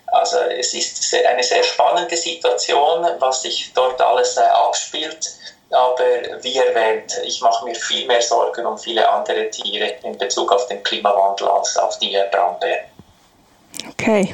Also 0.08 0.38
es 0.38 0.74
ist 0.74 1.14
eine 1.26 1.44
sehr 1.44 1.64
spannende 1.64 2.16
Situation, 2.16 3.06
was 3.20 3.42
sich 3.42 3.72
dort 3.74 4.02
alles 4.02 4.38
äh, 4.38 4.42
abspielt. 4.42 5.30
Aber 5.70 6.44
wie 6.44 6.58
erwähnt, 6.58 7.20
ich 7.26 7.42
mache 7.42 7.66
mir 7.66 7.76
viel 7.76 8.08
mehr 8.08 8.22
Sorgen 8.22 8.66
um 8.66 8.78
viele 8.78 9.08
andere 9.08 9.50
Tiere 9.50 9.96
in 10.04 10.18
Bezug 10.18 10.52
auf 10.52 10.66
den 10.68 10.82
Klimawandel 10.82 11.50
als 11.50 11.76
auf 11.78 12.00
die 12.00 12.18
Braunbären. 12.32 12.86
Okay. 13.90 14.34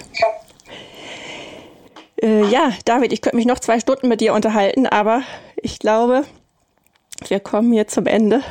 Äh, 2.22 2.46
ja, 2.46 2.72
David, 2.86 3.12
ich 3.12 3.22
könnte 3.22 3.36
mich 3.36 3.48
noch 3.48 3.60
zwei 3.60 3.80
Stunden 3.80 4.08
mit 4.08 4.22
dir 4.22 4.34
unterhalten, 4.34 4.86
aber 4.86 5.24
ich 5.56 5.80
glaube, 5.80 6.24
wir 7.28 7.40
kommen 7.40 7.74
hier 7.74 7.88
zum 7.88 8.06
Ende. 8.06 8.44